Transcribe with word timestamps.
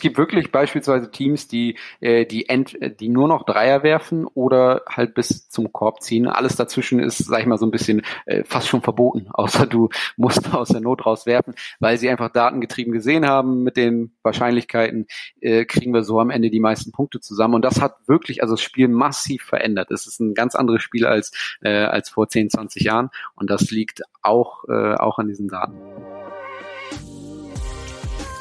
es 0.00 0.02
gibt 0.02 0.16
wirklich 0.16 0.50
beispielsweise 0.50 1.10
Teams, 1.10 1.46
die, 1.46 1.76
äh, 2.00 2.24
die, 2.24 2.48
ent, 2.48 2.74
die 3.00 3.10
nur 3.10 3.28
noch 3.28 3.44
Dreier 3.44 3.82
werfen 3.82 4.24
oder 4.24 4.80
halt 4.88 5.12
bis 5.12 5.50
zum 5.50 5.74
Korb 5.74 6.02
ziehen. 6.02 6.26
Alles 6.26 6.56
dazwischen 6.56 7.00
ist, 7.00 7.18
sag 7.18 7.40
ich 7.40 7.46
mal, 7.46 7.58
so 7.58 7.66
ein 7.66 7.70
bisschen 7.70 8.00
äh, 8.24 8.42
fast 8.44 8.68
schon 8.68 8.80
verboten, 8.80 9.28
außer 9.34 9.66
du 9.66 9.90
musst 10.16 10.54
aus 10.54 10.68
der 10.68 10.80
Not 10.80 11.04
raus 11.04 11.26
werfen, 11.26 11.54
weil 11.80 11.98
sie 11.98 12.08
einfach 12.08 12.30
datengetrieben 12.30 12.94
gesehen 12.94 13.26
haben 13.26 13.62
mit 13.62 13.76
den 13.76 14.14
Wahrscheinlichkeiten, 14.22 15.06
äh, 15.42 15.66
kriegen 15.66 15.92
wir 15.92 16.02
so 16.02 16.18
am 16.18 16.30
Ende 16.30 16.48
die 16.48 16.60
meisten 16.60 16.92
Punkte 16.92 17.20
zusammen. 17.20 17.56
Und 17.56 17.62
das 17.66 17.82
hat 17.82 17.96
wirklich 18.08 18.42
also 18.42 18.54
das 18.54 18.62
Spiel 18.62 18.88
massiv 18.88 19.42
verändert. 19.42 19.90
Es 19.90 20.06
ist 20.06 20.18
ein 20.18 20.32
ganz 20.32 20.54
anderes 20.54 20.82
Spiel 20.82 21.04
als, 21.04 21.30
äh, 21.60 21.68
als 21.68 22.08
vor 22.08 22.26
10, 22.26 22.48
20 22.48 22.84
Jahren. 22.84 23.10
Und 23.34 23.50
das 23.50 23.70
liegt 23.70 24.00
auch, 24.22 24.64
äh, 24.66 24.94
auch 24.94 25.18
an 25.18 25.28
diesen 25.28 25.48
Daten. 25.48 25.76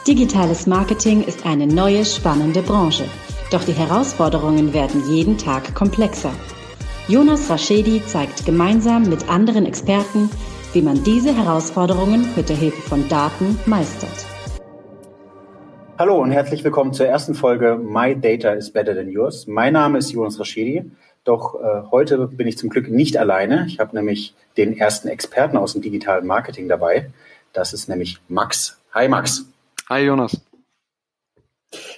Digitales 0.07 0.65
Marketing 0.65 1.23
ist 1.23 1.45
eine 1.45 1.67
neue 1.67 2.05
spannende 2.05 2.61
Branche. 2.61 3.03
Doch 3.51 3.65
die 3.65 3.73
Herausforderungen 3.73 4.73
werden 4.73 5.03
jeden 5.11 5.37
Tag 5.37 5.75
komplexer. 5.75 6.31
Jonas 7.09 7.49
Raschedi 7.49 8.01
zeigt 8.05 8.45
gemeinsam 8.45 9.09
mit 9.09 9.29
anderen 9.29 9.65
Experten, 9.65 10.29
wie 10.71 10.81
man 10.81 11.03
diese 11.03 11.35
Herausforderungen 11.35 12.25
mit 12.37 12.47
der 12.47 12.55
Hilfe 12.55 12.81
von 12.81 13.09
Daten 13.09 13.59
meistert. 13.65 14.25
Hallo 15.97 16.21
und 16.21 16.31
herzlich 16.31 16.63
willkommen 16.63 16.93
zur 16.93 17.07
ersten 17.07 17.35
Folge 17.35 17.77
My 17.77 18.15
Data 18.15 18.53
is 18.53 18.71
Better 18.71 18.95
Than 18.95 19.09
Yours. 19.09 19.47
Mein 19.47 19.73
Name 19.73 19.97
ist 19.97 20.11
Jonas 20.11 20.39
Raschedi, 20.39 20.89
doch 21.25 21.55
äh, 21.55 21.83
heute 21.91 22.25
bin 22.27 22.47
ich 22.47 22.57
zum 22.57 22.69
Glück 22.69 22.89
nicht 22.89 23.17
alleine. 23.17 23.65
Ich 23.67 23.79
habe 23.79 23.95
nämlich 23.97 24.33
den 24.55 24.77
ersten 24.77 25.09
Experten 25.09 25.57
aus 25.57 25.73
dem 25.73 25.81
digitalen 25.81 26.25
Marketing 26.25 26.69
dabei. 26.69 27.09
Das 27.51 27.73
ist 27.73 27.89
nämlich 27.89 28.17
Max. 28.29 28.79
Hi 28.93 29.09
Max. 29.09 29.45
Hi 29.89 30.01
Jonas. 30.01 30.39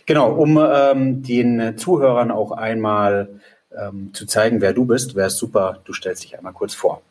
Genau, 0.05 0.31
um 0.31 0.57
ähm, 0.57 1.23
den 1.23 1.77
Zuhörern 1.77 2.31
auch 2.31 2.51
einmal 2.53 3.41
ähm, 3.77 4.13
zu 4.13 4.25
zeigen, 4.25 4.61
wer 4.61 4.71
du 4.71 4.85
bist, 4.85 5.15
wäre 5.15 5.27
es 5.27 5.37
super, 5.37 5.79
du 5.83 5.91
stellst 5.91 6.23
dich 6.23 6.37
einmal 6.37 6.53
kurz 6.53 6.73
vor. 6.73 7.01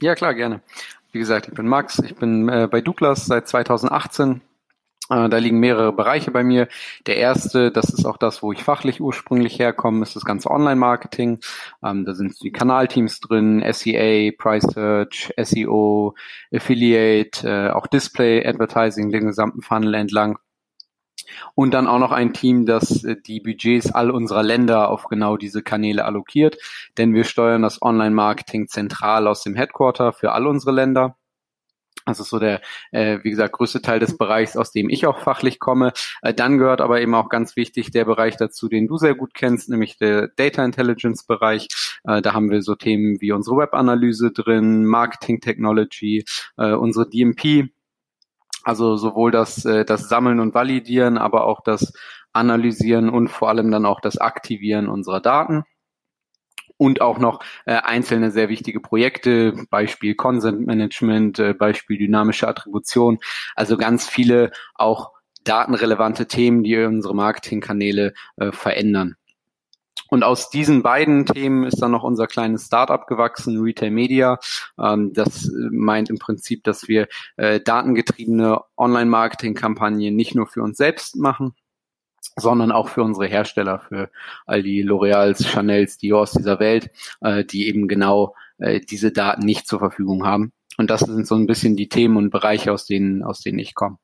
Ja, 0.00 0.14
klar, 0.14 0.34
gerne. 0.34 0.60
Wie 1.10 1.18
gesagt, 1.18 1.48
ich 1.48 1.54
bin 1.54 1.66
Max, 1.66 1.98
ich 1.98 2.14
bin 2.14 2.48
äh, 2.48 2.68
bei 2.70 2.80
Douglas 2.80 3.26
seit 3.26 3.48
2018 3.48 4.32
äh, 4.32 4.38
da 5.08 5.38
liegen 5.38 5.60
mehrere 5.60 5.92
Bereiche 5.92 6.30
bei 6.30 6.42
mir. 6.42 6.68
Der 7.06 7.16
erste, 7.16 7.70
das 7.70 7.90
ist 7.90 8.04
auch 8.06 8.16
das, 8.16 8.42
wo 8.42 8.52
ich 8.52 8.64
fachlich 8.64 9.00
ursprünglich 9.00 9.58
herkomme, 9.58 10.02
ist 10.02 10.16
das 10.16 10.24
ganze 10.24 10.50
Online-Marketing. 10.50 11.38
Ähm, 11.84 12.04
da 12.04 12.14
sind 12.14 12.42
die 12.42 12.50
Kanalteams 12.50 13.20
drin, 13.20 13.64
SEA, 13.72 14.32
Price 14.36 14.64
Search, 14.64 15.32
SEO, 15.36 16.14
Affiliate, 16.52 17.48
äh, 17.48 17.70
auch 17.70 17.86
Display, 17.86 18.44
Advertising, 18.46 19.10
den 19.10 19.26
gesamten 19.26 19.62
Funnel 19.62 19.94
entlang. 19.94 20.38
Und 21.54 21.74
dann 21.74 21.86
auch 21.86 21.98
noch 21.98 22.12
ein 22.12 22.32
Team, 22.32 22.66
das 22.66 23.04
äh, 23.04 23.16
die 23.20 23.40
Budgets 23.40 23.92
all 23.92 24.10
unserer 24.10 24.42
Länder 24.42 24.90
auf 24.90 25.04
genau 25.04 25.36
diese 25.36 25.62
Kanäle 25.62 26.04
allokiert. 26.04 26.56
Denn 26.98 27.14
wir 27.14 27.24
steuern 27.24 27.62
das 27.62 27.80
Online-Marketing 27.82 28.68
zentral 28.68 29.26
aus 29.26 29.42
dem 29.42 29.54
Headquarter 29.54 30.12
für 30.12 30.32
all 30.32 30.46
unsere 30.46 30.72
Länder. 30.72 31.16
Das 32.06 32.20
ist 32.20 32.30
so 32.30 32.38
der, 32.38 32.60
äh, 32.92 33.18
wie 33.22 33.30
gesagt, 33.30 33.52
größte 33.54 33.82
Teil 33.82 33.98
des 33.98 34.16
Bereichs, 34.16 34.56
aus 34.56 34.70
dem 34.70 34.88
ich 34.88 35.06
auch 35.06 35.18
fachlich 35.18 35.58
komme. 35.58 35.92
Äh, 36.22 36.32
dann 36.32 36.56
gehört 36.56 36.80
aber 36.80 37.00
eben 37.00 37.14
auch 37.16 37.28
ganz 37.28 37.56
wichtig 37.56 37.90
der 37.90 38.04
Bereich 38.04 38.36
dazu, 38.36 38.68
den 38.68 38.86
du 38.86 38.96
sehr 38.96 39.16
gut 39.16 39.34
kennst, 39.34 39.68
nämlich 39.68 39.98
der 39.98 40.28
Data 40.28 40.64
Intelligence 40.64 41.24
Bereich. 41.24 41.68
Äh, 42.04 42.22
da 42.22 42.32
haben 42.32 42.50
wir 42.50 42.62
so 42.62 42.76
Themen 42.76 43.20
wie 43.20 43.32
unsere 43.32 43.56
Webanalyse 43.56 44.30
drin, 44.30 44.84
Marketing 44.84 45.40
Technology, 45.40 46.24
äh, 46.56 46.72
unsere 46.72 47.08
DMP. 47.08 47.70
Also 48.62 48.96
sowohl 48.96 49.32
das, 49.32 49.64
äh, 49.64 49.84
das 49.84 50.08
Sammeln 50.08 50.38
und 50.38 50.54
Validieren, 50.54 51.18
aber 51.18 51.44
auch 51.44 51.60
das 51.62 51.92
Analysieren 52.32 53.08
und 53.08 53.28
vor 53.28 53.48
allem 53.48 53.70
dann 53.70 53.86
auch 53.86 54.00
das 54.00 54.18
Aktivieren 54.18 54.88
unserer 54.88 55.20
Daten 55.20 55.64
und 56.76 57.00
auch 57.00 57.18
noch 57.18 57.40
äh, 57.64 57.74
einzelne 57.74 58.30
sehr 58.30 58.48
wichtige 58.48 58.80
Projekte, 58.80 59.54
Beispiel 59.70 60.14
Consent 60.14 60.66
Management, 60.66 61.38
äh, 61.38 61.54
Beispiel 61.54 61.98
dynamische 61.98 62.48
Attribution, 62.48 63.18
also 63.54 63.76
ganz 63.76 64.08
viele 64.08 64.50
auch 64.74 65.12
datenrelevante 65.44 66.26
Themen, 66.26 66.62
die 66.62 66.76
unsere 66.78 67.14
Marketingkanäle 67.14 68.14
äh, 68.36 68.52
verändern. 68.52 69.16
Und 70.08 70.22
aus 70.22 70.50
diesen 70.50 70.82
beiden 70.82 71.26
Themen 71.26 71.64
ist 71.64 71.82
dann 71.82 71.90
noch 71.90 72.04
unser 72.04 72.26
kleines 72.26 72.66
Startup 72.66 73.06
gewachsen, 73.06 73.60
Retail 73.60 73.90
Media. 73.90 74.38
Ähm, 74.78 75.12
das 75.12 75.50
meint 75.70 76.10
im 76.10 76.18
Prinzip, 76.18 76.62
dass 76.64 76.86
wir 76.88 77.08
äh, 77.36 77.60
datengetriebene 77.60 78.60
Online-Marketing-Kampagnen 78.76 80.14
nicht 80.14 80.34
nur 80.34 80.46
für 80.46 80.62
uns 80.62 80.76
selbst 80.76 81.16
machen, 81.16 81.54
sondern 82.36 82.70
auch 82.70 82.88
für 82.88 83.02
unsere 83.02 83.26
Hersteller, 83.26 83.80
für 83.80 84.10
all 84.46 84.62
die 84.62 84.82
L'Oreals, 84.82 85.46
Chanels, 85.46 85.98
Diors 85.98 86.32
dieser 86.32 86.60
Welt, 86.60 86.90
äh, 87.20 87.44
die 87.44 87.66
eben 87.66 87.88
genau 87.88 88.34
äh, 88.58 88.80
diese 88.80 89.10
Daten 89.10 89.44
nicht 89.44 89.66
zur 89.66 89.78
Verfügung 89.78 90.26
haben. 90.26 90.52
Und 90.78 90.90
das 90.90 91.00
sind 91.00 91.26
so 91.26 91.34
ein 91.34 91.46
bisschen 91.46 91.76
die 91.76 91.88
Themen 91.88 92.16
und 92.16 92.30
Bereiche, 92.30 92.72
aus 92.72 92.86
denen, 92.86 93.22
aus 93.22 93.40
denen 93.40 93.58
ich 93.58 93.74
komme. 93.74 93.98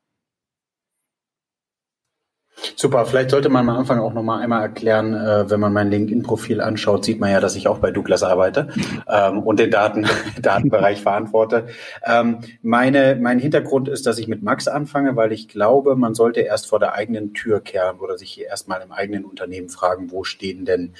Super, 2.75 3.05
vielleicht 3.05 3.31
sollte 3.31 3.49
man 3.49 3.67
am 3.67 3.75
Anfang 3.77 3.99
auch 3.99 4.13
nochmal 4.13 4.41
einmal 4.41 4.61
erklären, 4.61 5.13
äh, 5.13 5.49
wenn 5.49 5.59
man 5.59 5.73
mein 5.73 5.89
LinkedIn-Profil 5.89 6.61
anschaut, 6.61 7.03
sieht 7.03 7.19
man 7.19 7.31
ja, 7.31 7.39
dass 7.39 7.55
ich 7.55 7.67
auch 7.67 7.79
bei 7.79 7.91
Douglas 7.91 8.23
arbeite 8.23 8.69
ähm, 9.07 9.39
und 9.39 9.59
den 9.59 9.71
Daten, 9.71 10.07
Datenbereich 10.41 11.01
verantworte. 11.01 11.67
Ähm, 12.05 12.39
meine, 12.61 13.17
mein 13.19 13.39
Hintergrund 13.39 13.89
ist, 13.89 14.05
dass 14.05 14.17
ich 14.17 14.27
mit 14.27 14.43
Max 14.43 14.67
anfange, 14.67 15.15
weil 15.15 15.31
ich 15.31 15.47
glaube, 15.47 15.95
man 15.95 16.13
sollte 16.13 16.41
erst 16.41 16.67
vor 16.67 16.79
der 16.79 16.93
eigenen 16.93 17.33
Tür 17.33 17.59
kehren 17.59 17.99
oder 17.99 18.17
sich 18.17 18.41
erstmal 18.41 18.81
im 18.81 18.91
eigenen 18.91 19.25
Unternehmen 19.25 19.69
fragen, 19.69 20.11
wo 20.11 20.23
stehen 20.23 20.63
denn 20.63 20.93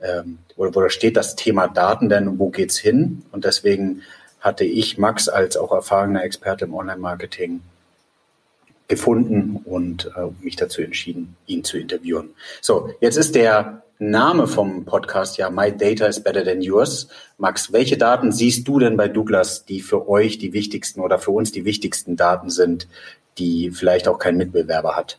ähm, 0.00 0.38
oder 0.56 0.74
wo 0.74 0.88
steht 0.88 1.16
das 1.16 1.36
Thema 1.36 1.68
Daten 1.68 2.08
denn 2.08 2.28
und 2.28 2.38
wo 2.38 2.50
geht's 2.50 2.78
hin? 2.78 3.22
Und 3.30 3.44
deswegen 3.44 4.02
hatte 4.40 4.64
ich 4.64 4.98
Max 4.98 5.28
als 5.28 5.56
auch 5.56 5.72
erfahrener 5.72 6.24
Experte 6.24 6.64
im 6.64 6.74
Online-Marketing 6.74 7.60
gefunden 8.88 9.60
und 9.64 10.10
äh, 10.16 10.28
mich 10.42 10.56
dazu 10.56 10.82
entschieden, 10.82 11.36
ihn 11.46 11.62
zu 11.62 11.78
interviewen. 11.78 12.30
So, 12.60 12.90
jetzt 13.00 13.16
ist 13.16 13.34
der 13.34 13.82
Name 14.00 14.46
vom 14.46 14.84
Podcast 14.84 15.38
ja 15.38 15.50
My 15.50 15.76
Data 15.76 16.06
is 16.06 16.22
Better 16.22 16.44
Than 16.44 16.62
Yours. 16.62 17.08
Max, 17.36 17.72
welche 17.72 17.98
Daten 17.98 18.32
siehst 18.32 18.66
du 18.66 18.78
denn 18.78 18.96
bei 18.96 19.08
Douglas, 19.08 19.64
die 19.64 19.80
für 19.80 20.08
euch 20.08 20.38
die 20.38 20.52
wichtigsten 20.52 21.00
oder 21.00 21.18
für 21.18 21.32
uns 21.32 21.52
die 21.52 21.64
wichtigsten 21.64 22.16
Daten 22.16 22.48
sind, 22.48 22.88
die 23.38 23.70
vielleicht 23.70 24.08
auch 24.08 24.18
kein 24.18 24.36
Mitbewerber 24.36 24.96
hat? 24.96 25.18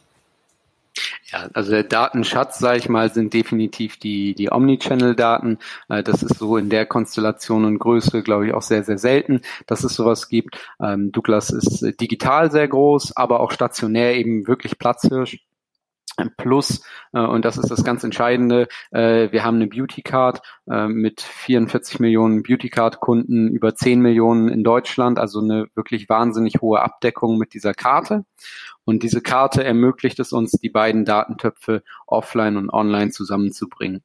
Ja, 1.31 1.49
also 1.53 1.71
der 1.71 1.83
Datenschatz, 1.83 2.59
sage 2.59 2.79
ich 2.79 2.89
mal, 2.89 3.11
sind 3.13 3.33
definitiv 3.33 3.97
die, 3.97 4.33
die 4.33 4.51
Omnichannel-Daten. 4.51 5.59
Äh, 5.87 6.03
das 6.03 6.23
ist 6.23 6.39
so 6.39 6.57
in 6.57 6.69
der 6.69 6.85
Konstellation 6.85 7.65
und 7.65 7.79
Größe, 7.79 8.23
glaube 8.23 8.47
ich, 8.47 8.53
auch 8.53 8.61
sehr, 8.61 8.83
sehr 8.83 8.97
selten, 8.97 9.41
dass 9.67 9.83
es 9.83 9.93
sowas 9.95 10.29
gibt. 10.29 10.57
Ähm, 10.81 11.11
Douglas 11.11 11.51
ist 11.51 11.81
digital 12.01 12.51
sehr 12.51 12.67
groß, 12.67 13.15
aber 13.15 13.39
auch 13.41 13.51
stationär 13.51 14.15
eben 14.15 14.47
wirklich 14.47 14.77
Platzhirsch. 14.79 15.39
Plus, 16.37 16.81
äh, 17.13 17.19
und 17.19 17.45
das 17.45 17.57
ist 17.57 17.69
das 17.69 17.83
ganz 17.83 18.03
Entscheidende, 18.03 18.67
äh, 18.91 19.31
wir 19.31 19.43
haben 19.43 19.55
eine 19.55 19.67
Beauty 19.67 20.01
Card 20.01 20.41
äh, 20.69 20.87
mit 20.87 21.21
44 21.21 21.99
Millionen 21.99 22.43
Beauty 22.43 22.69
Card 22.69 22.99
Kunden, 22.99 23.49
über 23.49 23.75
10 23.75 24.01
Millionen 24.01 24.49
in 24.49 24.63
Deutschland, 24.63 25.19
also 25.19 25.39
eine 25.39 25.67
wirklich 25.75 26.09
wahnsinnig 26.09 26.61
hohe 26.61 26.81
Abdeckung 26.81 27.37
mit 27.37 27.53
dieser 27.53 27.73
Karte. 27.73 28.25
Und 28.85 29.03
diese 29.03 29.21
Karte 29.21 29.63
ermöglicht 29.63 30.19
es 30.19 30.33
uns, 30.33 30.51
die 30.51 30.69
beiden 30.69 31.05
Datentöpfe 31.05 31.83
offline 32.07 32.57
und 32.57 32.69
online 32.71 33.11
zusammenzubringen. 33.11 34.03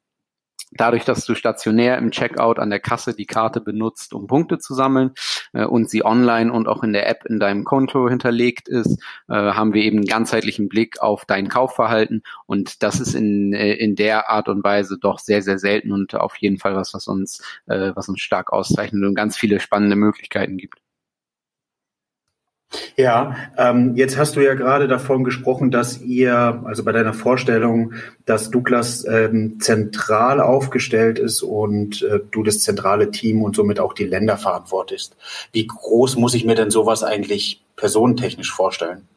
Dadurch, 0.77 1.05
dass 1.05 1.25
du 1.25 1.35
stationär 1.35 1.97
im 1.97 2.11
Checkout 2.11 2.59
an 2.59 2.69
der 2.69 2.79
Kasse 2.79 3.13
die 3.13 3.25
Karte 3.25 3.61
benutzt, 3.61 4.13
um 4.13 4.27
Punkte 4.27 4.57
zu 4.57 4.73
sammeln 4.73 5.11
äh, 5.53 5.65
und 5.65 5.89
sie 5.89 6.03
online 6.03 6.51
und 6.51 6.67
auch 6.67 6.83
in 6.83 6.93
der 6.93 7.09
App 7.09 7.25
in 7.25 7.39
deinem 7.39 7.63
Konto 7.63 8.09
hinterlegt 8.09 8.67
ist, 8.67 9.01
äh, 9.29 9.33
haben 9.33 9.73
wir 9.73 9.83
eben 9.83 9.97
einen 9.97 10.05
ganzheitlichen 10.05 10.69
Blick 10.69 11.01
auf 11.01 11.25
dein 11.25 11.47
Kaufverhalten 11.47 12.23
und 12.45 12.83
das 12.83 12.99
ist 12.99 13.15
in, 13.15 13.53
äh, 13.53 13.73
in 13.73 13.95
der 13.95 14.29
Art 14.29 14.49
und 14.49 14.63
Weise 14.63 14.97
doch 14.99 15.19
sehr, 15.19 15.41
sehr 15.41 15.59
selten 15.59 15.91
und 15.91 16.15
auf 16.15 16.35
jeden 16.37 16.57
Fall 16.57 16.75
was, 16.75 16.93
was 16.93 17.07
uns, 17.07 17.41
äh, 17.67 17.91
was 17.95 18.09
uns 18.09 18.21
stark 18.21 18.51
auszeichnet 18.51 19.03
und 19.03 19.15
ganz 19.15 19.37
viele 19.37 19.59
spannende 19.59 19.95
Möglichkeiten 19.95 20.57
gibt. 20.57 20.84
Ja, 22.95 23.35
ähm, 23.57 23.95
jetzt 23.95 24.17
hast 24.17 24.35
du 24.35 24.41
ja 24.41 24.53
gerade 24.53 24.87
davon 24.87 25.23
gesprochen, 25.23 25.71
dass 25.71 26.01
ihr, 26.01 26.61
also 26.65 26.83
bei 26.83 26.91
deiner 26.91 27.13
Vorstellung, 27.13 27.93
dass 28.25 28.51
Douglas 28.51 29.05
ähm, 29.05 29.59
zentral 29.59 30.39
aufgestellt 30.39 31.19
ist 31.19 31.41
und 31.41 32.01
äh, 32.03 32.19
du 32.31 32.43
das 32.43 32.59
zentrale 32.59 33.11
Team 33.11 33.41
und 33.41 33.55
somit 33.55 33.79
auch 33.79 33.93
die 33.93 34.05
Länder 34.05 34.37
verantwortest. 34.37 35.15
Wie 35.51 35.67
groß 35.67 36.15
muss 36.17 36.33
ich 36.33 36.45
mir 36.45 36.55
denn 36.55 36.71
sowas 36.71 37.03
eigentlich 37.03 37.63
personentechnisch 37.75 38.51
vorstellen? 38.51 39.07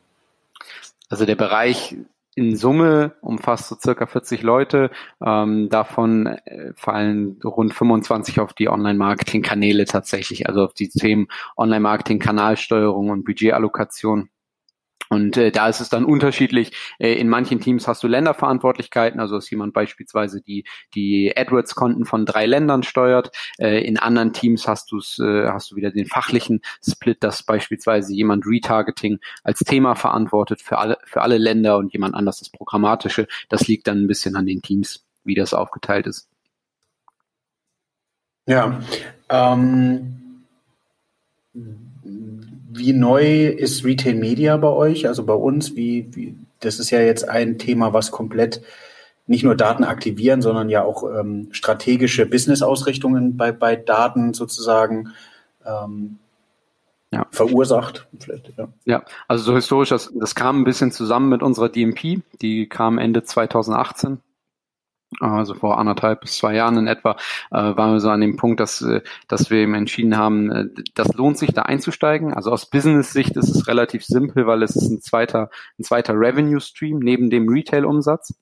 Also 1.09 1.25
der 1.25 1.37
Bereich 1.37 1.97
in 2.39 2.57
Summe 2.57 3.17
umfasst 3.21 3.69
so 3.69 3.77
circa 3.77 4.07
40 4.07 4.43
Leute. 4.43 4.91
Ähm, 5.21 5.69
davon 5.69 6.27
äh, 6.27 6.73
fallen 6.77 7.41
rund 7.45 7.75
25 7.75 8.39
auf 8.39 8.53
die 8.53 8.69
Online-Marketing-Kanäle 8.69 9.85
tatsächlich, 9.87 10.49
also 10.49 10.65
auf 10.65 10.73
die 10.73 10.89
Themen 10.89 11.27
Online-Marketing, 11.57 12.21
Kanalsteuerung 12.21 13.11
und 13.11 13.25
Budgetallokation. 13.25 14.31
Und 15.11 15.37
äh, 15.37 15.51
da 15.51 15.69
ist 15.69 15.81
es 15.81 15.89
dann 15.89 16.05
unterschiedlich. 16.05 16.73
Äh, 16.99 17.15
in 17.15 17.29
manchen 17.29 17.61
Teams 17.61 17.87
hast 17.89 18.03
du 18.03 18.09
Länderverantwortlichkeiten, 18.09 19.21
also 19.21 19.37
dass 19.37 19.51
jemand 19.51 19.73
beispielsweise 19.73 20.41
die 20.41 20.65
die 20.95 21.33
AdWords-Konten 21.37 22.05
von 22.05 22.27
drei 22.27 22.47
Ländern 22.47 22.83
steuert. 22.83 23.31
Äh, 23.59 23.85
in 23.85 23.99
anderen 23.99 24.33
Teams 24.33 24.69
hast 24.69 24.91
du 24.93 24.99
äh, 25.23 25.49
hast 25.49 25.71
du 25.71 25.77
wieder 25.77 25.91
den 25.91 26.07
fachlichen 26.07 26.61
Split, 26.87 27.23
dass 27.23 27.43
beispielsweise 27.43 28.15
jemand 28.15 28.47
Retargeting 28.47 29.19
als 29.43 29.61
Thema 29.61 29.95
verantwortet 29.95 30.63
für 30.63 30.79
alle 30.79 30.99
für 31.05 31.23
alle 31.23 31.39
Länder 31.39 31.79
und 31.79 31.93
jemand 31.93 32.15
anders 32.15 32.39
das 32.39 32.51
programmatische. 32.51 33.27
Das 33.49 33.67
liegt 33.69 33.87
dann 33.87 34.05
ein 34.05 34.09
bisschen 34.09 34.37
an 34.37 34.47
den 34.47 34.63
Teams, 34.63 35.05
wie 35.25 35.35
das 35.35 35.55
aufgeteilt 35.55 36.07
ist. 36.07 36.29
Ja. 38.47 38.81
Ähm 39.29 40.15
wie 42.71 42.93
neu 42.93 43.47
ist 43.49 43.85
Retail 43.85 44.15
Media 44.15 44.57
bei 44.57 44.69
euch? 44.69 45.07
Also 45.07 45.25
bei 45.25 45.35
uns, 45.35 45.77
wie, 45.77 46.09
wie 46.13 46.37
das 46.61 46.79
ist 46.79 46.91
ja 46.91 47.01
jetzt 47.01 47.29
ein 47.29 47.59
Thema, 47.59 47.93
was 47.93 48.11
komplett 48.11 48.63
nicht 49.27 49.45
nur 49.45 49.55
Daten 49.55 49.85
aktivieren, 49.85 50.43
sondern 50.43 50.69
ja 50.69 50.83
auch 50.83 51.05
ähm, 51.05 51.49
strategische 51.51 52.27
Business-Ausrichtungen 52.27 53.37
bei, 53.37 53.53
bei 53.53 53.77
Daten 53.77 54.33
sozusagen 54.33 55.11
ähm, 55.67 56.19
ja. 57.13 57.27
verursacht. 57.31 58.09
Vielleicht, 58.19 58.53
ja. 58.57 58.69
ja, 58.85 59.05
also 59.29 59.45
so 59.45 59.55
historisch, 59.55 59.91
das, 59.91 60.11
das 60.15 60.35
kam 60.35 60.61
ein 60.61 60.65
bisschen 60.65 60.93
zusammen 60.93 61.29
mit 61.29 61.43
unserer 61.43 61.69
DMP, 61.69 62.23
die 62.41 62.69
kam 62.69 62.99
Ende 62.99 63.23
2018 63.23 64.21
also 65.21 65.55
vor 65.55 65.79
anderthalb 65.79 66.21
bis 66.21 66.37
zwei 66.37 66.55
Jahren 66.55 66.77
in 66.77 66.87
etwa, 66.87 67.17
äh, 67.51 67.57
waren 67.57 67.93
wir 67.93 68.01
so 68.01 68.11
an 68.11 68.21
dem 68.21 68.37
Punkt, 68.37 68.61
dass, 68.61 68.83
äh, 68.83 69.01
dass 69.27 69.51
wir 69.51 69.59
eben 69.59 69.75
entschieden 69.75 70.17
haben, 70.17 70.51
äh, 70.51 70.67
das 70.95 71.15
lohnt 71.15 71.39
sich 71.39 71.53
da 71.53 71.63
einzusteigen. 71.63 72.35
Also 72.35 72.53
aus 72.53 72.69
Business-Sicht 72.69 73.37
ist 73.37 73.49
es 73.49 73.67
relativ 73.69 74.05
simpel, 74.05 74.47
weil 74.47 74.63
es 74.63 74.77
ist 74.77 74.91
ein 74.91 75.01
zweiter, 75.01 75.51
ein 75.79 75.85
zweiter 75.85 76.15
Revenue-Stream 76.15 76.99
neben 76.99 77.31
dem 77.31 77.49
Retail-Umsatz. 77.49 78.35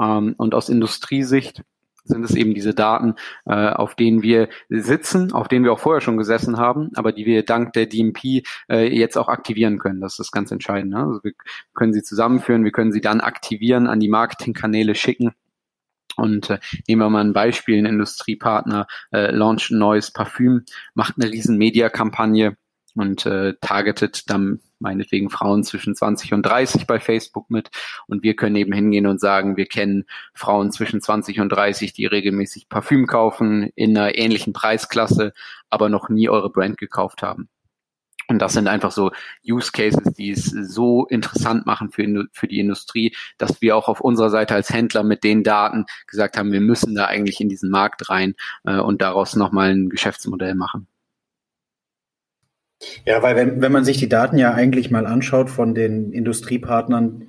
Ähm, 0.00 0.34
und 0.38 0.54
aus 0.54 0.68
Industriesicht 0.68 1.62
sind 2.04 2.24
es 2.24 2.34
eben 2.34 2.54
diese 2.54 2.74
Daten, 2.74 3.14
äh, 3.44 3.70
auf 3.70 3.94
denen 3.94 4.22
wir 4.22 4.48
sitzen, 4.68 5.32
auf 5.32 5.46
denen 5.46 5.64
wir 5.64 5.72
auch 5.72 5.78
vorher 5.78 6.00
schon 6.00 6.16
gesessen 6.16 6.58
haben, 6.58 6.90
aber 6.96 7.12
die 7.12 7.26
wir 7.26 7.44
dank 7.44 7.72
der 7.74 7.86
DMP 7.86 8.42
äh, 8.68 8.88
jetzt 8.88 9.16
auch 9.16 9.28
aktivieren 9.28 9.78
können. 9.78 10.00
Das 10.00 10.18
ist 10.18 10.32
ganz 10.32 10.50
entscheidend. 10.50 10.92
Ne? 10.92 10.98
Also 10.98 11.22
wir 11.22 11.32
können 11.74 11.92
sie 11.92 12.02
zusammenführen, 12.02 12.64
wir 12.64 12.72
können 12.72 12.92
sie 12.92 13.00
dann 13.00 13.20
aktivieren, 13.20 13.86
an 13.86 14.00
die 14.00 14.08
Marketingkanäle 14.08 14.96
schicken 14.96 15.32
und 16.16 16.50
äh, 16.50 16.58
nehmen 16.86 17.02
wir 17.02 17.10
mal 17.10 17.24
ein 17.24 17.32
Beispiel, 17.32 17.78
ein 17.78 17.86
Industriepartner 17.86 18.86
äh, 19.12 19.30
launcht 19.30 19.70
ein 19.70 19.78
neues 19.78 20.10
Parfüm, 20.10 20.64
macht 20.94 21.14
eine 21.18 21.30
riesen 21.30 21.58
Mediakampagne 21.58 22.56
und 22.94 23.26
äh, 23.26 23.54
targetet 23.60 24.28
dann 24.30 24.60
meinetwegen 24.78 25.30
Frauen 25.30 25.64
zwischen 25.64 25.94
20 25.94 26.34
und 26.34 26.42
30 26.42 26.86
bei 26.86 27.00
Facebook 27.00 27.50
mit. 27.50 27.70
Und 28.06 28.22
wir 28.22 28.36
können 28.36 28.56
eben 28.56 28.72
hingehen 28.72 29.06
und 29.06 29.20
sagen, 29.20 29.56
wir 29.56 29.66
kennen 29.66 30.04
Frauen 30.34 30.72
zwischen 30.72 31.00
20 31.00 31.40
und 31.40 31.48
30, 31.50 31.92
die 31.92 32.06
regelmäßig 32.06 32.68
Parfüm 32.68 33.06
kaufen, 33.06 33.70
in 33.76 33.96
einer 33.96 34.18
ähnlichen 34.18 34.52
Preisklasse, 34.52 35.32
aber 35.70 35.88
noch 35.88 36.08
nie 36.08 36.28
eure 36.28 36.50
Brand 36.50 36.76
gekauft 36.76 37.22
haben. 37.22 37.48
Und 38.28 38.40
das 38.40 38.52
sind 38.52 38.68
einfach 38.68 38.92
so 38.92 39.10
Use 39.46 39.72
Cases, 39.72 40.12
die 40.14 40.30
es 40.30 40.46
so 40.46 41.06
interessant 41.06 41.66
machen 41.66 41.90
für, 41.90 42.26
für 42.32 42.48
die 42.48 42.60
Industrie, 42.60 43.14
dass 43.38 43.60
wir 43.62 43.76
auch 43.76 43.88
auf 43.88 44.00
unserer 44.00 44.30
Seite 44.30 44.54
als 44.54 44.70
Händler 44.70 45.02
mit 45.02 45.24
den 45.24 45.42
Daten 45.42 45.86
gesagt 46.06 46.36
haben, 46.36 46.52
wir 46.52 46.60
müssen 46.60 46.94
da 46.94 47.06
eigentlich 47.06 47.40
in 47.40 47.48
diesen 47.48 47.70
Markt 47.70 48.08
rein 48.10 48.34
äh, 48.64 48.78
und 48.78 49.02
daraus 49.02 49.36
nochmal 49.36 49.70
ein 49.70 49.88
Geschäftsmodell 49.88 50.54
machen. 50.54 50.86
Ja, 53.04 53.22
weil 53.22 53.36
wenn, 53.36 53.60
wenn 53.60 53.72
man 53.72 53.84
sich 53.84 53.98
die 53.98 54.08
Daten 54.08 54.38
ja 54.38 54.54
eigentlich 54.54 54.90
mal 54.90 55.06
anschaut 55.06 55.50
von 55.50 55.74
den 55.74 56.12
Industriepartnern, 56.12 57.28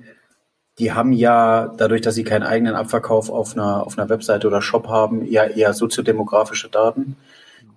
die 0.78 0.92
haben 0.92 1.12
ja 1.12 1.72
dadurch, 1.76 2.00
dass 2.00 2.16
sie 2.16 2.24
keinen 2.24 2.42
eigenen 2.42 2.74
Abverkauf 2.74 3.30
auf 3.30 3.54
einer, 3.54 3.86
auf 3.86 3.96
einer 3.96 4.08
Webseite 4.08 4.48
oder 4.48 4.60
Shop 4.60 4.88
haben, 4.88 5.24
ja 5.26 5.44
eher 5.44 5.72
soziodemografische 5.72 6.68
Daten. 6.68 7.16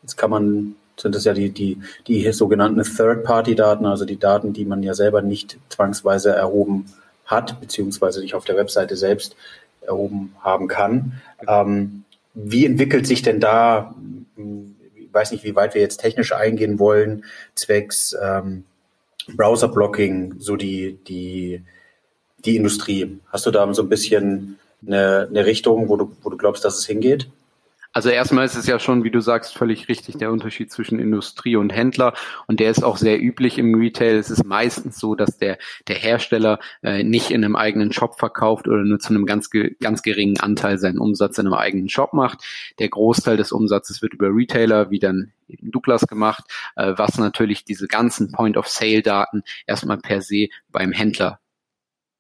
Jetzt 0.02 0.16
kann 0.16 0.32
man 0.32 0.76
sind 1.00 1.16
es 1.16 1.26
ja 1.26 1.34
die, 1.34 1.50
die, 1.50 1.78
die 2.08 2.32
sogenannten 2.32 2.82
Third-Party-Daten, 2.84 3.86
also 3.86 4.06
die 4.06 4.18
Daten, 4.18 4.54
die 4.54 4.66
man 4.66 4.84
ja 4.84 4.94
selber 4.94 5.22
nicht 5.22 5.58
zwangsweise 5.70 6.32
erhoben 6.32 6.86
hat, 7.26 7.60
beziehungsweise 7.60 8.22
nicht 8.22 8.34
auf 8.34 8.46
der 8.46 8.56
Webseite 8.56 8.96
selbst 8.96 9.36
erhoben 9.82 10.36
haben 10.42 10.68
kann. 10.68 11.22
Ähm, 11.48 12.04
wie 12.34 12.66
entwickelt 12.66 13.08
sich 13.08 13.22
denn 13.22 13.40
da, 13.40 13.96
ich 14.36 15.14
weiß 15.14 15.32
nicht, 15.32 15.44
wie 15.44 15.56
weit 15.56 15.74
wir 15.74 15.82
jetzt 15.82 16.02
technisch 16.02 16.34
eingehen 16.34 16.80
wollen, 16.80 17.26
zwecks 17.56 18.16
ähm, 18.22 18.64
Browser-Blocking, 19.36 20.36
so 20.40 20.56
die, 20.56 20.98
die, 21.08 21.64
die 22.46 22.56
Industrie? 22.56 23.20
Hast 23.28 23.46
du 23.46 23.52
da 23.52 23.72
so 23.74 23.84
ein 23.84 23.90
bisschen 23.90 24.60
eine, 24.86 25.28
eine 25.30 25.46
Richtung, 25.46 25.90
wo 25.90 25.98
du, 25.98 26.12
wo 26.22 26.30
du 26.30 26.38
glaubst, 26.38 26.64
dass 26.64 26.78
es 26.78 26.86
hingeht? 26.86 27.28
Also 27.98 28.10
erstmal 28.10 28.46
ist 28.46 28.54
es 28.54 28.68
ja 28.68 28.78
schon, 28.78 29.04
wie 29.04 29.10
du 29.10 29.22
sagst, 29.22 29.58
völlig 29.58 29.90
richtig 29.90 30.20
der 30.20 30.32
Unterschied 30.32 30.72
zwischen 30.72 31.00
Industrie 31.00 31.56
und 31.56 31.72
Händler 31.72 32.14
und 32.46 32.60
der 32.60 32.70
ist 32.70 32.84
auch 32.84 32.96
sehr 32.96 33.20
üblich 33.20 33.58
im 33.58 33.74
Retail. 33.74 34.18
Es 34.18 34.30
ist 34.30 34.46
meistens 34.46 35.00
so, 35.00 35.16
dass 35.16 35.40
der, 35.40 35.58
der 35.88 35.96
Hersteller 35.96 36.60
äh, 36.84 37.04
nicht 37.04 37.32
in 37.32 37.44
einem 37.44 37.56
eigenen 37.56 37.92
Shop 37.92 38.20
verkauft 38.20 38.68
oder 38.68 38.84
nur 38.84 39.00
zu 39.00 39.10
einem 39.10 39.26
ganz, 39.26 39.50
ganz 39.50 40.04
geringen 40.04 40.40
Anteil 40.40 40.78
seinen 40.78 41.00
Umsatz 41.00 41.40
in 41.40 41.48
einem 41.48 41.56
eigenen 41.56 41.90
Shop 41.90 42.14
macht. 42.14 42.44
Der 42.78 42.90
Großteil 42.90 43.36
des 43.36 43.52
Umsatzes 43.52 44.04
wird 44.04 44.14
über 44.14 44.28
Retailer, 44.28 44.92
wie 44.92 45.00
dann 45.00 45.32
Douglas 45.48 46.06
gemacht, 46.06 46.44
äh, 46.76 46.94
was 46.98 47.18
natürlich 47.18 47.66
diese 47.66 47.88
ganzen 47.88 48.32
Point-of-Sale-Daten 48.32 49.42
erstmal 49.66 49.98
per 49.98 50.22
se 50.22 50.50
beim 50.72 50.92
Händler 50.92 51.40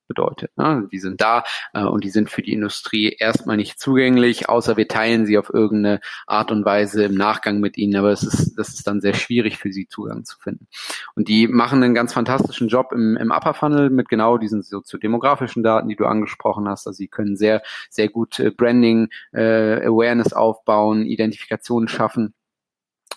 bedeutet. 0.07 0.51
Ne? 0.57 0.87
Die 0.91 0.99
sind 0.99 1.21
da 1.21 1.43
äh, 1.73 1.83
und 1.83 2.03
die 2.03 2.09
sind 2.09 2.29
für 2.29 2.41
die 2.41 2.53
Industrie 2.53 3.09
erstmal 3.09 3.57
nicht 3.57 3.79
zugänglich, 3.79 4.49
außer 4.49 4.77
wir 4.77 4.87
teilen 4.87 5.25
sie 5.25 5.37
auf 5.37 5.53
irgendeine 5.53 5.99
Art 6.25 6.51
und 6.51 6.65
Weise 6.65 7.03
im 7.03 7.15
Nachgang 7.15 7.59
mit 7.59 7.77
ihnen. 7.77 7.95
Aber 7.95 8.11
es 8.11 8.23
ist, 8.23 8.57
das 8.57 8.69
ist 8.69 8.87
dann 8.87 9.01
sehr 9.01 9.13
schwierig 9.13 9.57
für 9.57 9.71
sie 9.71 9.87
Zugang 9.87 10.25
zu 10.25 10.37
finden. 10.39 10.67
Und 11.15 11.27
die 11.27 11.47
machen 11.47 11.83
einen 11.83 11.95
ganz 11.95 12.13
fantastischen 12.13 12.67
Job 12.67 12.91
im, 12.91 13.17
im 13.17 13.31
Upper 13.31 13.53
Funnel 13.53 13.89
mit 13.89 14.09
genau 14.09 14.37
diesen 14.37 14.61
soziodemografischen 14.61 15.63
Daten, 15.63 15.89
die 15.89 15.95
du 15.95 16.05
angesprochen 16.05 16.67
hast. 16.67 16.87
Also 16.87 16.97
sie 16.97 17.07
können 17.07 17.35
sehr, 17.35 17.61
sehr 17.89 18.09
gut 18.09 18.39
äh, 18.39 18.51
Branding, 18.51 19.09
äh, 19.33 19.85
Awareness 19.85 20.33
aufbauen, 20.33 21.05
Identifikation 21.05 21.87
schaffen 21.87 22.33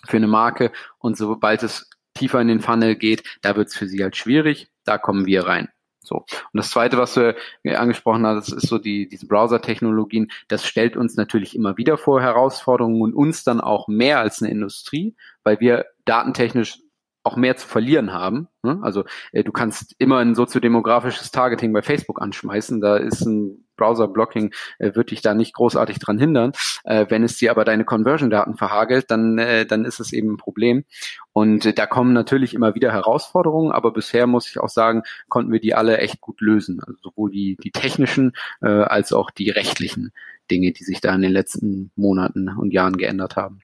für 0.06 0.16
eine 0.16 0.28
Marke. 0.28 0.72
Und 0.98 1.16
sobald 1.16 1.62
es 1.62 1.88
tiefer 2.14 2.40
in 2.40 2.48
den 2.48 2.60
Funnel 2.60 2.96
geht, 2.96 3.24
da 3.42 3.56
wird 3.56 3.68
es 3.68 3.76
für 3.76 3.86
sie 3.86 4.02
halt 4.02 4.16
schwierig. 4.16 4.70
Da 4.84 4.98
kommen 4.98 5.26
wir 5.26 5.46
rein. 5.46 5.68
So. 6.02 6.16
Und 6.16 6.26
das 6.54 6.70
zweite, 6.70 6.98
was 6.98 7.14
du 7.14 7.36
angesprochen 7.64 8.26
hast, 8.26 8.48
ist 8.48 8.66
so 8.66 8.78
die, 8.78 9.08
diese 9.08 9.26
Browser-Technologien. 9.26 10.30
Das 10.48 10.66
stellt 10.66 10.96
uns 10.96 11.16
natürlich 11.16 11.54
immer 11.54 11.76
wieder 11.76 11.98
vor 11.98 12.22
Herausforderungen 12.22 13.02
und 13.02 13.14
uns 13.14 13.44
dann 13.44 13.60
auch 13.60 13.86
mehr 13.86 14.18
als 14.18 14.42
eine 14.42 14.50
Industrie, 14.50 15.14
weil 15.44 15.60
wir 15.60 15.86
datentechnisch 16.04 16.80
auch 17.22 17.36
mehr 17.36 17.56
zu 17.56 17.68
verlieren 17.68 18.12
haben. 18.12 18.48
Ne? 18.62 18.78
Also 18.82 19.04
äh, 19.32 19.44
du 19.44 19.52
kannst 19.52 19.94
immer 19.98 20.18
ein 20.18 20.34
soziodemografisches 20.34 21.30
Targeting 21.30 21.72
bei 21.72 21.82
Facebook 21.82 22.22
anschmeißen. 22.22 22.80
Da 22.80 22.96
ist 22.96 23.22
ein 23.26 23.66
Browser-Blocking, 23.76 24.52
äh, 24.78 24.94
wird 24.94 25.10
dich 25.10 25.20
da 25.20 25.34
nicht 25.34 25.54
großartig 25.54 25.98
dran 25.98 26.18
hindern. 26.18 26.52
Äh, 26.84 27.06
wenn 27.08 27.22
es 27.22 27.36
dir 27.36 27.50
aber 27.50 27.64
deine 27.64 27.84
Conversion-Daten 27.84 28.56
verhagelt, 28.56 29.10
dann, 29.10 29.36
dann 29.36 29.84
ist 29.84 30.00
es 30.00 30.12
eben 30.12 30.32
ein 30.32 30.36
Problem. 30.36 30.84
Und 31.32 31.78
da 31.78 31.86
kommen 31.86 32.12
natürlich 32.12 32.54
immer 32.54 32.74
wieder 32.74 32.92
Herausforderungen, 32.92 33.72
aber 33.72 33.92
bisher 33.92 34.26
muss 34.26 34.48
ich 34.48 34.58
auch 34.58 34.68
sagen, 34.68 35.02
konnten 35.28 35.52
wir 35.52 35.60
die 35.60 35.74
alle 35.74 35.98
echt 35.98 36.20
gut 36.20 36.40
lösen. 36.40 36.80
Also 36.80 36.98
sowohl 37.02 37.30
die, 37.30 37.56
die 37.62 37.70
technischen 37.70 38.32
als 38.60 39.12
auch 39.12 39.30
die 39.30 39.50
rechtlichen 39.50 40.12
Dinge, 40.50 40.72
die 40.72 40.84
sich 40.84 41.00
da 41.00 41.14
in 41.14 41.22
den 41.22 41.32
letzten 41.32 41.90
Monaten 41.94 42.48
und 42.48 42.72
Jahren 42.72 42.96
geändert 42.96 43.36
haben. 43.36 43.60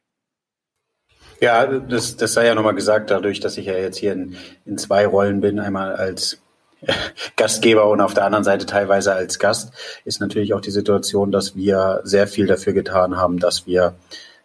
Ja, 1.40 1.66
das, 1.66 2.16
das 2.16 2.32
sei 2.32 2.46
ja 2.46 2.54
nochmal 2.54 2.74
gesagt, 2.74 3.10
dadurch, 3.10 3.40
dass 3.40 3.58
ich 3.58 3.66
ja 3.66 3.74
jetzt 3.74 3.98
hier 3.98 4.12
in, 4.12 4.36
in 4.64 4.78
zwei 4.78 5.06
Rollen 5.06 5.40
bin, 5.40 5.60
einmal 5.60 5.94
als 5.94 6.38
Gastgeber 7.36 7.88
und 7.88 8.00
auf 8.00 8.14
der 8.14 8.24
anderen 8.24 8.44
Seite 8.44 8.66
teilweise 8.66 9.12
als 9.12 9.38
Gast, 9.38 9.72
ist 10.04 10.20
natürlich 10.20 10.54
auch 10.54 10.60
die 10.60 10.70
Situation, 10.70 11.32
dass 11.32 11.56
wir 11.56 12.00
sehr 12.04 12.26
viel 12.26 12.46
dafür 12.46 12.72
getan 12.72 13.16
haben, 13.16 13.38
dass 13.38 13.66
wir 13.66 13.94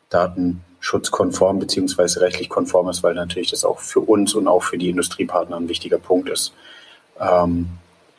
datenschutzkonform 0.09 1.59
beziehungsweise 1.59 2.21
rechtlich 2.21 2.49
konform 2.49 2.89
ist, 2.89 3.03
weil 3.03 3.13
natürlich 3.13 3.51
das 3.51 3.63
auch 3.63 3.79
für 3.79 4.01
uns 4.01 4.33
und 4.33 4.47
auch 4.47 4.63
für 4.63 4.77
die 4.77 4.89
Industriepartner 4.89 5.57
ein 5.57 5.69
wichtiger 5.69 5.97
Punkt 5.97 6.29
ist. 6.29 6.53
Ähm, 7.19 7.67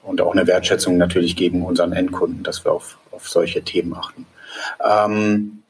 und 0.03 0.21
auch 0.21 0.33
eine 0.33 0.47
Wertschätzung 0.47 0.97
natürlich 0.97 1.37
gegen 1.37 1.63
unseren 1.65 1.93
Endkunden, 1.93 2.43
dass 2.43 2.65
wir 2.65 2.73
auf, 2.73 2.99
auf 3.13 3.29
solche 3.29 3.63
Themen 3.63 3.95
achten. 3.95 4.27
Ähm, 4.85 5.63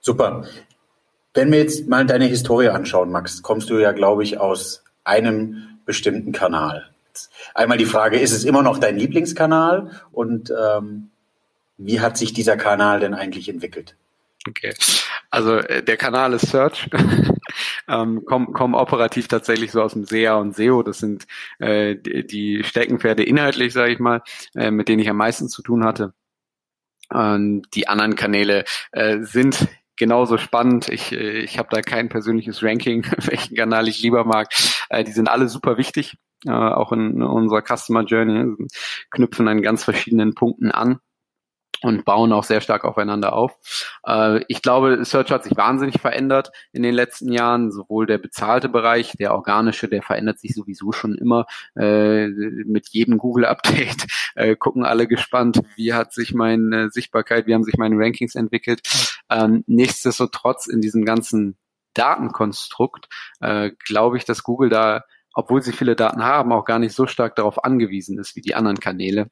super. 0.00 0.44
Wenn 1.34 1.50
wir 1.50 1.60
jetzt 1.60 1.88
mal 1.88 2.04
deine 2.04 2.26
Historie 2.26 2.68
anschauen, 2.68 3.10
Max, 3.10 3.42
kommst 3.42 3.70
du 3.70 3.78
ja, 3.78 3.92
glaube 3.92 4.22
ich, 4.22 4.38
aus 4.38 4.84
einem 5.04 5.78
bestimmten 5.86 6.32
Kanal. 6.32 6.90
Einmal 7.54 7.78
die 7.78 7.86
Frage, 7.86 8.18
ist 8.18 8.32
es 8.32 8.44
immer 8.44 8.62
noch 8.62 8.78
dein 8.78 8.96
Lieblingskanal 8.96 9.90
und 10.12 10.50
ähm, 10.50 11.10
wie 11.78 12.00
hat 12.00 12.16
sich 12.16 12.32
dieser 12.32 12.56
Kanal 12.56 13.00
denn 13.00 13.14
eigentlich 13.14 13.48
entwickelt? 13.48 13.96
Okay. 14.48 14.74
Also 15.30 15.56
äh, 15.56 15.82
der 15.82 15.96
Kanal 15.96 16.32
ist 16.34 16.48
Search, 16.50 16.88
ähm, 17.88 18.24
kommen 18.24 18.52
komm 18.52 18.74
operativ 18.74 19.28
tatsächlich 19.28 19.72
so 19.72 19.82
aus 19.82 19.92
dem 19.92 20.04
SEA 20.04 20.34
und 20.34 20.54
SEO. 20.54 20.82
Das 20.82 20.98
sind 20.98 21.26
äh, 21.58 21.96
die, 21.96 22.26
die 22.26 22.64
Steckenpferde 22.64 23.22
inhaltlich, 23.22 23.72
sage 23.72 23.92
ich 23.92 23.98
mal, 23.98 24.22
äh, 24.54 24.70
mit 24.70 24.88
denen 24.88 25.00
ich 25.00 25.08
am 25.08 25.16
meisten 25.16 25.48
zu 25.48 25.62
tun 25.62 25.84
hatte. 25.84 26.12
Und 27.08 27.64
die 27.74 27.88
anderen 27.88 28.16
Kanäle 28.16 28.64
äh, 28.92 29.18
sind 29.20 29.68
genauso 30.02 30.36
spannend. 30.36 30.88
Ich, 30.88 31.12
äh, 31.12 31.38
ich 31.42 31.58
habe 31.58 31.68
da 31.70 31.80
kein 31.80 32.08
persönliches 32.08 32.60
Ranking, 32.60 33.04
welchen 33.18 33.54
Kanal 33.56 33.86
ich 33.86 34.02
lieber 34.02 34.24
mag. 34.24 34.48
Äh, 34.88 35.04
die 35.04 35.12
sind 35.12 35.28
alle 35.28 35.48
super 35.48 35.76
wichtig, 35.76 36.16
äh, 36.44 36.50
auch 36.50 36.90
in 36.90 37.22
unserer 37.22 37.62
Customer 37.62 38.02
Journey, 38.02 38.56
knüpfen 39.12 39.46
an 39.46 39.62
ganz 39.62 39.84
verschiedenen 39.84 40.34
Punkten 40.34 40.72
an 40.72 40.98
und 41.82 42.04
bauen 42.04 42.32
auch 42.32 42.44
sehr 42.44 42.60
stark 42.60 42.84
aufeinander 42.84 43.32
auf. 43.32 43.58
Äh, 44.06 44.44
ich 44.48 44.62
glaube, 44.62 45.04
Search 45.04 45.30
hat 45.30 45.44
sich 45.44 45.56
wahnsinnig 45.56 46.00
verändert 46.00 46.50
in 46.72 46.82
den 46.82 46.94
letzten 46.94 47.32
Jahren. 47.32 47.70
Sowohl 47.72 48.06
der 48.06 48.18
bezahlte 48.18 48.68
Bereich, 48.68 49.12
der 49.18 49.34
organische, 49.34 49.88
der 49.88 50.02
verändert 50.02 50.38
sich 50.38 50.54
sowieso 50.54 50.92
schon 50.92 51.14
immer. 51.14 51.46
Äh, 51.76 52.28
mit 52.28 52.88
jedem 52.90 53.18
Google-Update 53.18 54.06
äh, 54.34 54.56
gucken 54.56 54.84
alle 54.84 55.06
gespannt, 55.06 55.60
wie 55.76 55.92
hat 55.92 56.12
sich 56.12 56.34
meine 56.34 56.90
Sichtbarkeit, 56.90 57.46
wie 57.46 57.54
haben 57.54 57.64
sich 57.64 57.76
meine 57.76 57.96
Rankings 57.96 58.34
entwickelt. 58.34 58.82
Ähm, 59.30 59.64
nichtsdestotrotz 59.66 60.66
in 60.66 60.80
diesem 60.80 61.04
ganzen 61.04 61.56
Datenkonstrukt 61.94 63.08
äh, 63.40 63.70
glaube 63.84 64.16
ich, 64.16 64.24
dass 64.24 64.42
Google 64.42 64.70
da, 64.70 65.04
obwohl 65.34 65.62
sie 65.62 65.72
viele 65.72 65.96
Daten 65.96 66.24
haben, 66.24 66.52
auch 66.52 66.64
gar 66.64 66.78
nicht 66.78 66.94
so 66.94 67.06
stark 67.06 67.36
darauf 67.36 67.64
angewiesen 67.64 68.18
ist 68.18 68.36
wie 68.36 68.40
die 68.40 68.54
anderen 68.54 68.80
Kanäle 68.80 69.30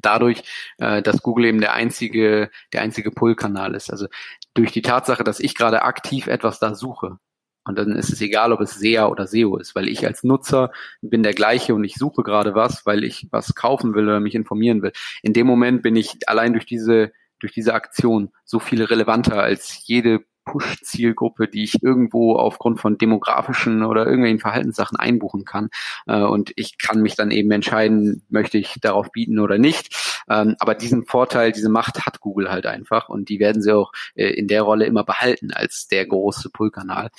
dadurch, 0.00 0.42
äh, 0.78 1.02
dass 1.02 1.22
Google 1.22 1.46
eben 1.46 1.60
der 1.60 1.74
einzige, 1.74 2.50
der 2.72 2.82
einzige 2.82 3.10
Pull-Kanal 3.10 3.74
ist. 3.74 3.90
Also 3.90 4.06
durch 4.54 4.72
die 4.72 4.82
Tatsache, 4.82 5.24
dass 5.24 5.40
ich 5.40 5.54
gerade 5.54 5.82
aktiv 5.82 6.26
etwas 6.26 6.58
da 6.58 6.74
suche. 6.74 7.18
Und 7.66 7.78
dann 7.78 7.92
ist 7.92 8.12
es 8.12 8.20
egal, 8.20 8.52
ob 8.52 8.60
es 8.60 8.74
SEA 8.74 9.06
oder 9.06 9.26
SEO 9.26 9.56
ist, 9.56 9.74
weil 9.74 9.88
ich 9.88 10.06
als 10.06 10.22
Nutzer 10.22 10.70
bin 11.00 11.22
der 11.22 11.32
gleiche 11.32 11.74
und 11.74 11.82
ich 11.82 11.94
suche 11.94 12.22
gerade 12.22 12.54
was, 12.54 12.84
weil 12.84 13.04
ich 13.04 13.26
was 13.30 13.54
kaufen 13.54 13.94
will 13.94 14.04
oder 14.04 14.20
mich 14.20 14.34
informieren 14.34 14.82
will. 14.82 14.92
In 15.22 15.32
dem 15.32 15.46
Moment 15.46 15.82
bin 15.82 15.96
ich 15.96 16.28
allein 16.28 16.52
durch 16.52 16.66
diese, 16.66 17.12
durch 17.38 17.52
diese 17.52 17.72
Aktion 17.72 18.32
so 18.44 18.58
viel 18.58 18.84
relevanter 18.84 19.42
als 19.42 19.86
jede 19.86 20.24
Push-Zielgruppe, 20.44 21.48
die 21.48 21.64
ich 21.64 21.82
irgendwo 21.82 22.36
aufgrund 22.36 22.80
von 22.80 22.98
demografischen 22.98 23.82
oder 23.84 24.04
irgendwelchen 24.06 24.40
Verhaltenssachen 24.40 24.98
einbuchen 24.98 25.44
kann. 25.44 25.70
Äh, 26.06 26.22
und 26.22 26.52
ich 26.56 26.78
kann 26.78 27.00
mich 27.00 27.16
dann 27.16 27.30
eben 27.30 27.50
entscheiden, 27.50 28.22
möchte 28.28 28.58
ich 28.58 28.78
darauf 28.80 29.10
bieten 29.12 29.38
oder 29.38 29.58
nicht. 29.58 30.24
Ähm, 30.28 30.56
aber 30.58 30.74
diesen 30.74 31.04
Vorteil, 31.04 31.52
diese 31.52 31.68
Macht 31.68 32.06
hat 32.06 32.20
Google 32.20 32.50
halt 32.50 32.66
einfach 32.66 33.08
und 33.08 33.28
die 33.28 33.40
werden 33.40 33.62
sie 33.62 33.74
auch 33.74 33.92
äh, 34.14 34.28
in 34.28 34.48
der 34.48 34.62
Rolle 34.62 34.86
immer 34.86 35.04
behalten 35.04 35.52
als 35.52 35.88
der 35.88 36.06
große 36.06 36.50
Pull-Kanal. 36.50 37.10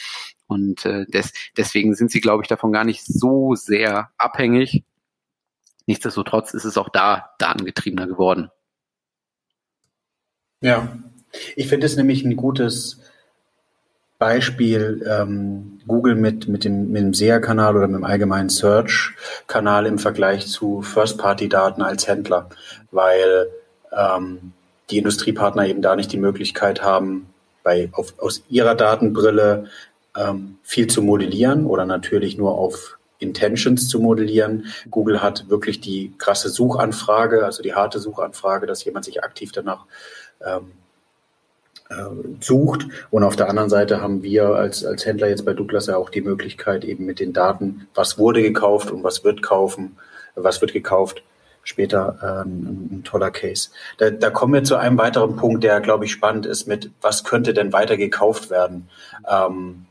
Und 0.48 0.86
äh, 0.86 1.05
des, 1.05 1.34
deswegen 1.58 1.96
sind 1.96 2.12
sie, 2.12 2.22
glaube 2.22 2.44
ich, 2.44 2.48
davon 2.48 2.72
gar 2.72 2.84
nicht 2.84 3.03
so 3.05 3.55
sehr 3.55 4.12
abhängig. 4.17 4.84
Nichtsdestotrotz 5.88 6.53
ist 6.53 6.65
es 6.65 6.77
auch 6.77 6.89
da 6.89 7.32
datengetriebener 7.39 8.08
geworden. 8.08 8.50
Ja, 10.62 10.98
ich 11.55 11.67
finde 11.67 11.86
es 11.86 11.96
nämlich 11.96 12.24
ein 12.24 12.36
gutes 12.36 13.01
Beispiel 14.18 15.06
ähm, 15.10 15.80
Google 15.88 16.16
mit, 16.16 16.48
mit 16.48 16.64
dem, 16.64 16.92
mit 16.92 17.02
dem 17.02 17.14
SEA-Kanal 17.14 17.76
oder 17.76 17.88
mit 17.88 17.98
dem 17.98 18.06
allgemeinen 18.06 18.50
Search-Kanal 18.50 19.86
im 19.86 20.00
Vergleich 20.00 20.48
zu 20.48 20.82
First-Party-Daten 20.82 21.82
als 21.82 22.08
Händler, 22.08 22.50
weil 22.92 23.50
ähm, 23.92 24.54
die 24.90 25.00
Industriepartner 25.00 25.68
eben 25.68 25.82
da 25.82 25.96
nicht 25.96 26.12
die 26.12 26.18
Möglichkeit 26.18 26.82
haben, 26.82 27.28
bei, 27.64 27.90
auf, 27.92 28.14
aus 28.20 28.44
ihrer 28.50 28.76
Datenbrille 28.76 29.66
ähm, 30.16 30.60
viel 30.64 30.88
zu 30.88 31.02
modellieren 31.02 31.66
oder 31.66 31.86
natürlich 31.86 32.38
nur 32.38 32.58
auf 32.58 32.98
Intentions 33.20 33.90
zu 33.90 34.00
modellieren. 34.00 34.66
Google 34.92 35.22
hat 35.22 35.50
wirklich 35.50 35.82
die 35.82 36.14
krasse 36.18 36.50
Suchanfrage, 36.50 37.44
also 37.44 37.64
die 37.64 37.74
harte 37.74 38.00
Suchanfrage, 38.00 38.68
dass 38.68 38.84
jemand 38.84 39.06
sich 39.06 39.24
aktiv 39.24 39.52
danach 39.52 39.86
ähm, 40.46 40.72
äh, 40.72 40.85
sucht. 42.42 42.88
Und 43.12 43.24
auf 43.24 43.36
der 43.36 43.50
anderen 43.50 43.70
Seite 43.70 44.01
haben 44.01 44.24
wir 44.24 44.50
als, 44.50 44.84
als 44.84 45.06
Händler 45.06 45.30
jetzt 45.30 45.46
bei 45.46 45.54
Douglas 45.54 45.88
ja 45.88 45.98
auch 45.98 46.10
die 46.10 46.22
Möglichkeit, 46.22 46.84
eben 46.84 47.06
mit 47.06 47.20
den 47.20 47.34
Daten, 47.34 47.88
was 47.94 48.18
wurde 48.18 48.42
gekauft 48.42 48.92
und 48.92 49.04
was 49.04 49.24
wird 49.24 49.42
kaufen, 49.42 49.98
was 50.36 50.62
wird 50.62 50.74
gekauft, 50.74 51.24
später 51.63 52.18
äh, 52.22 52.48
ein, 52.48 52.89
ein, 52.92 53.04
toller 53.04 53.32
Case. 53.32 53.70
Da, 53.98 54.10
da 54.10 54.30
kommen 54.30 54.54
wir 54.54 54.63
zu 54.63 54.77
einem 54.77 54.98
weiteren 54.98 55.36
Punkt, 55.36 55.63
der, 55.63 55.80
glaube 55.82 56.06
ich, 56.06 56.12
spannend 56.12 56.46
ist 56.46 56.68
mit, 56.68 56.92
was 57.01 57.24
könnte 57.24 57.54
denn 57.54 57.74
weiter 57.74 57.98
gekauft 57.98 58.50
werden? 58.50 58.89
Ähm, 59.30 59.86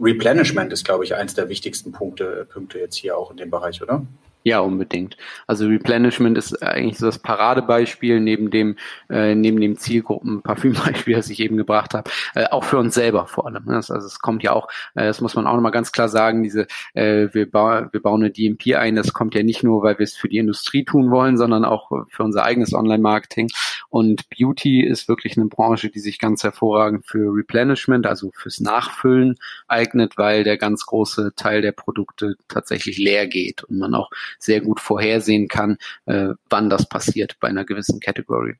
Replenishment 0.00 0.72
ist, 0.72 0.84
glaube 0.84 1.04
ich, 1.04 1.14
eins 1.14 1.34
der 1.34 1.48
wichtigsten 1.48 1.92
Punkte, 1.92 2.46
Punkte 2.52 2.78
jetzt 2.78 2.96
hier 2.96 3.16
auch 3.16 3.30
in 3.30 3.38
dem 3.38 3.50
Bereich, 3.50 3.82
oder? 3.82 4.06
Ja, 4.46 4.60
unbedingt. 4.60 5.16
Also 5.48 5.66
Replenishment 5.66 6.38
ist 6.38 6.62
eigentlich 6.62 6.98
so 6.98 7.06
das 7.06 7.18
Paradebeispiel 7.18 8.20
neben 8.20 8.52
dem 8.52 8.76
äh, 9.10 9.34
neben 9.34 9.60
dem 9.60 9.76
Zielgruppen 9.76 10.40
Parfümbeispiel, 10.42 11.16
das 11.16 11.28
ich 11.30 11.40
eben 11.40 11.56
gebracht 11.56 11.94
habe, 11.94 12.08
äh, 12.36 12.44
auch 12.52 12.62
für 12.62 12.78
uns 12.78 12.94
selber 12.94 13.26
vor 13.26 13.48
allem. 13.48 13.64
Das, 13.66 13.90
also 13.90 14.06
es 14.06 14.20
kommt 14.20 14.44
ja 14.44 14.52
auch, 14.52 14.68
äh, 14.94 15.04
das 15.04 15.20
muss 15.20 15.34
man 15.34 15.48
auch 15.48 15.54
nochmal 15.54 15.72
ganz 15.72 15.90
klar 15.90 16.08
sagen, 16.08 16.44
diese 16.44 16.68
äh, 16.94 17.26
wir, 17.32 17.50
ba 17.50 17.88
wir 17.90 18.00
bauen 18.00 18.22
eine 18.22 18.30
DMP 18.30 18.76
ein, 18.76 18.94
das 18.94 19.12
kommt 19.12 19.34
ja 19.34 19.42
nicht 19.42 19.64
nur, 19.64 19.82
weil 19.82 19.98
wir 19.98 20.04
es 20.04 20.14
für 20.14 20.28
die 20.28 20.38
Industrie 20.38 20.84
tun 20.84 21.10
wollen, 21.10 21.36
sondern 21.36 21.64
auch 21.64 21.90
für 22.06 22.22
unser 22.22 22.44
eigenes 22.44 22.72
Online-Marketing. 22.72 23.48
Und 23.88 24.28
Beauty 24.30 24.80
ist 24.80 25.08
wirklich 25.08 25.36
eine 25.36 25.46
Branche, 25.46 25.90
die 25.90 25.98
sich 25.98 26.20
ganz 26.20 26.44
hervorragend 26.44 27.04
für 27.04 27.34
Replenishment, 27.34 28.06
also 28.06 28.30
fürs 28.32 28.60
Nachfüllen 28.60 29.34
eignet, 29.66 30.16
weil 30.18 30.44
der 30.44 30.56
ganz 30.56 30.86
große 30.86 31.32
Teil 31.34 31.62
der 31.62 31.72
Produkte 31.72 32.36
tatsächlich 32.46 32.98
leer 32.98 33.26
geht 33.26 33.64
und 33.64 33.78
man 33.78 33.92
auch 33.94 34.10
sehr 34.38 34.60
gut 34.60 34.80
vorhersehen 34.80 35.48
kann, 35.48 35.78
äh, 36.06 36.28
wann 36.48 36.70
das 36.70 36.88
passiert 36.88 37.36
bei 37.40 37.48
einer 37.48 37.64
gewissen 37.64 38.00
Category. 38.00 38.56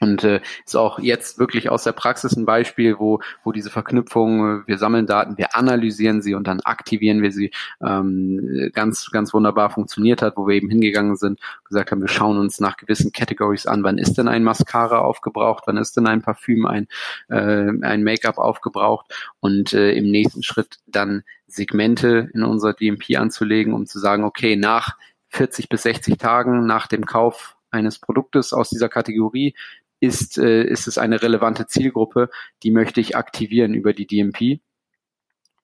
Und 0.00 0.24
äh, 0.24 0.40
ist 0.64 0.76
auch 0.76 0.98
jetzt 0.98 1.38
wirklich 1.38 1.68
aus 1.70 1.84
der 1.84 1.92
Praxis 1.92 2.36
ein 2.36 2.44
Beispiel, 2.44 2.98
wo, 2.98 3.20
wo 3.44 3.52
diese 3.52 3.70
Verknüpfung, 3.70 4.62
äh, 4.62 4.66
wir 4.66 4.78
sammeln 4.78 5.06
Daten, 5.06 5.38
wir 5.38 5.56
analysieren 5.56 6.22
sie 6.22 6.34
und 6.34 6.46
dann 6.46 6.60
aktivieren 6.60 7.22
wir 7.22 7.32
sie, 7.32 7.50
ähm, 7.82 8.70
ganz, 8.72 9.10
ganz 9.10 9.32
wunderbar 9.32 9.70
funktioniert 9.70 10.22
hat, 10.22 10.36
wo 10.36 10.46
wir 10.46 10.54
eben 10.54 10.68
hingegangen 10.68 11.16
sind, 11.16 11.40
gesagt 11.64 11.90
haben, 11.90 12.00
wir 12.00 12.08
schauen 12.08 12.38
uns 12.38 12.60
nach 12.60 12.76
gewissen 12.76 13.12
Categories 13.12 13.66
an, 13.66 13.82
wann 13.82 13.98
ist 13.98 14.14
denn 14.18 14.28
ein 14.28 14.44
Mascara 14.44 14.98
aufgebraucht, 14.98 15.64
wann 15.66 15.76
ist 15.76 15.96
denn 15.96 16.06
ein 16.06 16.22
Parfüm, 16.22 16.66
ein, 16.66 16.88
äh, 17.28 17.70
ein 17.82 18.02
Make-up 18.02 18.38
aufgebraucht? 18.38 19.12
Und 19.40 19.72
äh, 19.72 19.92
im 19.92 20.10
nächsten 20.10 20.42
Schritt 20.42 20.78
dann 20.86 21.22
Segmente 21.46 22.28
in 22.34 22.42
unser 22.42 22.72
DMP 22.72 23.16
anzulegen, 23.16 23.72
um 23.72 23.86
zu 23.86 23.98
sagen, 23.98 24.24
okay, 24.24 24.56
nach 24.56 24.96
40 25.28 25.68
bis 25.68 25.82
60 25.82 26.18
Tagen 26.18 26.66
nach 26.66 26.86
dem 26.86 27.06
Kauf 27.06 27.56
eines 27.70 27.98
Produktes 27.98 28.52
aus 28.52 28.70
dieser 28.70 28.88
Kategorie 28.88 29.54
ist, 30.00 30.38
äh, 30.38 30.62
ist 30.62 30.86
es 30.86 30.98
eine 30.98 31.22
relevante 31.22 31.66
Zielgruppe, 31.66 32.30
die 32.62 32.70
möchte 32.70 33.00
ich 33.00 33.16
aktivieren 33.16 33.74
über 33.74 33.92
die 33.92 34.06
DMP 34.06 34.60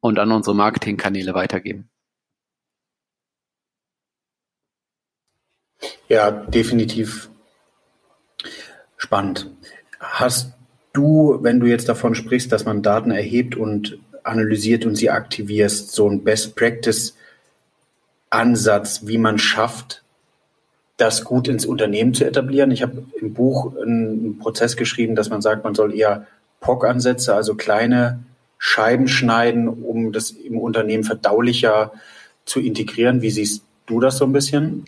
und 0.00 0.18
an 0.18 0.32
unsere 0.32 0.56
Marketingkanäle 0.56 1.34
weitergeben. 1.34 1.90
Ja, 6.08 6.30
definitiv 6.30 7.30
spannend. 8.96 9.50
Hast 9.98 10.52
du, 10.92 11.38
wenn 11.40 11.60
du 11.60 11.66
jetzt 11.66 11.88
davon 11.88 12.14
sprichst, 12.14 12.52
dass 12.52 12.64
man 12.64 12.82
Daten 12.82 13.10
erhebt 13.10 13.54
und 13.56 13.98
analysiert 14.24 14.84
und 14.84 14.94
sie 14.96 15.10
aktivierst, 15.10 15.92
so 15.92 16.08
ein 16.08 16.22
Best 16.22 16.54
Practice 16.54 17.16
Ansatz, 18.30 19.06
wie 19.06 19.18
man 19.18 19.38
schafft, 19.38 20.02
das 21.02 21.24
gut 21.24 21.48
ins 21.48 21.66
Unternehmen 21.66 22.14
zu 22.14 22.24
etablieren. 22.24 22.70
Ich 22.70 22.82
habe 22.82 23.04
im 23.20 23.34
Buch 23.34 23.76
einen 23.76 24.38
Prozess 24.38 24.76
geschrieben, 24.76 25.16
dass 25.16 25.30
man 25.30 25.42
sagt, 25.42 25.64
man 25.64 25.74
soll 25.74 25.94
eher 25.94 26.28
POC-Ansätze, 26.60 27.34
also 27.34 27.56
kleine 27.56 28.20
Scheiben 28.56 29.08
schneiden, 29.08 29.68
um 29.68 30.12
das 30.12 30.30
im 30.30 30.58
Unternehmen 30.58 31.02
verdaulicher 31.02 31.92
zu 32.44 32.60
integrieren. 32.60 33.20
Wie 33.20 33.30
siehst 33.30 33.64
du 33.86 33.98
das 33.98 34.18
so 34.18 34.24
ein 34.24 34.32
bisschen? 34.32 34.84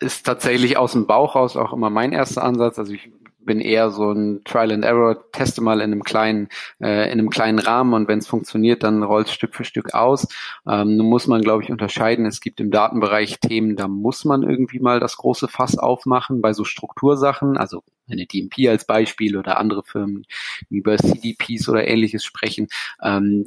Ist 0.00 0.26
tatsächlich 0.26 0.76
aus 0.76 0.92
dem 0.92 1.06
Bauch 1.06 1.34
raus 1.36 1.56
auch 1.56 1.72
immer 1.72 1.88
mein 1.88 2.12
erster 2.12 2.44
Ansatz. 2.44 2.78
Also 2.78 2.92
ich 2.92 3.10
bin 3.46 3.60
eher 3.60 3.90
so 3.90 4.12
ein 4.12 4.42
Trial 4.44 4.72
and 4.72 4.84
Error, 4.84 5.30
teste 5.32 5.62
mal 5.62 5.80
in 5.80 5.92
einem 5.92 6.02
kleinen, 6.02 6.48
äh, 6.80 7.06
in 7.06 7.18
einem 7.18 7.30
kleinen 7.30 7.58
Rahmen 7.58 7.94
und 7.94 8.08
wenn 8.08 8.18
es 8.18 8.26
funktioniert, 8.26 8.82
dann 8.82 9.02
rollt 9.02 9.30
Stück 9.30 9.54
für 9.54 9.64
Stück 9.64 9.94
aus. 9.94 10.28
Ähm, 10.68 10.96
nun 10.96 11.06
muss 11.06 11.26
man, 11.26 11.40
glaube 11.40 11.62
ich, 11.62 11.70
unterscheiden. 11.70 12.26
Es 12.26 12.40
gibt 12.40 12.60
im 12.60 12.70
Datenbereich 12.70 13.40
Themen, 13.40 13.76
da 13.76 13.88
muss 13.88 14.24
man 14.24 14.42
irgendwie 14.42 14.80
mal 14.80 15.00
das 15.00 15.16
große 15.16 15.48
Fass 15.48 15.78
aufmachen 15.78 16.42
bei 16.42 16.52
so 16.52 16.64
Struktursachen, 16.64 17.56
also 17.56 17.82
eine 18.08 18.26
DMP 18.26 18.68
als 18.68 18.86
Beispiel 18.86 19.36
oder 19.36 19.58
andere 19.58 19.82
Firmen 19.82 20.24
die 20.70 20.76
über 20.76 20.96
CDPs 20.96 21.68
oder 21.68 21.86
ähnliches 21.88 22.24
sprechen, 22.24 22.68
ähm, 23.02 23.46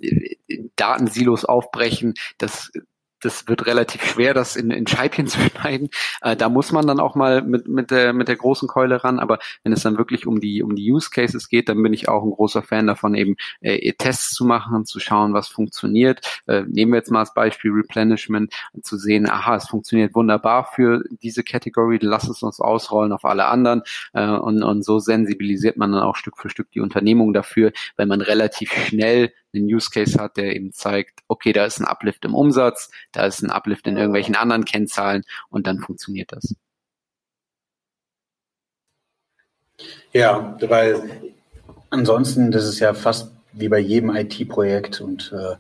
Datensilos 0.76 1.46
aufbrechen, 1.46 2.14
das 2.38 2.72
das 3.22 3.48
wird 3.48 3.66
relativ 3.66 4.04
schwer, 4.04 4.34
das 4.34 4.56
in, 4.56 4.72
in 4.72 4.88
Scheibchen 4.88 5.28
zu 5.28 5.40
schneiden. 5.40 5.90
Äh, 6.22 6.36
da 6.36 6.50
muss 6.50 6.72
man 6.72 6.88
dann 6.88 7.00
auch 7.00 7.16
mal 7.16 7.42
mit, 7.42 7.68
mit, 7.68 7.92
der, 7.92 8.14
mit 8.14 8.28
der 8.28 8.36
großen 8.36 8.68
Keule 8.68 9.04
ran. 9.04 9.20
Aber 9.20 9.40
wenn 9.64 9.74
es 9.74 9.84
dann 9.84 9.98
wirklich 9.98 10.28
um 10.28 10.40
die, 10.40 10.64
um 10.64 10.76
die 10.76 10.92
Use 10.92 11.10
Cases 11.10 11.50
geht, 11.50 11.70
dann 11.70 11.82
bin 11.82 11.94
ich 11.94 12.10
auch 12.10 12.24
ein 12.24 12.32
großer 12.32 12.62
Fan 12.62 12.88
davon, 12.88 13.16
eben 13.16 13.36
äh, 13.62 13.94
Tests 13.94 14.32
zu 14.32 14.46
machen, 14.46 14.86
zu 14.86 15.00
schauen, 15.00 15.34
was 15.34 15.48
funktioniert. 15.48 16.42
Äh, 16.48 16.64
nehmen 16.68 16.92
wir 16.92 16.98
jetzt 16.98 17.12
mal 17.12 17.20
als 17.20 17.34
Beispiel 17.34 17.72
Replenishment, 17.72 18.54
zu 18.82 18.98
sehen, 18.98 19.30
aha, 19.30 19.56
es 19.56 19.68
funktioniert 19.68 20.16
wunderbar 20.16 20.70
für 20.74 21.04
diese 21.22 21.44
Category, 21.44 22.00
lass 22.02 22.28
es 22.28 22.44
uns 22.44 22.60
ausrollen 22.60 23.12
auf 23.12 23.26
alle 23.26 23.46
anderen. 23.46 23.84
Äh, 24.14 24.28
und, 24.28 24.64
und 24.64 24.84
so 24.84 25.00
sensibilisiert 25.00 25.78
man 25.78 25.92
dann 25.92 26.04
auch 26.04 26.16
Stück 26.16 26.38
für 26.38 26.50
Stück 26.50 26.72
die 26.72 26.80
Unternehmung 26.80 27.34
dafür, 27.34 27.72
weil 27.98 28.06
man 28.06 28.22
relativ 28.22 28.72
schnell 28.72 29.32
einen 29.54 29.66
Use 29.66 29.90
Case 29.90 30.20
hat, 30.20 30.38
der 30.38 30.56
eben 30.56 30.72
zeigt, 30.72 31.22
okay, 31.28 31.54
da 31.54 31.66
ist 31.66 31.80
ein 31.80 31.86
Uplift 31.86 32.26
im 32.26 32.36
Umsatz, 32.36 32.92
da 33.12 33.26
ist 33.26 33.42
ein 33.42 33.52
Uplift 33.52 33.88
in 33.88 33.98
irgendwelchen 33.98 34.36
anderen 34.36 34.66
Kennzahlen 34.66 35.24
und 35.50 35.68
dann 35.68 35.80
funktioniert 35.80 36.32
das. 36.32 36.56
Ja, 40.12 40.58
weil 40.62 41.10
ansonsten, 41.90 42.52
das 42.52 42.66
ist 42.66 42.80
ja 42.80 42.94
fast 42.94 43.32
wie 43.54 43.70
bei 43.70 43.80
jedem 43.80 44.16
IT-Projekt 44.16 45.02
und 45.02 45.34
äh, 45.34 45.56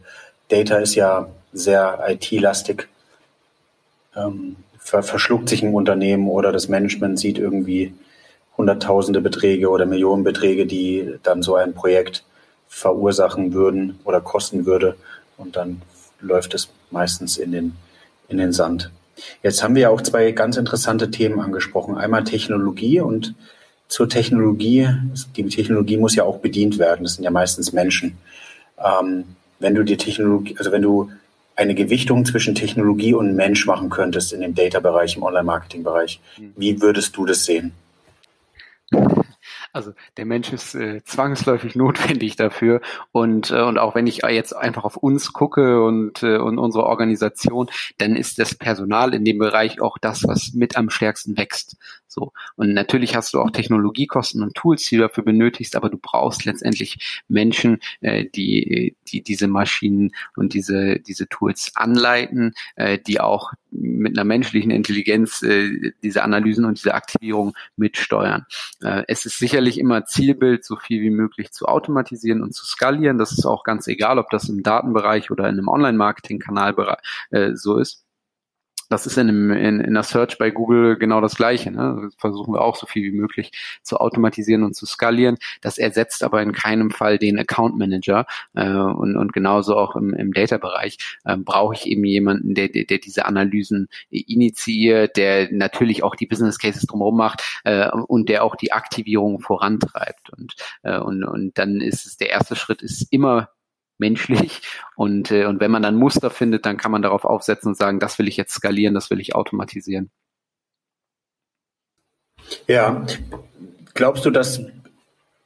Data 0.49 0.77
ist 0.77 0.95
ja 0.95 1.29
sehr 1.53 2.03
IT-lastig. 2.07 2.87
Ähm, 4.15 4.57
ver 4.77 5.03
verschluckt 5.03 5.49
sich 5.49 5.63
ein 5.63 5.73
Unternehmen 5.73 6.27
oder 6.27 6.51
das 6.51 6.67
Management 6.67 7.19
sieht 7.19 7.37
irgendwie 7.37 7.93
hunderttausende 8.57 9.21
Beträge 9.21 9.69
oder 9.69 9.85
Millionenbeträge, 9.85 10.65
die 10.65 11.15
dann 11.23 11.41
so 11.41 11.55
ein 11.55 11.73
Projekt 11.73 12.25
verursachen 12.69 13.53
würden 13.53 13.99
oder 14.05 14.21
kosten 14.21 14.65
würde. 14.65 14.95
Und 15.37 15.57
dann 15.57 15.81
läuft 16.21 16.53
es 16.53 16.69
meistens 16.91 17.37
in 17.37 17.51
den, 17.51 17.73
in 18.29 18.37
den 18.37 18.53
Sand. 18.53 18.91
Jetzt 19.43 19.61
haben 19.61 19.75
wir 19.75 19.81
ja 19.81 19.89
auch 19.89 20.01
zwei 20.01 20.31
ganz 20.31 20.55
interessante 20.55 21.11
Themen 21.11 21.41
angesprochen. 21.41 21.97
Einmal 21.97 22.23
Technologie 22.23 23.01
und 23.01 23.35
zur 23.89 24.07
Technologie. 24.07 24.87
Die 25.35 25.49
Technologie 25.49 25.97
muss 25.97 26.15
ja 26.15 26.23
auch 26.23 26.37
bedient 26.37 26.79
werden. 26.79 27.03
Das 27.03 27.15
sind 27.15 27.23
ja 27.23 27.31
meistens 27.31 27.73
Menschen. 27.73 28.17
Ähm, 28.77 29.25
wenn 29.59 29.75
du 29.75 29.83
die 29.83 29.97
Technologie, 29.97 30.55
also 30.57 30.71
wenn 30.71 30.83
du 30.83 31.11
eine 31.55 31.75
Gewichtung 31.75 32.23
zwischen 32.23 32.55
Technologie 32.55 33.13
und 33.13 33.35
Mensch 33.35 33.65
machen 33.65 33.89
könntest 33.89 34.31
in 34.31 34.39
dem 34.39 34.55
Data-Bereich, 34.55 35.17
im 35.17 35.23
Online-Marketing-Bereich, 35.23 36.21
hm. 36.35 36.53
wie 36.55 36.81
würdest 36.81 37.17
du 37.17 37.25
das 37.25 37.43
sehen? 37.43 37.73
Also 39.71 39.93
der 40.17 40.25
Mensch 40.25 40.51
ist 40.51 40.75
äh, 40.75 41.03
zwangsläufig 41.03 41.75
notwendig 41.75 42.35
dafür 42.35 42.81
und 43.11 43.51
äh, 43.51 43.61
und 43.61 43.77
auch 43.77 43.95
wenn 43.95 44.07
ich 44.07 44.21
jetzt 44.29 44.53
einfach 44.53 44.83
auf 44.83 44.97
uns 44.97 45.33
gucke 45.33 45.83
und 45.83 46.23
äh, 46.23 46.37
und 46.37 46.57
unsere 46.57 46.85
Organisation, 46.85 47.69
dann 47.97 48.15
ist 48.15 48.39
das 48.39 48.55
Personal 48.55 49.13
in 49.13 49.25
dem 49.25 49.37
Bereich 49.37 49.81
auch 49.81 49.97
das, 49.97 50.27
was 50.27 50.53
mit 50.53 50.75
am 50.77 50.89
stärksten 50.89 51.37
wächst. 51.37 51.77
So. 52.09 52.33
Und 52.55 52.73
natürlich 52.73 53.15
hast 53.15 53.33
du 53.33 53.39
auch 53.39 53.51
Technologiekosten 53.51 54.41
und 54.41 54.55
Tools, 54.55 54.83
die 54.85 54.97
du 54.97 55.03
dafür 55.03 55.23
benötigst, 55.23 55.75
aber 55.75 55.89
du 55.89 55.97
brauchst 55.97 56.43
letztendlich 56.45 57.23
Menschen, 57.27 57.79
äh, 58.01 58.25
die, 58.25 58.95
die 59.07 59.21
diese 59.21 59.47
Maschinen 59.47 60.11
und 60.35 60.53
diese, 60.53 60.99
diese 60.99 61.27
Tools 61.29 61.71
anleiten, 61.75 62.53
äh, 62.75 62.97
die 62.97 63.19
auch 63.21 63.53
mit 63.71 64.17
einer 64.17 64.25
menschlichen 64.25 64.71
Intelligenz 64.71 65.43
äh, 65.43 65.91
diese 66.03 66.23
Analysen 66.23 66.65
und 66.65 66.77
diese 66.77 66.93
Aktivierung 66.93 67.53
mitsteuern. 67.75 68.45
Äh, 68.81 69.03
es 69.07 69.25
ist 69.25 69.37
sicherlich 69.37 69.79
immer 69.79 70.05
Zielbild, 70.05 70.65
so 70.65 70.75
viel 70.75 71.01
wie 71.01 71.09
möglich 71.09 71.51
zu 71.51 71.65
automatisieren 71.65 72.41
und 72.41 72.53
zu 72.53 72.65
skalieren. 72.65 73.17
Das 73.17 73.31
ist 73.31 73.45
auch 73.45 73.63
ganz 73.63 73.87
egal, 73.87 74.19
ob 74.19 74.29
das 74.29 74.49
im 74.49 74.63
Datenbereich 74.63 75.31
oder 75.31 75.45
in 75.45 75.57
einem 75.57 75.67
Online-Marketing-Kanal 75.67 76.97
äh, 77.31 77.55
so 77.55 77.77
ist. 77.77 78.05
Das 78.89 79.05
ist 79.05 79.17
in, 79.17 79.29
einem, 79.29 79.51
in, 79.51 79.79
in 79.79 79.93
der 79.93 80.03
Search 80.03 80.37
bei 80.37 80.49
Google 80.49 80.97
genau 80.97 81.21
das 81.21 81.35
Gleiche. 81.35 81.71
Ne? 81.71 82.09
Versuchen 82.17 82.53
wir 82.53 82.61
auch 82.61 82.75
so 82.75 82.87
viel 82.87 83.03
wie 83.03 83.15
möglich 83.15 83.51
zu 83.83 83.97
automatisieren 83.97 84.63
und 84.63 84.75
zu 84.75 84.85
skalieren. 84.85 85.37
Das 85.61 85.77
ersetzt 85.77 86.23
aber 86.23 86.41
in 86.41 86.51
keinem 86.51 86.89
Fall 86.89 87.19
den 87.19 87.37
Account 87.39 87.77
Manager 87.77 88.25
äh, 88.55 88.67
und, 88.67 89.15
und 89.15 89.31
genauso 89.31 89.77
auch 89.77 89.95
im, 89.95 90.13
im 90.13 90.33
Data-Bereich 90.33 90.97
äh, 91.23 91.37
brauche 91.37 91.75
ich 91.75 91.85
eben 91.85 92.03
jemanden, 92.03 92.55
der, 92.55 92.69
der, 92.69 92.85
der 92.85 92.97
diese 92.97 93.25
Analysen 93.25 93.87
initiiert, 94.09 95.17
der 95.17 95.51
natürlich 95.51 96.03
auch 96.03 96.15
die 96.15 96.25
Business 96.25 96.57
Cases 96.57 96.83
drumherum 96.83 97.17
macht 97.17 97.61
äh, 97.63 97.89
und 97.89 98.27
der 98.27 98.43
auch 98.43 98.55
die 98.55 98.71
Aktivierung 98.71 99.39
vorantreibt. 99.39 100.31
Und, 100.31 100.55
äh, 100.81 100.97
und, 100.97 101.23
und 101.23 101.57
dann 101.57 101.79
ist 101.79 102.07
es 102.07 102.17
der 102.17 102.29
erste 102.31 102.55
Schritt 102.55 102.81
ist 102.81 103.07
immer 103.11 103.49
menschlich. 103.99 104.61
Und, 104.95 105.31
äh, 105.31 105.45
und 105.45 105.59
wenn 105.59 105.71
man 105.71 105.83
dann 105.83 105.95
Muster 105.95 106.29
findet, 106.29 106.65
dann 106.65 106.77
kann 106.77 106.91
man 106.91 107.01
darauf 107.01 107.25
aufsetzen 107.25 107.69
und 107.69 107.75
sagen, 107.75 107.99
das 107.99 108.17
will 108.19 108.27
ich 108.27 108.37
jetzt 108.37 108.53
skalieren, 108.53 108.93
das 108.93 109.09
will 109.09 109.19
ich 109.19 109.35
automatisieren. 109.35 110.09
Ja, 112.67 113.05
glaubst 113.93 114.25
du, 114.25 114.31
dass 114.31 114.61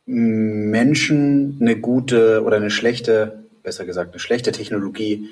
Menschen 0.05 1.57
eine 1.59 1.77
gute 1.77 2.43
oder 2.43 2.57
eine 2.57 2.69
schlechte, 2.69 3.45
besser 3.63 3.85
gesagt, 3.85 4.11
eine 4.11 4.19
schlechte 4.19 4.51
Technologie 4.51 5.29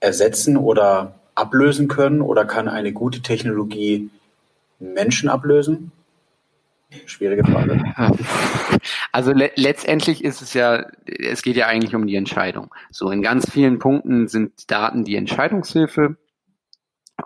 ersetzen 0.00 0.56
oder 0.56 1.20
ablösen 1.34 1.88
können? 1.88 2.20
Oder 2.20 2.44
kann 2.44 2.68
eine 2.68 2.92
gute 2.92 3.22
Technologie 3.22 4.10
Menschen 4.78 5.28
ablösen? 5.28 5.92
Schwierige 7.06 7.44
Frage. 7.44 7.82
Also 9.18 9.32
le 9.32 9.50
letztendlich 9.56 10.22
ist 10.22 10.42
es 10.42 10.54
ja, 10.54 10.86
es 11.04 11.42
geht 11.42 11.56
ja 11.56 11.66
eigentlich 11.66 11.96
um 11.96 12.06
die 12.06 12.14
Entscheidung. 12.14 12.72
So 12.92 13.10
in 13.10 13.20
ganz 13.20 13.50
vielen 13.50 13.80
Punkten 13.80 14.28
sind 14.28 14.70
Daten 14.70 15.02
die 15.02 15.16
Entscheidungshilfe. 15.16 16.16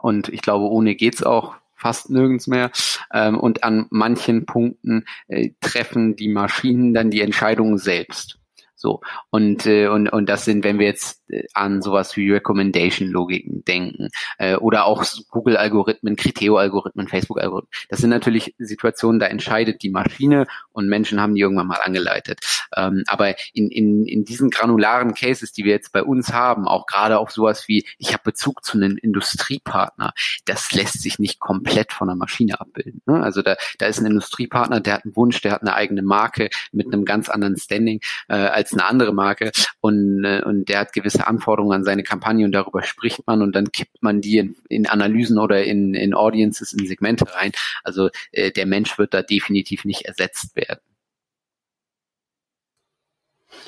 Und 0.00 0.30
ich 0.30 0.40
glaube, 0.40 0.70
ohne 0.70 0.94
geht's 0.94 1.22
auch 1.22 1.54
fast 1.76 2.08
nirgends 2.08 2.46
mehr. 2.46 2.70
Ähm, 3.12 3.38
und 3.38 3.62
an 3.62 3.88
manchen 3.90 4.46
Punkten 4.46 5.04
äh, 5.28 5.50
treffen 5.60 6.16
die 6.16 6.30
Maschinen 6.30 6.94
dann 6.94 7.10
die 7.10 7.20
Entscheidungen 7.20 7.76
selbst. 7.76 8.38
So 8.82 9.00
und 9.30 9.64
äh, 9.64 9.86
und 9.86 10.08
und 10.08 10.28
das 10.28 10.44
sind, 10.44 10.64
wenn 10.64 10.80
wir 10.80 10.86
jetzt 10.86 11.22
äh, 11.28 11.44
an 11.54 11.82
sowas 11.82 12.16
wie 12.16 12.32
Recommendation-Logiken 12.32 13.64
denken 13.64 14.08
äh, 14.38 14.56
oder 14.56 14.86
auch 14.86 15.04
Google-Algorithmen, 15.30 16.16
Criteo-Algorithmen, 16.16 17.06
Facebook-Algorithmen. 17.06 17.70
Das 17.90 18.00
sind 18.00 18.10
natürlich 18.10 18.56
Situationen, 18.58 19.20
da 19.20 19.26
entscheidet 19.26 19.84
die 19.84 19.90
Maschine 19.90 20.48
und 20.72 20.88
Menschen 20.88 21.20
haben 21.20 21.36
die 21.36 21.42
irgendwann 21.42 21.68
mal 21.68 21.78
angeleitet. 21.80 22.40
Ähm, 22.76 23.04
aber 23.06 23.36
in, 23.54 23.70
in, 23.70 24.04
in 24.04 24.24
diesen 24.24 24.50
granularen 24.50 25.14
Cases, 25.14 25.52
die 25.52 25.62
wir 25.62 25.70
jetzt 25.70 25.92
bei 25.92 26.02
uns 26.02 26.32
haben, 26.32 26.66
auch 26.66 26.86
gerade 26.86 27.20
auf 27.20 27.30
sowas 27.30 27.68
wie, 27.68 27.86
ich 27.98 28.12
habe 28.12 28.24
Bezug 28.24 28.64
zu 28.64 28.78
einem 28.78 28.96
Industriepartner, 28.96 30.12
das 30.44 30.72
lässt 30.72 31.00
sich 31.00 31.20
nicht 31.20 31.38
komplett 31.38 31.92
von 31.92 32.08
der 32.08 32.16
Maschine 32.16 32.60
abbilden. 32.60 33.00
Ne? 33.06 33.22
Also 33.22 33.42
da, 33.42 33.54
da 33.78 33.86
ist 33.86 34.00
ein 34.00 34.06
Industriepartner, 34.06 34.80
der 34.80 34.94
hat 34.94 35.04
einen 35.04 35.14
Wunsch, 35.14 35.40
der 35.40 35.52
hat 35.52 35.62
eine 35.62 35.74
eigene 35.74 36.02
Marke 36.02 36.50
mit 36.72 36.92
einem 36.92 37.04
ganz 37.04 37.28
anderen 37.28 37.56
Standing 37.56 38.00
äh, 38.28 38.34
als 38.34 38.71
eine 38.72 38.84
andere 38.84 39.12
Marke 39.12 39.52
und, 39.80 40.24
äh, 40.24 40.42
und 40.44 40.68
der 40.68 40.80
hat 40.80 40.92
gewisse 40.92 41.26
Anforderungen 41.26 41.74
an 41.74 41.84
seine 41.84 42.02
Kampagne 42.02 42.44
und 42.44 42.52
darüber 42.52 42.82
spricht 42.82 43.26
man 43.26 43.42
und 43.42 43.54
dann 43.54 43.72
kippt 43.72 44.02
man 44.02 44.20
die 44.20 44.38
in, 44.38 44.56
in 44.68 44.86
Analysen 44.86 45.38
oder 45.38 45.64
in, 45.64 45.94
in 45.94 46.14
Audiences, 46.14 46.72
in 46.72 46.86
Segmente 46.86 47.26
rein. 47.34 47.52
Also 47.84 48.10
äh, 48.32 48.50
der 48.50 48.66
Mensch 48.66 48.98
wird 48.98 49.14
da 49.14 49.22
definitiv 49.22 49.84
nicht 49.84 50.06
ersetzt 50.06 50.54
werden. 50.56 50.80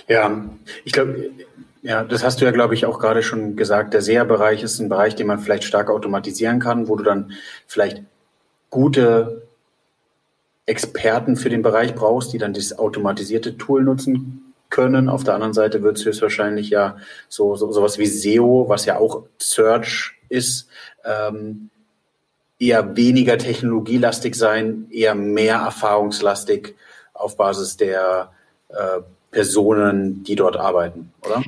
Ja, 0.09 0.49
ich 0.85 0.93
glaube, 0.93 1.31
ja, 1.83 2.03
das 2.03 2.25
hast 2.25 2.41
du 2.41 2.45
ja, 2.45 2.51
glaube 2.51 2.75
ich, 2.75 2.87
auch 2.87 2.99
gerade 2.99 3.23
schon 3.23 3.57
gesagt. 3.57 3.95
Der 3.95 4.03
SEA-Bereich 4.03 4.63
ist 4.63 4.79
ein 4.81 4.89
Bereich, 4.89 5.15
den 5.15 5.27
man 5.27 5.39
vielleicht 5.39 5.65
stark 5.65 5.91
automatisieren 5.91 6.61
kann, 6.61 6.89
wo 6.89 6.97
du 6.97 7.05
dann 7.05 7.33
vielleicht 7.67 8.03
gute 8.71 9.47
Experten 10.67 11.37
für 11.37 11.51
den 11.51 11.63
Bereich 11.63 11.95
brauchst, 11.95 12.33
die 12.33 12.39
dann 12.39 12.55
das 12.55 12.79
automatisierte 12.79 13.59
Tool 13.59 13.83
nutzen 13.83 14.54
können. 14.75 15.09
Auf 15.09 15.23
der 15.23 15.35
anderen 15.35 15.55
Seite 15.55 15.83
wird 15.83 15.99
es 15.99 16.05
höchstwahrscheinlich 16.05 16.69
ja 16.69 16.97
so, 17.29 17.55
so 17.55 17.71
sowas 17.71 17.97
wie 17.97 18.07
SEO, 18.07 18.69
was 18.69 18.87
ja 18.87 18.99
auch 18.99 19.23
Search 19.39 20.17
ist, 20.29 20.69
ähm, 21.05 21.71
eher 22.59 22.97
weniger 22.97 23.39
technologielastig 23.39 24.35
sein, 24.35 24.89
eher 24.91 25.15
mehr 25.15 25.57
erfahrungslastig 25.59 26.75
auf 27.13 27.37
Basis 27.37 27.77
der 27.77 28.33
äh, 28.69 29.01
Personen, 29.31 30.25
die 30.25 30.35
dort 30.35 30.57
arbeiten, 30.57 31.13
oder? 31.25 31.43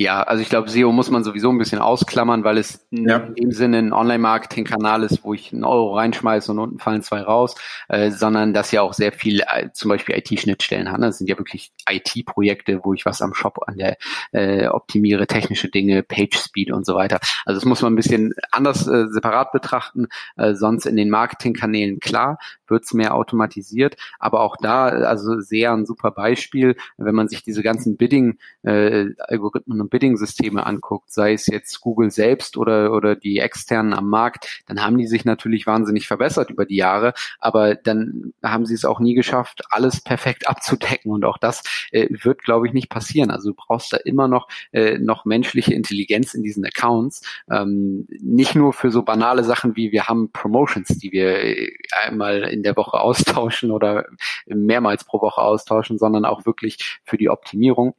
Ja, 0.00 0.22
also 0.22 0.40
ich 0.40 0.48
glaube, 0.48 0.70
SEO 0.70 0.92
muss 0.92 1.10
man 1.10 1.24
sowieso 1.24 1.50
ein 1.50 1.58
bisschen 1.58 1.78
ausklammern, 1.78 2.42
weil 2.42 2.56
es 2.56 2.86
ja. 2.90 3.18
in 3.18 3.34
dem 3.34 3.52
Sinne 3.52 3.76
ein 3.76 3.92
Online-Marketing-Kanal 3.92 5.02
ist, 5.02 5.24
wo 5.24 5.34
ich 5.34 5.52
einen 5.52 5.62
Euro 5.62 5.94
reinschmeiße 5.94 6.50
und 6.52 6.58
unten 6.58 6.78
fallen 6.78 7.02
zwei 7.02 7.20
raus, 7.20 7.54
äh, 7.88 8.10
sondern 8.10 8.54
das 8.54 8.72
ja 8.72 8.80
auch 8.80 8.94
sehr 8.94 9.12
viel 9.12 9.40
äh, 9.40 9.68
zum 9.74 9.90
Beispiel 9.90 10.16
IT-Schnittstellen 10.16 10.90
hat. 10.90 11.02
Das 11.02 11.18
sind 11.18 11.28
ja 11.28 11.36
wirklich 11.36 11.74
IT-Projekte, 11.86 12.80
wo 12.82 12.94
ich 12.94 13.04
was 13.04 13.20
am 13.20 13.34
Shop 13.34 13.58
an 13.66 13.76
der 13.76 13.98
äh, 14.32 14.68
optimiere, 14.68 15.26
technische 15.26 15.68
Dinge, 15.68 16.02
Page-Speed 16.02 16.72
und 16.72 16.86
so 16.86 16.94
weiter. 16.94 17.20
Also 17.44 17.60
das 17.60 17.66
muss 17.66 17.82
man 17.82 17.92
ein 17.92 17.96
bisschen 17.96 18.32
anders 18.52 18.88
äh, 18.88 19.06
separat 19.08 19.52
betrachten. 19.52 20.06
Äh, 20.38 20.54
sonst 20.54 20.86
in 20.86 20.96
den 20.96 21.10
Marketing-Kanälen 21.10 22.00
klar 22.00 22.38
wird's 22.68 22.94
mehr 22.94 23.14
automatisiert, 23.14 23.96
aber 24.18 24.40
auch 24.40 24.56
da 24.56 24.86
also 24.86 25.40
sehr 25.40 25.72
ein 25.72 25.84
super 25.84 26.10
Beispiel, 26.10 26.76
wenn 26.96 27.14
man 27.14 27.28
sich 27.28 27.42
diese 27.42 27.62
ganzen 27.62 27.98
Bidding-Algorithmen 27.98 29.78
äh, 29.78 29.82
und 29.82 29.89
und 29.89 29.89
Bidding-Systeme 29.90 30.64
anguckt, 30.64 31.12
sei 31.12 31.32
es 31.32 31.46
jetzt 31.46 31.80
Google 31.80 32.10
selbst 32.10 32.56
oder, 32.56 32.92
oder 32.92 33.16
die 33.16 33.38
externen 33.38 33.92
am 33.92 34.08
Markt, 34.08 34.62
dann 34.66 34.82
haben 34.82 34.98
die 34.98 35.06
sich 35.06 35.24
natürlich 35.24 35.66
wahnsinnig 35.66 36.06
verbessert 36.06 36.50
über 36.50 36.64
die 36.64 36.76
Jahre, 36.76 37.12
aber 37.38 37.74
dann 37.74 38.32
haben 38.42 38.66
sie 38.66 38.74
es 38.74 38.84
auch 38.84 39.00
nie 39.00 39.14
geschafft, 39.14 39.62
alles 39.70 40.00
perfekt 40.00 40.48
abzudecken 40.48 41.10
und 41.12 41.24
auch 41.24 41.38
das 41.38 41.62
äh, 41.90 42.08
wird, 42.10 42.42
glaube 42.42 42.66
ich, 42.66 42.72
nicht 42.72 42.88
passieren. 42.88 43.30
Also 43.30 43.50
du 43.50 43.56
brauchst 43.56 43.92
da 43.92 43.96
immer 43.98 44.28
noch, 44.28 44.48
äh, 44.72 44.98
noch 44.98 45.24
menschliche 45.24 45.74
Intelligenz 45.74 46.34
in 46.34 46.42
diesen 46.42 46.64
Accounts, 46.64 47.22
ähm, 47.50 48.06
nicht 48.20 48.54
nur 48.54 48.72
für 48.72 48.90
so 48.90 49.02
banale 49.02 49.44
Sachen 49.44 49.76
wie 49.76 49.92
wir 49.92 50.06
haben 50.06 50.30
Promotions, 50.32 50.88
die 50.88 51.12
wir 51.12 51.42
äh, 51.42 51.72
einmal 52.04 52.42
in 52.42 52.62
der 52.62 52.76
Woche 52.76 53.00
austauschen 53.00 53.70
oder 53.70 54.06
mehrmals 54.46 55.04
pro 55.04 55.20
Woche 55.20 55.42
austauschen, 55.42 55.98
sondern 55.98 56.24
auch 56.24 56.46
wirklich 56.46 57.00
für 57.04 57.16
die 57.16 57.28
Optimierung. 57.28 57.94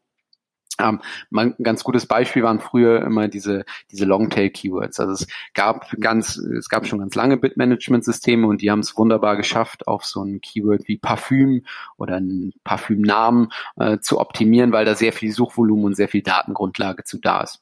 Ähm, 0.82 1.02
ein 1.34 1.56
ganz 1.64 1.84
gutes 1.84 2.06
Beispiel 2.06 2.44
waren 2.44 2.60
früher 2.60 3.02
immer 3.04 3.28
diese, 3.28 3.66
diese 3.92 4.06
Longtail-Keywords. 4.06 5.00
Also 5.00 5.14
es 5.14 5.28
gab 5.54 5.90
ganz, 6.00 6.38
es 6.38 6.70
gab 6.70 6.88
schon 6.88 7.00
ganz 7.00 7.16
lange 7.16 7.38
Bit-Management-Systeme 7.38 8.48
und 8.48 8.62
die 8.62 8.72
haben 8.72 8.80
es 8.80 8.98
wunderbar 8.98 9.38
geschafft, 9.38 9.88
auf 9.88 10.06
so 10.06 10.24
ein 10.24 10.42
Keyword 10.42 10.88
wie 10.88 10.98
Parfüm 10.98 11.64
oder 11.98 12.16
einen 12.16 12.54
Parfümnamen 12.64 13.50
äh, 13.78 14.00
zu 14.00 14.20
optimieren, 14.20 14.72
weil 14.72 14.86
da 14.86 14.96
sehr 14.96 15.14
viel 15.14 15.32
Suchvolumen 15.32 15.86
und 15.86 15.96
sehr 15.96 16.10
viel 16.10 16.24
Datengrundlage 16.24 17.04
zu 17.04 17.20
da 17.20 17.42
ist. 17.42 17.62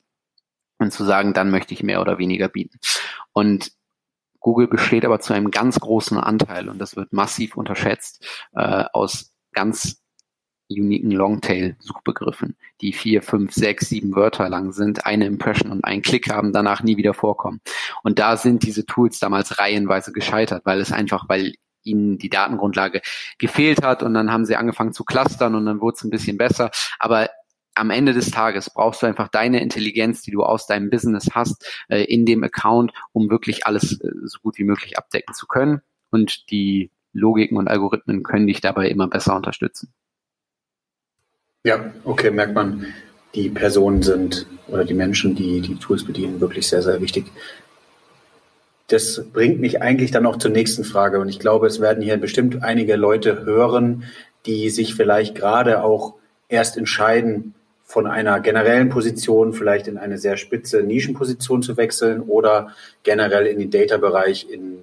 Und 0.81 0.93
zu 0.93 1.03
sagen, 1.03 1.33
dann 1.33 1.51
möchte 1.51 1.73
ich 1.73 1.83
mehr 1.83 1.99
oder 1.99 2.19
weniger 2.19 2.47
bieten. 2.47 2.79
Und 3.33 3.73
Google 4.39 4.67
besteht 4.67 5.03
aber 5.03 5.19
zu 5.19 5.33
einem 5.33 5.51
ganz 5.51 5.79
großen 5.79 6.17
Anteil, 6.17 6.69
und 6.69 6.79
das 6.79 6.95
wird 6.95 7.11
massiv 7.11 7.57
unterschätzt, 7.57 8.25
äh, 8.53 8.85
aus 8.93 9.33
ganz 9.51 10.01
uniken 10.69 11.11
Longtail-Suchbegriffen, 11.11 12.55
die 12.81 12.93
vier, 12.93 13.21
fünf, 13.21 13.53
sechs, 13.53 13.89
sieben 13.89 14.15
Wörter 14.15 14.49
lang 14.49 14.71
sind, 14.71 15.05
eine 15.05 15.25
Impression 15.25 15.71
und 15.71 15.83
einen 15.83 16.01
Klick 16.01 16.29
haben, 16.29 16.53
danach 16.53 16.83
nie 16.83 16.97
wieder 16.97 17.13
vorkommen. 17.13 17.61
Und 18.03 18.19
da 18.19 18.37
sind 18.37 18.63
diese 18.63 18.85
Tools 18.85 19.19
damals 19.19 19.59
reihenweise 19.59 20.11
gescheitert, 20.11 20.65
weil 20.65 20.79
es 20.79 20.91
einfach, 20.91 21.27
weil 21.27 21.53
ihnen 21.83 22.17
die 22.17 22.29
Datengrundlage 22.29 23.01
gefehlt 23.37 23.83
hat 23.83 24.03
und 24.03 24.13
dann 24.13 24.31
haben 24.31 24.45
sie 24.45 24.55
angefangen 24.55 24.93
zu 24.93 25.03
clustern 25.03 25.55
und 25.55 25.65
dann 25.65 25.81
wurde 25.81 25.95
es 25.95 26.03
ein 26.03 26.09
bisschen 26.09 26.37
besser. 26.37 26.71
Aber 26.99 27.29
am 27.75 27.89
Ende 27.89 28.13
des 28.13 28.31
Tages 28.31 28.69
brauchst 28.69 29.01
du 29.01 29.05
einfach 29.05 29.29
deine 29.29 29.61
Intelligenz, 29.61 30.21
die 30.21 30.31
du 30.31 30.43
aus 30.43 30.67
deinem 30.67 30.89
Business 30.89 31.29
hast, 31.33 31.65
äh, 31.87 32.03
in 32.03 32.25
dem 32.25 32.43
Account, 32.43 32.91
um 33.13 33.29
wirklich 33.29 33.65
alles 33.65 33.99
äh, 34.01 34.09
so 34.25 34.39
gut 34.41 34.57
wie 34.57 34.65
möglich 34.65 34.97
abdecken 34.97 35.33
zu 35.33 35.47
können. 35.47 35.81
Und 36.11 36.51
die 36.51 36.91
Logiken 37.13 37.57
und 37.57 37.67
Algorithmen 37.67 38.23
können 38.23 38.47
dich 38.47 38.61
dabei 38.61 38.89
immer 38.89 39.07
besser 39.07 39.35
unterstützen. 39.35 39.93
Ja, 41.65 41.91
okay, 42.05 42.31
merkt 42.31 42.53
man, 42.53 42.85
die 43.35 43.49
Personen 43.49 44.01
sind 44.01 44.47
oder 44.69 44.85
die 44.85 44.93
Menschen, 44.93 45.35
die 45.35 45.59
die 45.59 45.75
Tools 45.75 46.05
bedienen, 46.05 46.39
wirklich 46.39 46.67
sehr, 46.69 46.81
sehr 46.81 47.01
wichtig. 47.01 47.25
Das 48.87 49.25
bringt 49.33 49.59
mich 49.59 49.81
eigentlich 49.81 50.11
dann 50.11 50.25
auch 50.25 50.37
zur 50.37 50.51
nächsten 50.51 50.85
Frage. 50.85 51.19
Und 51.19 51.27
ich 51.27 51.37
glaube, 51.37 51.67
es 51.67 51.81
werden 51.81 52.01
hier 52.01 52.17
bestimmt 52.17 52.63
einige 52.63 52.95
Leute 52.95 53.43
hören, 53.43 54.05
die 54.45 54.69
sich 54.69 54.95
vielleicht 54.95 55.35
gerade 55.35 55.83
auch 55.83 56.15
erst 56.47 56.77
entscheiden, 56.77 57.53
von 57.83 58.07
einer 58.07 58.39
generellen 58.39 58.89
Position 58.89 59.51
vielleicht 59.51 59.87
in 59.87 59.97
eine 59.97 60.17
sehr 60.19 60.37
spitze 60.37 60.83
Nischenposition 60.83 61.63
zu 61.63 61.75
wechseln 61.75 62.21
oder 62.21 62.73
generell 63.03 63.47
in 63.47 63.59
den 63.59 63.71
Data-Bereich 63.71 64.47
in, 64.49 64.77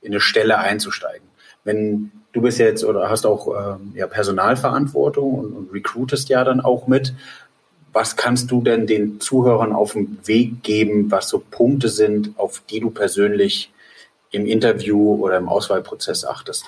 in 0.00 0.12
eine 0.12 0.20
Stelle 0.20 0.58
einzusteigen. 0.58 1.26
Wenn 1.64 2.12
du 2.32 2.40
bist 2.40 2.58
jetzt 2.58 2.84
oder 2.84 3.08
hast 3.10 3.26
auch 3.26 3.48
ähm, 3.48 3.92
ja, 3.94 4.06
Personalverantwortung 4.06 5.34
und, 5.34 5.52
und 5.52 5.72
recruitest 5.72 6.28
ja 6.28 6.44
dann 6.44 6.60
auch 6.60 6.86
mit. 6.86 7.14
Was 7.92 8.16
kannst 8.16 8.50
du 8.50 8.62
denn 8.62 8.86
den 8.86 9.20
Zuhörern 9.20 9.72
auf 9.72 9.92
den 9.92 10.18
Weg 10.24 10.62
geben, 10.62 11.10
was 11.10 11.28
so 11.28 11.42
Punkte 11.50 11.88
sind, 11.88 12.32
auf 12.38 12.62
die 12.70 12.80
du 12.80 12.90
persönlich 12.90 13.70
im 14.30 14.46
Interview 14.46 15.16
oder 15.22 15.36
im 15.36 15.48
Auswahlprozess 15.48 16.24
achtest? 16.24 16.64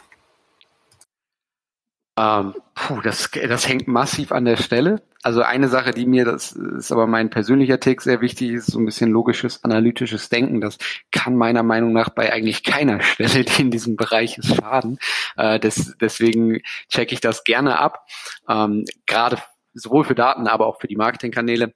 Ähm, 2.17 2.55
puh, 2.75 3.01
das, 3.01 3.31
das 3.31 3.69
hängt 3.69 3.89
massiv 3.89 4.31
an 4.33 4.45
der 4.45 4.57
Stelle. 4.57 5.03
Also 5.23 5.41
eine 5.43 5.69
Sache, 5.69 5.93
die 5.93 6.07
mir, 6.07 6.25
das 6.25 6.53
ist 6.53 6.93
aber 6.93 7.07
mein 7.07 7.31
persönlicher 7.31 7.81
Tick 7.81 8.03
sehr 8.03 8.21
wichtig, 8.21 8.51
ist 8.51 8.67
so 8.67 8.79
ein 8.79 8.85
bisschen 8.85 9.11
logisches, 9.11 9.65
analytisches 9.65 10.29
Denken. 10.29 10.61
Das 10.61 10.77
kann 11.11 11.35
meiner 11.35 11.63
Meinung 11.63 11.93
nach 11.93 12.11
bei 12.11 12.33
eigentlich 12.33 12.63
keiner 12.63 13.01
Stelle, 13.03 13.45
die 13.45 13.63
in 13.63 13.71
diesem 13.71 13.97
Bereich 13.97 14.39
ist, 14.39 14.55
schaden. 14.55 14.99
Äh, 15.37 15.59
des, 15.59 15.97
deswegen 16.01 16.61
checke 16.89 17.15
ich 17.15 17.21
das 17.21 17.45
gerne 17.45 17.79
ab. 17.79 18.07
Ähm, 18.49 18.85
Gerade 19.07 19.39
sowohl 19.73 20.05
für 20.05 20.15
Daten, 20.15 20.47
aber 20.47 20.67
auch 20.67 20.81
für 20.81 20.89
die 20.89 20.97
Marketingkanäle. 20.97 21.73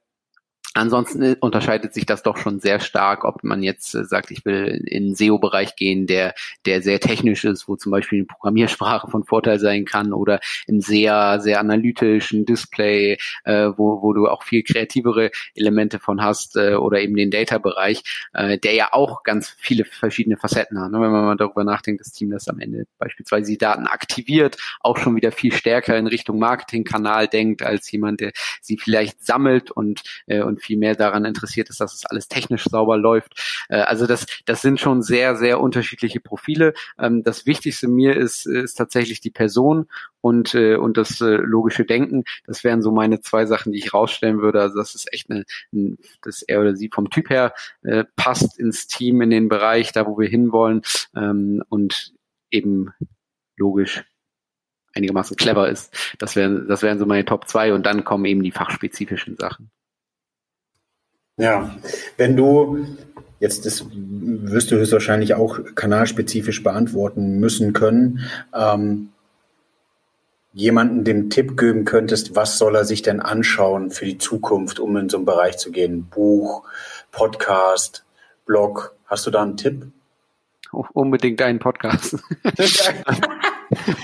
Ansonsten 0.75 1.23
äh, 1.23 1.35
unterscheidet 1.39 1.93
sich 1.95 2.05
das 2.05 2.21
doch 2.21 2.37
schon 2.37 2.59
sehr 2.59 2.79
stark, 2.79 3.25
ob 3.25 3.43
man 3.43 3.63
jetzt 3.63 3.95
äh, 3.95 4.05
sagt, 4.05 4.29
ich 4.29 4.45
will 4.45 4.83
in 4.85 5.05
den 5.05 5.15
SEO-Bereich 5.15 5.75
gehen, 5.75 6.05
der, 6.05 6.35
der 6.65 6.83
sehr 6.83 6.99
technisch 6.99 7.43
ist, 7.43 7.67
wo 7.67 7.75
zum 7.75 7.91
Beispiel 7.91 8.19
eine 8.19 8.27
Programmiersprache 8.27 9.09
von 9.09 9.23
Vorteil 9.23 9.59
sein 9.59 9.85
kann 9.85 10.13
oder 10.13 10.39
im 10.67 10.79
sehr, 10.79 11.39
sehr 11.39 11.59
analytischen 11.59 12.45
Display, 12.45 13.17
äh, 13.45 13.71
wo, 13.77 14.03
wo 14.03 14.13
du 14.13 14.27
auch 14.27 14.43
viel 14.43 14.61
kreativere 14.61 15.31
Elemente 15.55 15.97
von 15.97 16.21
hast 16.21 16.55
äh, 16.55 16.75
oder 16.75 17.01
eben 17.01 17.15
den 17.15 17.31
Data-Bereich, 17.31 18.29
äh, 18.33 18.59
der 18.59 18.73
ja 18.75 18.89
auch 18.91 19.23
ganz 19.23 19.49
viele 19.57 19.85
verschiedene 19.85 20.37
Facetten 20.37 20.79
hat. 20.79 20.91
Ne? 20.91 21.01
Wenn 21.01 21.11
man 21.11 21.25
mal 21.25 21.35
darüber 21.35 21.63
nachdenkt, 21.63 22.01
das 22.01 22.11
Team, 22.11 22.29
das 22.29 22.47
am 22.47 22.59
Ende 22.59 22.85
beispielsweise 22.99 23.51
die 23.51 23.57
Daten 23.57 23.87
aktiviert, 23.87 24.57
auch 24.81 24.97
schon 24.97 25.15
wieder 25.15 25.31
viel 25.31 25.51
stärker 25.51 25.97
in 25.97 26.05
Richtung 26.05 26.37
Marketingkanal 26.37 27.27
denkt, 27.27 27.63
als 27.63 27.91
jemand, 27.91 28.19
der 28.21 28.33
sie 28.61 28.77
vielleicht 28.77 29.25
sammelt 29.25 29.71
und, 29.71 30.03
äh, 30.27 30.41
und 30.41 30.58
viel 30.59 30.77
mehr 30.77 30.95
daran 30.95 31.25
interessiert 31.25 31.69
ist, 31.69 31.81
dass 31.81 31.93
es 31.93 32.05
alles 32.05 32.27
technisch 32.27 32.65
sauber 32.65 32.97
läuft. 32.97 33.65
Äh, 33.69 33.81
also 33.81 34.07
das, 34.07 34.25
das 34.45 34.61
sind 34.61 34.79
schon 34.79 35.01
sehr, 35.01 35.35
sehr 35.35 35.59
unterschiedliche 35.59 36.19
Profile. 36.19 36.73
Ähm, 36.97 37.23
das 37.23 37.45
Wichtigste 37.45 37.87
mir 37.87 38.15
ist, 38.15 38.45
ist 38.45 38.75
tatsächlich 38.75 39.21
die 39.21 39.31
Person 39.31 39.87
und, 40.21 40.53
äh, 40.55 40.75
und 40.75 40.97
das 40.97 41.21
äh, 41.21 41.35
logische 41.35 41.85
Denken. 41.85 42.23
Das 42.45 42.63
wären 42.63 42.81
so 42.81 42.91
meine 42.91 43.21
zwei 43.21 43.45
Sachen, 43.45 43.71
die 43.71 43.79
ich 43.79 43.93
rausstellen 43.93 44.41
würde. 44.41 44.61
Also 44.61 44.77
das 44.77 44.95
ist 44.95 45.11
echt 45.13 45.29
eine, 45.29 45.45
ein, 45.73 45.97
dass 46.21 46.41
er 46.41 46.61
oder 46.61 46.75
sie 46.75 46.89
vom 46.93 47.09
Typ 47.09 47.29
her 47.29 47.53
äh, 47.83 48.03
passt 48.15 48.59
ins 48.59 48.87
Team, 48.87 49.21
in 49.21 49.29
den 49.29 49.49
Bereich, 49.49 49.91
da 49.91 50.05
wo 50.05 50.17
wir 50.17 50.29
hinwollen 50.29 50.81
ähm, 51.15 51.63
und 51.69 52.13
eben 52.51 52.93
logisch 53.57 54.03
einigermaßen 54.93 55.37
clever 55.37 55.69
ist. 55.69 55.95
Das 56.17 56.35
wären, 56.35 56.67
das 56.67 56.81
wären 56.81 56.99
so 56.99 57.05
meine 57.05 57.25
Top 57.25 57.47
zwei 57.47 57.73
und 57.73 57.85
dann 57.85 58.03
kommen 58.03 58.25
eben 58.25 58.43
die 58.43 58.51
fachspezifischen 58.51 59.35
Sachen. 59.35 59.71
Ja, 61.39 61.73
wenn 62.17 62.35
du 62.35 62.85
jetzt 63.39 63.65
das 63.65 63.85
wirst 63.91 64.71
du 64.71 64.75
höchstwahrscheinlich 64.75 65.33
auch 65.33 65.59
kanalspezifisch 65.73 66.61
beantworten 66.61 67.39
müssen 67.39 67.71
können. 67.71 68.19
Ähm, 68.53 69.09
jemanden 70.51 71.05
den 71.05 71.29
Tipp 71.29 71.57
geben 71.57 71.85
könntest, 71.85 72.35
was 72.35 72.57
soll 72.57 72.75
er 72.75 72.83
sich 72.83 73.01
denn 73.01 73.21
anschauen 73.21 73.91
für 73.91 74.05
die 74.05 74.17
Zukunft, 74.17 74.79
um 74.79 74.97
in 74.97 75.07
so 75.07 75.17
einen 75.17 75.25
Bereich 75.25 75.57
zu 75.57 75.71
gehen? 75.71 76.07
Buch, 76.09 76.63
Podcast, 77.11 78.03
Blog. 78.45 78.95
Hast 79.05 79.25
du 79.25 79.31
da 79.31 79.41
einen 79.41 79.55
Tipp? 79.55 79.87
Unbedingt 80.93 81.41
einen 81.41 81.59
Podcast. 81.59 82.17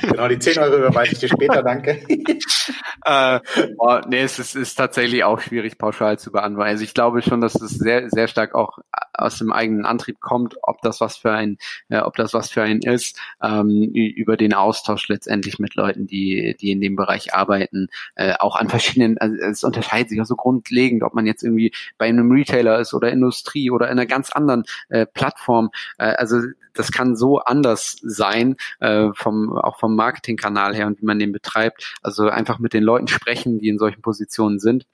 genau, 0.01 0.27
die 0.27 0.39
10 0.39 0.59
Euro 0.59 0.77
überweise 0.77 1.13
ich 1.13 1.19
dir 1.19 1.29
später, 1.29 1.63
danke. 1.63 1.99
äh, 3.05 3.39
oh, 3.77 3.99
nee, 4.07 4.21
es 4.21 4.39
ist, 4.39 4.55
ist 4.55 4.75
tatsächlich 4.75 5.23
auch 5.23 5.39
schwierig 5.39 5.77
pauschal 5.77 6.19
zu 6.19 6.31
beantworten. 6.31 6.69
Also 6.69 6.83
ich 6.83 6.93
glaube 6.93 7.21
schon, 7.21 7.41
dass 7.41 7.55
es 7.55 7.71
sehr, 7.71 8.09
sehr 8.09 8.27
stark 8.27 8.55
auch 8.55 8.79
aus 9.13 9.37
dem 9.37 9.51
eigenen 9.51 9.85
Antrieb 9.85 10.19
kommt, 10.19 10.55
ob 10.61 10.81
das 10.81 11.01
was 11.01 11.17
für 11.17 11.31
ein, 11.31 11.57
äh, 11.89 11.99
ob 11.99 12.15
das 12.15 12.33
was 12.33 12.49
für 12.49 12.61
ein 12.61 12.79
ist, 12.81 13.19
ähm, 13.41 13.91
über 13.93 14.37
den 14.37 14.53
Austausch 14.53 15.07
letztendlich 15.07 15.59
mit 15.59 15.75
Leuten, 15.75 16.07
die, 16.07 16.55
die 16.59 16.71
in 16.71 16.81
dem 16.81 16.95
Bereich 16.95 17.33
arbeiten, 17.33 17.87
äh, 18.15 18.33
auch 18.39 18.55
an 18.55 18.69
verschiedenen, 18.69 19.17
also 19.17 19.35
es 19.35 19.63
unterscheidet 19.63 20.09
sich 20.09 20.21
auch 20.21 20.25
so 20.25 20.35
grundlegend, 20.35 21.03
ob 21.03 21.13
man 21.13 21.25
jetzt 21.25 21.43
irgendwie 21.43 21.73
bei 21.97 22.05
einem 22.05 22.31
Retailer 22.31 22.79
ist 22.79 22.93
oder 22.93 23.11
Industrie 23.11 23.71
oder 23.71 23.87
in 23.87 23.93
einer 23.93 24.05
ganz 24.05 24.31
anderen 24.31 24.63
äh, 24.89 25.05
Plattform. 25.05 25.69
Äh, 25.97 26.13
also 26.15 26.41
das 26.75 26.91
kann 26.91 27.15
so 27.15 27.39
anders 27.39 27.97
sein, 28.01 28.55
äh, 28.79 29.09
vom, 29.13 29.54
auch 29.63 29.79
vom 29.79 29.95
Marketingkanal 29.95 30.75
her 30.75 30.87
und 30.87 31.01
wie 31.01 31.05
man 31.05 31.19
den 31.19 31.31
betreibt. 31.31 31.95
Also 32.01 32.27
einfach 32.27 32.59
mit 32.59 32.73
den 32.73 32.83
Leuten 32.83 33.07
sprechen, 33.07 33.59
die 33.59 33.69
in 33.69 33.77
solchen 33.77 34.01
Positionen 34.01 34.59
sind, 34.59 34.85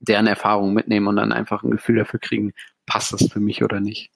deren 0.00 0.26
Erfahrungen 0.26 0.74
mitnehmen 0.74 1.08
und 1.08 1.16
dann 1.16 1.32
einfach 1.32 1.62
ein 1.62 1.70
Gefühl 1.70 1.96
dafür 1.96 2.20
kriegen, 2.20 2.52
passt 2.86 3.12
das 3.12 3.28
für 3.30 3.40
mich 3.40 3.62
oder 3.62 3.80
nicht. 3.80 4.10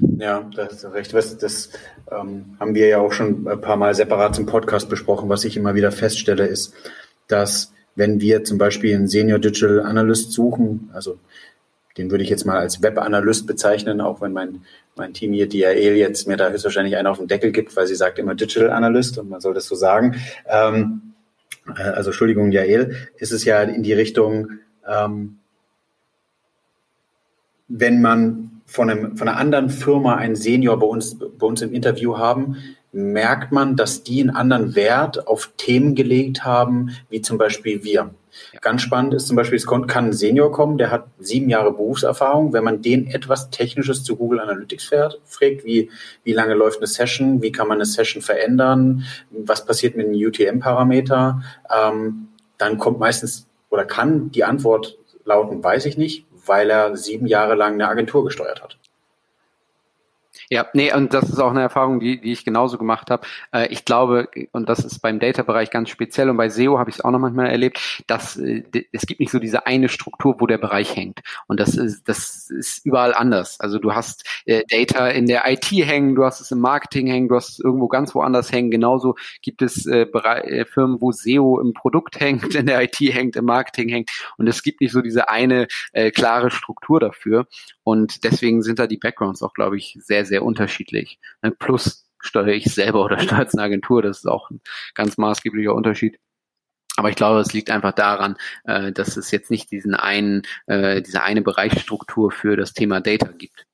Ja, 0.00 0.42
das 0.54 0.84
ist 0.84 0.92
recht. 0.92 1.14
Das, 1.14 1.38
das 1.38 1.70
ähm, 2.10 2.56
haben 2.60 2.74
wir 2.74 2.86
ja 2.86 2.98
auch 2.98 3.12
schon 3.12 3.48
ein 3.48 3.60
paar 3.60 3.76
Mal 3.76 3.94
separat 3.94 4.38
im 4.38 4.46
Podcast 4.46 4.88
besprochen. 4.88 5.28
Was 5.28 5.44
ich 5.44 5.56
immer 5.56 5.74
wieder 5.74 5.90
feststelle, 5.90 6.46
ist, 6.46 6.74
dass 7.28 7.72
wenn 7.94 8.20
wir 8.20 8.44
zum 8.44 8.58
Beispiel 8.58 8.94
einen 8.94 9.08
Senior 9.08 9.38
Digital 9.38 9.80
Analyst 9.80 10.32
suchen, 10.32 10.90
also 10.92 11.18
den 11.96 12.10
würde 12.10 12.24
ich 12.24 12.30
jetzt 12.30 12.46
mal 12.46 12.58
als 12.58 12.82
Web-Analyst 12.82 13.46
bezeichnen, 13.46 14.00
auch 14.00 14.20
wenn 14.20 14.32
mein, 14.32 14.62
mein 15.00 15.14
Team 15.14 15.32
hier, 15.32 15.48
DRL, 15.48 15.96
jetzt 15.96 16.28
mir 16.28 16.36
da 16.36 16.50
höchstwahrscheinlich 16.50 16.96
einen 16.96 17.06
auf 17.06 17.18
den 17.18 17.26
Deckel 17.26 17.52
gibt, 17.52 17.74
weil 17.74 17.86
sie 17.86 17.94
sagt 17.94 18.18
immer 18.18 18.34
Digital 18.34 18.70
Analyst 18.70 19.18
und 19.18 19.30
man 19.30 19.40
soll 19.40 19.54
das 19.54 19.66
so 19.66 19.74
sagen. 19.74 20.16
Ähm, 20.46 21.14
äh, 21.66 21.82
also 21.82 22.10
Entschuldigung, 22.10 22.50
DRL, 22.50 22.94
ist 23.16 23.32
es 23.32 23.44
ja 23.44 23.62
in 23.62 23.82
die 23.82 23.94
Richtung, 23.94 24.50
ähm, 24.86 25.38
wenn 27.66 28.02
man 28.02 28.60
von, 28.66 28.90
einem, 28.90 29.16
von 29.16 29.26
einer 29.26 29.38
anderen 29.38 29.70
Firma 29.70 30.16
einen 30.16 30.36
Senior 30.36 30.78
bei 30.78 30.86
uns, 30.86 31.18
bei 31.18 31.46
uns 31.46 31.62
im 31.62 31.72
Interview 31.72 32.18
haben, 32.18 32.56
merkt 32.92 33.52
man, 33.52 33.76
dass 33.76 34.02
die 34.02 34.20
einen 34.20 34.30
anderen 34.30 34.74
Wert 34.74 35.26
auf 35.26 35.52
Themen 35.56 35.94
gelegt 35.94 36.44
haben, 36.44 36.96
wie 37.08 37.22
zum 37.22 37.38
Beispiel 37.38 37.84
wir. 37.84 38.10
Ganz 38.60 38.82
spannend 38.82 39.14
ist 39.14 39.26
zum 39.26 39.36
Beispiel, 39.36 39.56
es 39.56 39.66
kann 39.66 39.88
ein 39.88 40.12
Senior 40.12 40.52
kommen, 40.52 40.78
der 40.78 40.90
hat 40.90 41.06
sieben 41.18 41.48
Jahre 41.48 41.72
Berufserfahrung. 41.72 42.52
Wenn 42.52 42.64
man 42.64 42.82
den 42.82 43.06
etwas 43.06 43.50
Technisches 43.50 44.04
zu 44.04 44.16
Google 44.16 44.40
Analytics 44.40 44.84
fährt, 44.84 45.20
fragt, 45.24 45.64
wie, 45.64 45.90
wie 46.24 46.32
lange 46.32 46.54
läuft 46.54 46.78
eine 46.78 46.86
Session, 46.86 47.42
wie 47.42 47.52
kann 47.52 47.68
man 47.68 47.78
eine 47.78 47.86
Session 47.86 48.22
verändern, 48.22 49.04
was 49.30 49.66
passiert 49.66 49.96
mit 49.96 50.06
einem 50.06 50.14
UTM-Parameter, 50.14 51.42
ähm, 51.74 52.28
dann 52.58 52.78
kommt 52.78 52.98
meistens 52.98 53.46
oder 53.70 53.84
kann 53.84 54.30
die 54.30 54.44
Antwort 54.44 54.98
lauten, 55.24 55.62
weiß 55.62 55.86
ich 55.86 55.96
nicht, 55.96 56.26
weil 56.46 56.70
er 56.70 56.96
sieben 56.96 57.26
Jahre 57.26 57.54
lang 57.54 57.74
eine 57.74 57.88
Agentur 57.88 58.24
gesteuert 58.24 58.62
hat. 58.62 58.79
Ja, 60.52 60.66
nee, 60.74 60.92
und 60.92 61.14
das 61.14 61.30
ist 61.30 61.38
auch 61.38 61.52
eine 61.52 61.60
Erfahrung, 61.60 62.00
die, 62.00 62.20
die 62.20 62.32
ich 62.32 62.44
genauso 62.44 62.76
gemacht 62.76 63.08
habe. 63.08 63.24
Äh, 63.52 63.68
ich 63.68 63.84
glaube, 63.84 64.28
und 64.50 64.68
das 64.68 64.80
ist 64.80 64.98
beim 64.98 65.20
Data-Bereich 65.20 65.70
ganz 65.70 65.90
speziell 65.90 66.28
und 66.28 66.36
bei 66.36 66.48
SEO 66.48 66.76
habe 66.76 66.90
ich 66.90 66.96
es 66.96 67.04
auch 67.04 67.12
noch 67.12 67.20
manchmal 67.20 67.46
erlebt, 67.50 68.02
dass 68.08 68.36
äh, 68.36 68.64
es 68.90 69.06
gibt 69.06 69.20
nicht 69.20 69.30
so 69.30 69.38
diese 69.38 69.66
eine 69.66 69.88
Struktur, 69.88 70.40
wo 70.40 70.48
der 70.48 70.58
Bereich 70.58 70.96
hängt. 70.96 71.20
Und 71.46 71.60
das 71.60 71.76
ist, 71.76 72.08
das 72.08 72.50
ist 72.50 72.84
überall 72.84 73.14
anders. 73.14 73.60
Also 73.60 73.78
du 73.78 73.94
hast 73.94 74.26
äh, 74.44 74.64
Data 74.68 75.06
in 75.06 75.26
der 75.26 75.48
IT 75.48 75.70
hängen, 75.70 76.16
du 76.16 76.24
hast 76.24 76.40
es 76.40 76.50
im 76.50 76.58
Marketing 76.58 77.06
hängen, 77.06 77.28
du 77.28 77.36
hast 77.36 77.50
es 77.50 77.58
irgendwo 77.60 77.86
ganz 77.86 78.12
woanders 78.16 78.50
hängen. 78.50 78.72
Genauso 78.72 79.14
gibt 79.42 79.62
es 79.62 79.86
äh, 79.86 80.00
äh 80.02 80.64
Firmen, 80.64 81.00
wo 81.00 81.12
SEO 81.12 81.60
im 81.60 81.74
Produkt 81.74 82.18
hängt, 82.18 82.54
in 82.56 82.66
der 82.66 82.82
IT 82.82 82.96
hängt, 82.98 83.36
im 83.36 83.44
Marketing 83.44 83.88
hängt. 83.88 84.10
Und 84.36 84.48
es 84.48 84.64
gibt 84.64 84.80
nicht 84.80 84.90
so 84.90 85.00
diese 85.00 85.28
eine 85.28 85.68
äh, 85.92 86.10
klare 86.10 86.50
Struktur 86.50 86.98
dafür. 86.98 87.46
Und 87.84 88.24
deswegen 88.24 88.62
sind 88.62 88.78
da 88.78 88.86
die 88.86 88.98
Backgrounds 88.98 89.42
auch, 89.42 89.52
glaube 89.52 89.76
ich, 89.76 89.96
sehr, 90.00 90.24
sehr 90.24 90.39
unterschiedlich. 90.42 91.18
Ne, 91.42 91.50
plus 91.50 92.06
steuere 92.20 92.54
ich 92.54 92.72
selber 92.72 93.04
oder 93.04 93.18
steuert 93.18 93.52
eine 93.54 93.62
Agentur, 93.62 94.02
das 94.02 94.18
ist 94.18 94.26
auch 94.26 94.50
ein 94.50 94.60
ganz 94.94 95.16
maßgeblicher 95.16 95.74
Unterschied. 95.74 96.18
Aber 96.96 97.08
ich 97.08 97.16
glaube, 97.16 97.40
es 97.40 97.52
liegt 97.52 97.70
einfach 97.70 97.92
daran, 97.92 98.36
äh, 98.64 98.92
dass 98.92 99.16
es 99.16 99.30
jetzt 99.30 99.50
nicht 99.50 99.70
diesen 99.70 99.94
einen, 99.94 100.42
äh, 100.66 101.00
diese 101.00 101.22
eine 101.22 101.40
Bereichsstruktur 101.40 102.30
für 102.30 102.56
das 102.56 102.74
Thema 102.74 103.00
Data 103.00 103.28
gibt. 103.28 103.66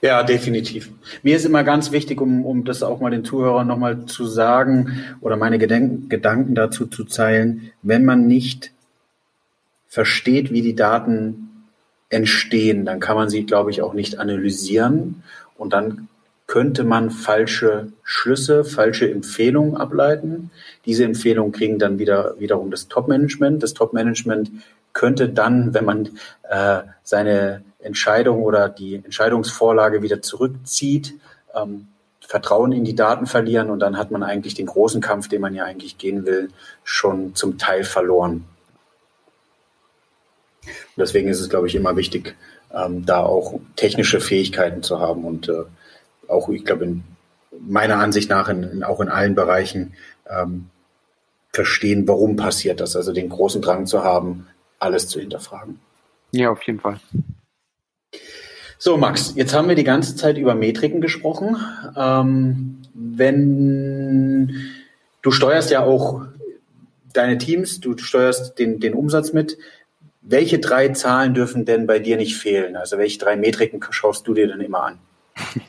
Ja, 0.00 0.22
definitiv. 0.22 0.90
Mir 1.22 1.36
ist 1.36 1.44
immer 1.44 1.64
ganz 1.64 1.92
wichtig, 1.92 2.20
um, 2.20 2.44
um 2.44 2.64
das 2.64 2.82
auch 2.82 3.00
mal 3.00 3.10
den 3.10 3.24
Zuhörern 3.24 3.66
nochmal 3.66 4.06
zu 4.06 4.26
sagen 4.26 5.04
oder 5.20 5.36
meine 5.36 5.58
Gedenken, 5.58 6.08
Gedanken 6.08 6.54
dazu 6.54 6.86
zu 6.86 7.04
zeilen, 7.04 7.72
wenn 7.82 8.04
man 8.04 8.26
nicht 8.26 8.72
versteht, 9.86 10.52
wie 10.52 10.62
die 10.62 10.74
Daten 10.74 11.55
entstehen, 12.08 12.84
dann 12.84 13.00
kann 13.00 13.16
man 13.16 13.28
sie, 13.28 13.44
glaube 13.44 13.70
ich, 13.70 13.82
auch 13.82 13.94
nicht 13.94 14.18
analysieren 14.18 15.22
und 15.56 15.72
dann 15.72 16.08
könnte 16.46 16.84
man 16.84 17.10
falsche 17.10 17.88
Schlüsse, 18.04 18.64
falsche 18.64 19.10
Empfehlungen 19.10 19.76
ableiten. 19.76 20.50
Diese 20.84 21.04
Empfehlungen 21.04 21.52
kriegen 21.52 21.78
dann 21.78 21.98
wieder 21.98 22.38
wiederum 22.38 22.70
das 22.70 22.86
Top-Management. 22.86 23.62
Das 23.62 23.74
Top-Management 23.74 24.50
könnte 24.92 25.28
dann, 25.28 25.74
wenn 25.74 25.84
man 25.84 26.08
äh, 26.48 26.82
seine 27.02 27.62
Entscheidung 27.80 28.42
oder 28.42 28.68
die 28.68 28.94
Entscheidungsvorlage 28.94 30.02
wieder 30.02 30.22
zurückzieht, 30.22 31.14
ähm, 31.54 31.88
Vertrauen 32.20 32.72
in 32.72 32.84
die 32.84 32.96
Daten 32.96 33.26
verlieren 33.26 33.70
und 33.70 33.80
dann 33.80 33.96
hat 33.96 34.10
man 34.10 34.22
eigentlich 34.22 34.54
den 34.54 34.66
großen 34.66 35.00
Kampf, 35.00 35.28
den 35.28 35.40
man 35.40 35.54
ja 35.54 35.64
eigentlich 35.64 35.96
gehen 35.96 36.26
will, 36.26 36.50
schon 36.82 37.34
zum 37.34 37.56
Teil 37.58 37.84
verloren. 37.84 38.44
Und 40.66 41.00
deswegen 41.00 41.28
ist 41.28 41.40
es, 41.40 41.48
glaube 41.48 41.66
ich, 41.66 41.74
immer 41.74 41.96
wichtig, 41.96 42.34
ähm, 42.74 43.06
da 43.06 43.22
auch 43.22 43.60
technische 43.76 44.20
Fähigkeiten 44.20 44.82
zu 44.82 45.00
haben 45.00 45.24
und 45.24 45.48
äh, 45.48 45.64
auch, 46.28 46.48
ich 46.48 46.64
glaube, 46.64 46.84
in 46.84 47.04
meiner 47.66 47.98
Ansicht 47.98 48.28
nach 48.30 48.48
in, 48.48 48.62
in, 48.64 48.82
auch 48.82 49.00
in 49.00 49.08
allen 49.08 49.34
Bereichen 49.34 49.94
ähm, 50.28 50.68
verstehen, 51.52 52.06
warum 52.06 52.36
passiert 52.36 52.80
das. 52.80 52.96
Also 52.96 53.12
den 53.12 53.28
großen 53.28 53.62
Drang 53.62 53.86
zu 53.86 54.04
haben, 54.04 54.46
alles 54.78 55.08
zu 55.08 55.20
hinterfragen. 55.20 55.78
Ja, 56.32 56.50
auf 56.50 56.62
jeden 56.62 56.80
Fall. 56.80 57.00
So, 58.78 58.98
Max, 58.98 59.32
jetzt 59.36 59.54
haben 59.54 59.68
wir 59.68 59.74
die 59.74 59.84
ganze 59.84 60.16
Zeit 60.16 60.36
über 60.36 60.54
Metriken 60.54 61.00
gesprochen. 61.00 61.56
Ähm, 61.96 62.82
wenn 62.92 64.52
du 65.22 65.30
steuerst 65.30 65.70
ja 65.70 65.82
auch 65.82 66.26
deine 67.14 67.38
Teams, 67.38 67.80
du 67.80 67.96
steuerst 67.96 68.58
den, 68.58 68.80
den 68.80 68.92
Umsatz 68.92 69.32
mit. 69.32 69.56
Welche 70.28 70.58
drei 70.58 70.88
Zahlen 70.88 71.34
dürfen 71.34 71.64
denn 71.64 71.86
bei 71.86 72.00
dir 72.00 72.16
nicht 72.16 72.36
fehlen? 72.36 72.74
Also 72.74 72.98
welche 72.98 73.18
drei 73.18 73.36
Metriken 73.36 73.80
schaust 73.90 74.26
du 74.26 74.34
dir 74.34 74.48
denn 74.48 74.60
immer 74.60 74.82
an? 74.82 74.98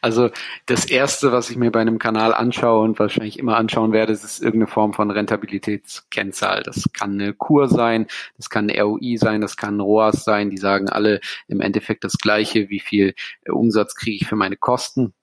Also 0.00 0.30
das 0.66 0.84
erste, 0.84 1.32
was 1.32 1.50
ich 1.50 1.56
mir 1.56 1.72
bei 1.72 1.80
einem 1.80 1.98
Kanal 1.98 2.32
anschaue 2.32 2.84
und 2.84 3.00
wahrscheinlich 3.00 3.36
immer 3.36 3.56
anschauen 3.56 3.90
werde, 3.90 4.12
ist 4.12 4.40
irgendeine 4.40 4.68
Form 4.68 4.94
von 4.94 5.10
Rentabilitätskennzahl. 5.10 6.62
Das 6.62 6.84
kann 6.92 7.14
eine 7.14 7.34
Kur 7.34 7.68
sein, 7.68 8.06
das 8.36 8.48
kann 8.48 8.70
eine 8.70 8.80
ROI 8.80 9.16
sein, 9.16 9.40
das 9.40 9.56
kann 9.56 9.76
ein 9.76 9.80
ROAS 9.80 10.22
sein. 10.22 10.50
Die 10.50 10.56
sagen 10.56 10.88
alle 10.88 11.20
im 11.48 11.60
Endeffekt 11.60 12.04
das 12.04 12.12
Gleiche, 12.12 12.68
wie 12.68 12.78
viel 12.78 13.12
Umsatz 13.48 13.96
kriege 13.96 14.18
ich 14.22 14.28
für 14.28 14.36
meine 14.36 14.56
Kosten. 14.56 15.14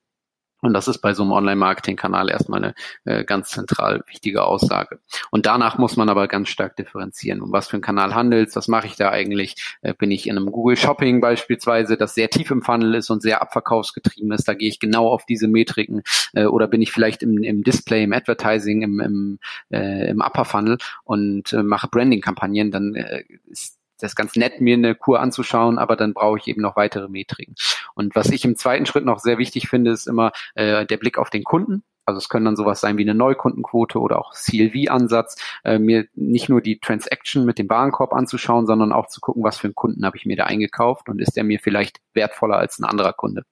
Und 0.61 0.73
das 0.73 0.87
ist 0.87 0.99
bei 0.99 1.13
so 1.13 1.23
einem 1.23 1.31
Online-Marketing-Kanal 1.31 2.29
erstmal 2.29 2.63
eine 2.63 2.75
äh, 3.03 3.23
ganz 3.23 3.49
zentral 3.49 4.03
wichtige 4.07 4.43
Aussage. 4.43 4.99
Und 5.31 5.45
danach 5.45 5.77
muss 5.77 5.97
man 5.97 6.09
aber 6.09 6.27
ganz 6.27 6.49
stark 6.49 6.75
differenzieren. 6.75 7.41
Um 7.41 7.51
was 7.51 7.67
für 7.67 7.73
einen 7.73 7.83
Kanal 7.83 8.15
handelt? 8.15 8.55
Was 8.55 8.67
mache 8.67 8.87
ich 8.87 8.95
da 8.95 9.11
eigentlich? 9.11 9.77
Äh, 9.81 9.93
bin 9.93 10.11
ich 10.11 10.27
in 10.27 10.37
einem 10.37 10.51
Google 10.51 10.77
Shopping 10.77 11.21
beispielsweise, 11.21 11.97
das 11.97 12.15
sehr 12.15 12.29
tief 12.29 12.51
im 12.51 12.61
Funnel 12.61 12.95
ist 12.95 13.09
und 13.09 13.21
sehr 13.21 13.41
abverkaufsgetrieben 13.41 14.31
ist? 14.31 14.47
Da 14.47 14.53
gehe 14.53 14.69
ich 14.69 14.79
genau 14.79 15.07
auf 15.07 15.25
diese 15.25 15.47
Metriken. 15.47 16.01
Äh, 16.33 16.45
oder 16.45 16.67
bin 16.67 16.81
ich 16.81 16.91
vielleicht 16.91 17.21
im, 17.21 17.43
im 17.43 17.63
Display, 17.63 18.03
im 18.03 18.13
Advertising, 18.13 18.81
im, 18.81 18.99
im, 18.99 19.39
äh, 19.69 20.09
im 20.09 20.21
Upper 20.21 20.45
Funnel 20.45 20.77
und 21.03 21.53
äh, 21.53 21.63
mache 21.63 21.89
Branding-Kampagnen? 21.89 22.71
Dann 22.71 22.95
äh, 22.95 23.23
ist 23.47 23.74
das 23.99 24.11
ist 24.11 24.15
ganz 24.15 24.35
nett, 24.35 24.61
mir 24.61 24.75
eine 24.75 24.95
Kur 24.95 25.19
anzuschauen, 25.19 25.77
aber 25.77 25.95
dann 25.95 26.13
brauche 26.13 26.37
ich 26.37 26.47
eben 26.47 26.61
noch 26.61 26.75
weitere 26.75 27.07
Metriken. 27.07 27.55
Und 27.93 28.15
was 28.15 28.29
ich 28.29 28.45
im 28.45 28.55
zweiten 28.55 28.85
Schritt 28.85 29.05
noch 29.05 29.19
sehr 29.19 29.37
wichtig 29.37 29.69
finde, 29.69 29.91
ist 29.91 30.07
immer 30.07 30.31
äh, 30.55 30.85
der 30.85 30.97
Blick 30.97 31.17
auf 31.17 31.29
den 31.29 31.43
Kunden. 31.43 31.83
Also 32.05 32.19
es 32.19 32.29
können 32.29 32.45
dann 32.45 32.55
sowas 32.55 32.81
sein 32.81 32.97
wie 32.97 33.01
eine 33.01 33.15
Neukundenquote 33.15 33.99
oder 33.99 34.19
auch 34.19 34.33
CLV-Ansatz, 34.33 35.37
äh, 35.63 35.79
mir 35.79 36.05
nicht 36.13 36.49
nur 36.49 36.61
die 36.61 36.79
Transaction 36.79 37.45
mit 37.45 37.57
dem 37.57 37.69
Warenkorb 37.69 38.13
anzuschauen, 38.13 38.67
sondern 38.67 38.91
auch 38.91 39.07
zu 39.07 39.21
gucken, 39.21 39.43
was 39.43 39.57
für 39.57 39.67
einen 39.67 39.75
Kunden 39.75 40.05
habe 40.05 40.17
ich 40.17 40.25
mir 40.25 40.35
da 40.35 40.43
eingekauft 40.43 41.09
und 41.09 41.19
ist 41.19 41.35
der 41.35 41.43
mir 41.43 41.59
vielleicht 41.59 41.99
wertvoller 42.13 42.57
als 42.57 42.77
ein 42.77 42.85
anderer 42.85 43.13
Kunde. 43.13 43.43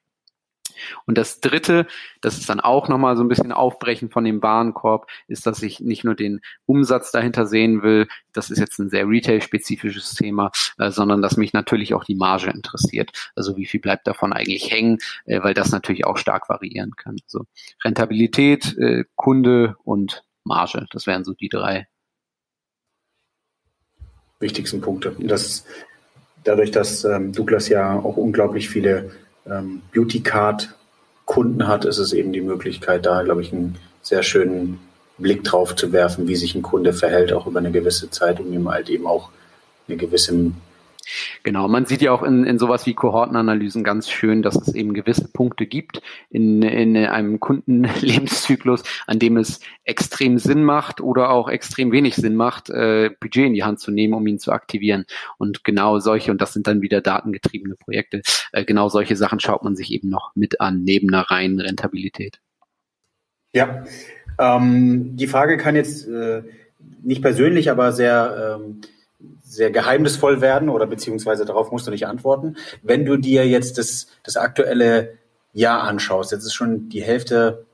Und 1.05 1.17
das 1.17 1.39
Dritte, 1.39 1.87
das 2.21 2.37
ist 2.37 2.49
dann 2.49 2.59
auch 2.59 2.87
nochmal 2.87 3.17
so 3.17 3.23
ein 3.23 3.29
bisschen 3.29 3.51
Aufbrechen 3.51 4.09
von 4.09 4.23
dem 4.23 4.41
Warenkorb, 4.41 5.07
ist, 5.27 5.45
dass 5.45 5.61
ich 5.61 5.79
nicht 5.79 6.03
nur 6.03 6.15
den 6.15 6.41
Umsatz 6.65 7.11
dahinter 7.11 7.45
sehen 7.45 7.83
will, 7.83 8.07
das 8.33 8.49
ist 8.49 8.59
jetzt 8.59 8.79
ein 8.79 8.89
sehr 8.89 9.07
retail-spezifisches 9.07 10.13
Thema, 10.15 10.51
äh, 10.77 10.91
sondern 10.91 11.21
dass 11.21 11.37
mich 11.37 11.53
natürlich 11.53 11.93
auch 11.93 12.03
die 12.03 12.15
Marge 12.15 12.49
interessiert. 12.49 13.11
Also 13.35 13.57
wie 13.57 13.65
viel 13.65 13.79
bleibt 13.79 14.07
davon 14.07 14.33
eigentlich 14.33 14.71
hängen, 14.71 14.97
äh, 15.25 15.41
weil 15.43 15.53
das 15.53 15.71
natürlich 15.71 16.05
auch 16.05 16.17
stark 16.17 16.49
variieren 16.49 16.95
kann. 16.95 17.17
Also 17.25 17.45
Rentabilität, 17.83 18.77
äh, 18.77 19.05
Kunde 19.15 19.75
und 19.83 20.23
Marge, 20.43 20.85
das 20.91 21.07
wären 21.07 21.23
so 21.23 21.33
die 21.33 21.49
drei 21.49 21.87
wichtigsten 24.39 24.81
Punkte. 24.81 25.15
Das, 25.19 25.65
dadurch, 26.43 26.71
dass 26.71 27.05
ähm, 27.05 27.31
Douglas 27.31 27.69
ja 27.69 27.97
auch 27.97 28.17
unglaublich 28.17 28.69
viele 28.69 29.11
ähm, 29.45 29.81
Beauty 29.93 30.21
Card 30.21 30.75
Kunden 31.25 31.67
hat, 31.67 31.85
ist 31.85 31.99
es 31.99 32.13
eben 32.13 32.33
die 32.33 32.41
Möglichkeit, 32.41 33.05
da, 33.05 33.23
glaube 33.23 33.41
ich, 33.41 33.53
einen 33.53 33.77
sehr 34.01 34.23
schönen 34.23 34.79
Blick 35.17 35.43
drauf 35.43 35.75
zu 35.75 35.91
werfen, 35.91 36.27
wie 36.27 36.35
sich 36.35 36.55
ein 36.55 36.61
Kunde 36.61 36.93
verhält, 36.93 37.31
auch 37.31 37.47
über 37.47 37.59
eine 37.59 37.71
gewisse 37.71 38.09
Zeit, 38.09 38.39
um 38.39 38.51
ihm 38.51 38.69
halt 38.69 38.89
eben 38.89 39.07
auch 39.07 39.29
eine 39.87 39.97
gewisse 39.97 40.51
Genau, 41.43 41.67
man 41.67 41.85
sieht 41.85 42.01
ja 42.01 42.11
auch 42.11 42.23
in, 42.23 42.45
in 42.45 42.57
sowas 42.59 42.85
wie 42.85 42.93
Kohortenanalysen 42.93 43.83
ganz 43.83 44.09
schön, 44.09 44.41
dass 44.41 44.55
es 44.55 44.73
eben 44.73 44.93
gewisse 44.93 45.27
Punkte 45.27 45.65
gibt 45.65 46.01
in, 46.29 46.61
in 46.61 46.95
einem 46.97 47.39
Kundenlebenszyklus, 47.39 48.83
an 49.07 49.19
dem 49.19 49.37
es 49.37 49.59
extrem 49.83 50.37
Sinn 50.37 50.63
macht 50.63 51.01
oder 51.01 51.29
auch 51.29 51.49
extrem 51.49 51.91
wenig 51.91 52.15
Sinn 52.15 52.35
macht, 52.35 52.69
äh, 52.69 53.11
Budget 53.19 53.47
in 53.47 53.53
die 53.53 53.63
Hand 53.63 53.79
zu 53.79 53.91
nehmen, 53.91 54.13
um 54.13 54.25
ihn 54.27 54.39
zu 54.39 54.51
aktivieren. 54.51 55.05
Und 55.37 55.63
genau 55.63 55.99
solche, 55.99 56.31
und 56.31 56.41
das 56.41 56.53
sind 56.53 56.67
dann 56.67 56.81
wieder 56.81 57.01
datengetriebene 57.01 57.75
Projekte, 57.75 58.21
äh, 58.51 58.65
genau 58.65 58.89
solche 58.89 59.15
Sachen 59.15 59.39
schaut 59.39 59.63
man 59.63 59.75
sich 59.75 59.91
eben 59.91 60.09
noch 60.09 60.31
mit 60.35 60.61
an, 60.61 60.83
neben 60.83 61.13
einer 61.13 61.29
reinen 61.29 61.59
Rentabilität. 61.59 62.39
Ja, 63.53 63.83
ähm, 64.39 65.15
die 65.15 65.27
Frage 65.27 65.57
kann 65.57 65.75
jetzt 65.75 66.07
äh, 66.07 66.43
nicht 67.03 67.21
persönlich, 67.21 67.69
aber 67.69 67.91
sehr 67.91 68.57
ähm, 68.59 68.81
sehr 69.43 69.71
geheimnisvoll 69.71 70.41
werden 70.41 70.69
oder 70.69 70.87
beziehungsweise 70.87 71.45
darauf 71.45 71.71
musst 71.71 71.87
du 71.87 71.91
nicht 71.91 72.07
antworten. 72.07 72.57
Wenn 72.81 73.05
du 73.05 73.17
dir 73.17 73.47
jetzt 73.47 73.77
das, 73.77 74.07
das 74.23 74.37
aktuelle 74.37 75.17
Jahr 75.53 75.83
anschaust, 75.83 76.31
jetzt 76.31 76.45
ist 76.45 76.53
schon 76.53 76.89
die 76.89 77.03
Hälfte 77.03 77.65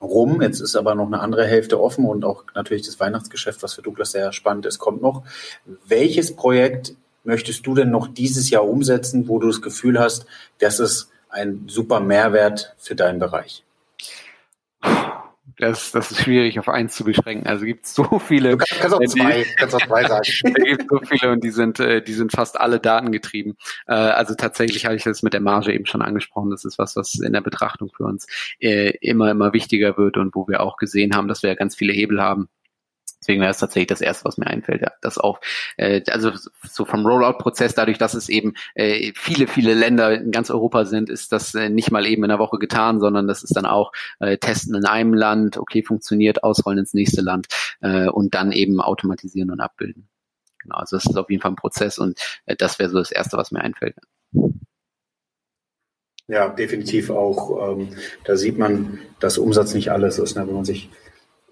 rum, 0.00 0.42
jetzt 0.42 0.60
ist 0.60 0.76
aber 0.76 0.94
noch 0.94 1.06
eine 1.06 1.20
andere 1.20 1.46
Hälfte 1.46 1.80
offen 1.80 2.04
und 2.04 2.24
auch 2.24 2.44
natürlich 2.54 2.84
das 2.84 3.00
Weihnachtsgeschäft, 3.00 3.62
was 3.62 3.74
für 3.74 3.82
Douglas 3.82 4.12
sehr 4.12 4.32
spannend 4.32 4.66
ist, 4.66 4.78
kommt 4.78 5.00
noch. 5.00 5.22
Welches 5.86 6.34
Projekt 6.34 6.94
möchtest 7.24 7.66
du 7.66 7.74
denn 7.74 7.90
noch 7.90 8.08
dieses 8.08 8.50
Jahr 8.50 8.68
umsetzen, 8.68 9.28
wo 9.28 9.38
du 9.38 9.46
das 9.46 9.62
Gefühl 9.62 9.98
hast, 9.98 10.26
das 10.58 10.80
ist 10.80 11.10
ein 11.28 11.64
super 11.68 12.00
Mehrwert 12.00 12.74
für 12.78 12.96
deinen 12.96 13.20
Bereich? 13.20 13.64
Das, 15.58 15.92
das 15.92 16.10
ist 16.10 16.22
schwierig 16.22 16.58
auf 16.58 16.68
eins 16.68 16.94
zu 16.94 17.04
beschränken. 17.04 17.46
Also 17.46 17.64
gibt 17.64 17.84
es 17.84 17.94
so 17.94 18.18
viele. 18.18 18.50
Du 18.50 18.56
kannst, 18.58 18.80
kannst 18.80 18.96
auch 18.96 19.00
äh, 19.00 19.06
zwei, 19.06 19.42
die, 19.42 19.54
kannst 19.56 19.74
auch 19.74 19.86
zwei 19.86 20.02
sagen. 20.04 20.28
da 20.42 20.62
gibt 20.62 20.88
so 20.88 21.00
viele 21.04 21.32
und 21.32 21.44
die 21.44 21.50
sind, 21.50 21.80
äh, 21.80 22.02
die 22.02 22.14
sind 22.14 22.32
fast 22.32 22.60
alle 22.60 22.80
datengetrieben. 22.80 23.56
Äh, 23.86 23.94
also 23.94 24.34
tatsächlich 24.34 24.86
habe 24.86 24.96
ich 24.96 25.04
das 25.04 25.22
mit 25.22 25.32
der 25.32 25.40
Marge 25.40 25.72
eben 25.72 25.86
schon 25.86 26.02
angesprochen. 26.02 26.50
Das 26.50 26.64
ist 26.64 26.78
was, 26.78 26.96
was 26.96 27.14
in 27.14 27.32
der 27.32 27.40
Betrachtung 27.40 27.90
für 27.94 28.04
uns 28.04 28.26
immer, 28.58 29.30
immer 29.30 29.52
wichtiger 29.52 29.96
wird 29.96 30.16
und 30.16 30.34
wo 30.34 30.46
wir 30.48 30.60
auch 30.60 30.76
gesehen 30.76 31.14
haben, 31.14 31.28
dass 31.28 31.42
wir 31.42 31.54
ganz 31.56 31.74
viele 31.74 31.92
Hebel 31.92 32.20
haben 32.20 32.48
Deswegen 33.22 33.40
wäre 33.40 33.52
es 33.52 33.58
tatsächlich 33.58 33.86
das 33.86 34.00
Erste, 34.00 34.24
was 34.24 34.36
mir 34.36 34.48
einfällt, 34.48 34.82
ja, 34.82 34.90
das 35.00 35.16
auch, 35.16 35.40
äh, 35.76 36.02
also 36.10 36.32
so 36.68 36.84
vom 36.84 37.06
Rollout-Prozess, 37.06 37.72
dadurch, 37.74 37.96
dass 37.96 38.14
es 38.14 38.28
eben 38.28 38.54
äh, 38.74 39.12
viele, 39.14 39.46
viele 39.46 39.74
Länder 39.74 40.12
in 40.12 40.32
ganz 40.32 40.50
Europa 40.50 40.84
sind, 40.86 41.08
ist 41.08 41.30
das 41.30 41.54
äh, 41.54 41.68
nicht 41.68 41.92
mal 41.92 42.04
eben 42.04 42.24
in 42.24 42.30
einer 42.32 42.40
Woche 42.40 42.58
getan, 42.58 42.98
sondern 42.98 43.28
das 43.28 43.44
ist 43.44 43.54
dann 43.54 43.64
auch 43.64 43.92
äh, 44.18 44.38
Testen 44.38 44.74
in 44.74 44.86
einem 44.86 45.14
Land, 45.14 45.56
okay, 45.56 45.84
funktioniert, 45.84 46.42
ausrollen 46.42 46.80
ins 46.80 46.94
nächste 46.94 47.20
Land 47.20 47.46
äh, 47.80 48.08
und 48.08 48.34
dann 48.34 48.50
eben 48.50 48.80
automatisieren 48.80 49.52
und 49.52 49.60
abbilden. 49.60 50.08
Genau, 50.58 50.76
also 50.76 50.96
das 50.96 51.06
ist 51.06 51.16
auf 51.16 51.30
jeden 51.30 51.42
Fall 51.42 51.52
ein 51.52 51.56
Prozess 51.56 51.98
und 51.98 52.18
äh, 52.46 52.56
das 52.56 52.80
wäre 52.80 52.90
so 52.90 52.98
das 52.98 53.12
Erste, 53.12 53.36
was 53.36 53.52
mir 53.52 53.60
einfällt. 53.60 53.94
Ja, 56.28 56.48
definitiv 56.48 57.10
auch. 57.10 57.72
Ähm, 57.72 57.90
da 58.24 58.36
sieht 58.36 58.58
man, 58.58 58.98
dass 59.20 59.38
Umsatz 59.38 59.74
nicht 59.74 59.90
alles 59.90 60.18
ist, 60.18 60.36
ne? 60.36 60.46
wenn 60.46 60.54
man 60.54 60.64
sich 60.64 60.88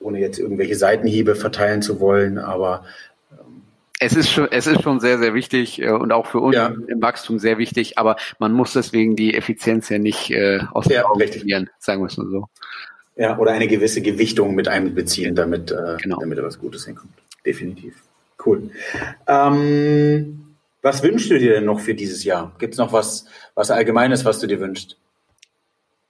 ohne 0.01 0.19
jetzt 0.19 0.39
irgendwelche 0.39 0.77
Seitenhiebe 0.77 1.35
verteilen 1.35 1.83
zu 1.83 2.01
wollen, 2.01 2.39
aber 2.39 2.85
ähm, 3.31 3.63
es 4.01 4.15
ist 4.15 4.31
schon, 4.31 4.49
es 4.51 4.67
ist 4.67 4.83
schon 4.83 5.01
sehr, 5.01 5.19
sehr 5.19 5.35
wichtig 5.35 5.81
äh, 5.81 5.91
und 5.91 6.13
auch 6.13 6.27
für 6.27 6.41
uns 6.41 6.57
ja. 6.57 6.75
im 6.89 7.03
Wachstum 7.03 7.39
sehr 7.39 7.59
wichtig, 7.59 7.99
aber 7.99 8.17
man 8.39 8.53
muss 8.53 8.73
deswegen 8.73 9.17
die 9.17 9.35
Effizienz 9.35 9.89
ja 9.89 9.99
nicht 9.99 10.31
äh, 10.31 10.61
aus 10.73 10.87
ja, 10.87 11.05
Augen 11.05 11.21
verlieren, 11.21 11.71
sagen 11.79 12.03
wir 12.03 12.07
es 12.07 12.17
mal 12.17 12.29
so. 12.29 12.49
Ja, 13.17 13.39
oder 13.39 13.53
eine 13.53 13.69
gewisse 13.69 14.01
Gewichtung 14.01 14.55
mit 14.55 14.69
einbeziehen, 14.69 15.35
damit, 15.35 15.71
äh, 15.71 15.97
genau. 16.01 16.19
damit 16.21 16.39
da 16.39 16.43
was 16.43 16.59
Gutes 16.59 16.87
hinkommt. 16.87 17.13
Definitiv. 17.45 17.95
Cool. 18.45 18.71
Ähm, 19.27 20.57
was 20.83 21.03
wünschst 21.03 21.31
du 21.31 21.39
dir 21.39 21.53
denn 21.53 21.67
noch 21.67 21.81
für 21.81 21.95
dieses 21.95 22.25
Jahr? 22.25 22.55
Gibt 22.59 22.75
es 22.75 22.79
noch 22.79 22.93
was, 22.93 23.27
was 23.55 23.71
Allgemeines, 23.71 24.25
was 24.25 24.41
du 24.41 24.47
dir 24.47 24.61
wünschst? 24.61 24.97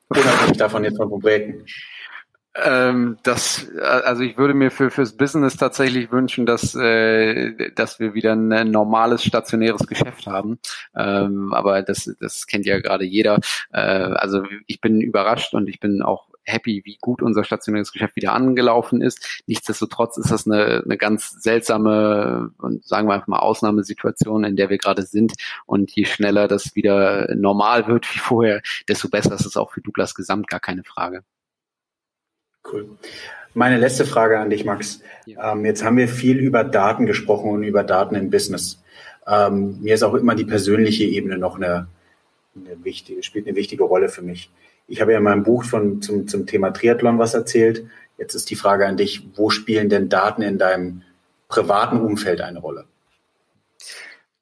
Unabhängig 0.08 0.58
davon 0.58 0.84
jetzt 0.84 0.96
von 0.96 1.08
Projekten. 1.08 1.64
Ähm, 2.56 3.18
das, 3.22 3.68
also 3.80 4.22
ich 4.22 4.36
würde 4.36 4.54
mir 4.54 4.72
für 4.72 4.90
fürs 4.90 5.16
Business 5.16 5.56
tatsächlich 5.56 6.10
wünschen, 6.10 6.46
dass 6.46 6.74
äh, 6.74 7.70
dass 7.76 8.00
wir 8.00 8.14
wieder 8.14 8.32
ein 8.32 8.70
normales 8.70 9.24
stationäres 9.24 9.86
Geschäft 9.86 10.26
haben. 10.26 10.58
Ähm, 10.96 11.52
aber 11.54 11.82
das 11.82 12.10
das 12.18 12.46
kennt 12.48 12.66
ja 12.66 12.80
gerade 12.80 13.04
jeder. 13.04 13.38
Äh, 13.72 13.80
also 13.80 14.42
ich 14.66 14.80
bin 14.80 15.00
überrascht 15.00 15.54
und 15.54 15.68
ich 15.68 15.78
bin 15.78 16.02
auch 16.02 16.28
happy, 16.42 16.82
wie 16.84 16.98
gut 17.00 17.22
unser 17.22 17.44
stationäres 17.44 17.92
Geschäft 17.92 18.16
wieder 18.16 18.32
angelaufen 18.32 19.00
ist. 19.00 19.42
Nichtsdestotrotz 19.46 20.16
ist 20.16 20.32
das 20.32 20.46
eine, 20.46 20.82
eine 20.84 20.96
ganz 20.96 21.30
seltsame 21.30 22.50
und 22.58 22.84
sagen 22.84 23.08
wir 23.08 23.14
einfach 23.14 23.28
mal 23.28 23.38
Ausnahmesituation, 23.38 24.44
in 24.44 24.56
der 24.56 24.70
wir 24.70 24.78
gerade 24.78 25.02
sind. 25.02 25.34
Und 25.66 25.92
je 25.92 26.04
schneller 26.04 26.48
das 26.48 26.74
wieder 26.74 27.32
normal 27.36 27.86
wird 27.86 28.12
wie 28.14 28.18
vorher, 28.18 28.62
desto 28.88 29.08
besser 29.08 29.34
ist 29.34 29.46
es 29.46 29.56
auch 29.56 29.70
für 29.72 29.80
Douglas 29.82 30.14
Gesamt, 30.14 30.48
gar 30.48 30.60
keine 30.60 30.82
Frage. 30.84 31.22
Cool. 32.64 32.88
Meine 33.54 33.78
letzte 33.78 34.04
Frage 34.04 34.38
an 34.38 34.50
dich, 34.50 34.64
Max. 34.64 35.00
Ja. 35.26 35.52
Ähm, 35.52 35.64
jetzt 35.64 35.84
haben 35.84 35.96
wir 35.96 36.08
viel 36.08 36.38
über 36.38 36.62
Daten 36.62 37.06
gesprochen 37.06 37.50
und 37.50 37.62
über 37.62 37.82
Daten 37.82 38.14
im 38.14 38.30
Business. 38.30 38.80
Ähm, 39.26 39.80
mir 39.80 39.94
ist 39.94 40.02
auch 40.02 40.14
immer 40.14 40.34
die 40.34 40.44
persönliche 40.44 41.04
Ebene 41.04 41.36
noch 41.36 41.56
eine, 41.56 41.88
eine 42.54 42.84
wichtige, 42.84 43.22
spielt 43.22 43.46
eine 43.46 43.56
wichtige 43.56 43.84
Rolle 43.84 44.08
für 44.08 44.22
mich. 44.22 44.50
Ich 44.86 45.00
habe 45.00 45.12
ja 45.12 45.18
in 45.18 45.24
meinem 45.24 45.42
Buch 45.42 45.64
von, 45.64 46.02
zum, 46.02 46.26
zum 46.26 46.46
Thema 46.46 46.70
Triathlon 46.70 47.18
was 47.18 47.34
erzählt. 47.34 47.84
Jetzt 48.18 48.34
ist 48.34 48.50
die 48.50 48.56
Frage 48.56 48.86
an 48.86 48.96
dich, 48.96 49.26
wo 49.34 49.50
spielen 49.50 49.88
denn 49.88 50.08
Daten 50.08 50.42
in 50.42 50.58
deinem 50.58 51.02
privaten 51.48 52.00
Umfeld 52.00 52.40
eine 52.40 52.58
Rolle? 52.58 52.84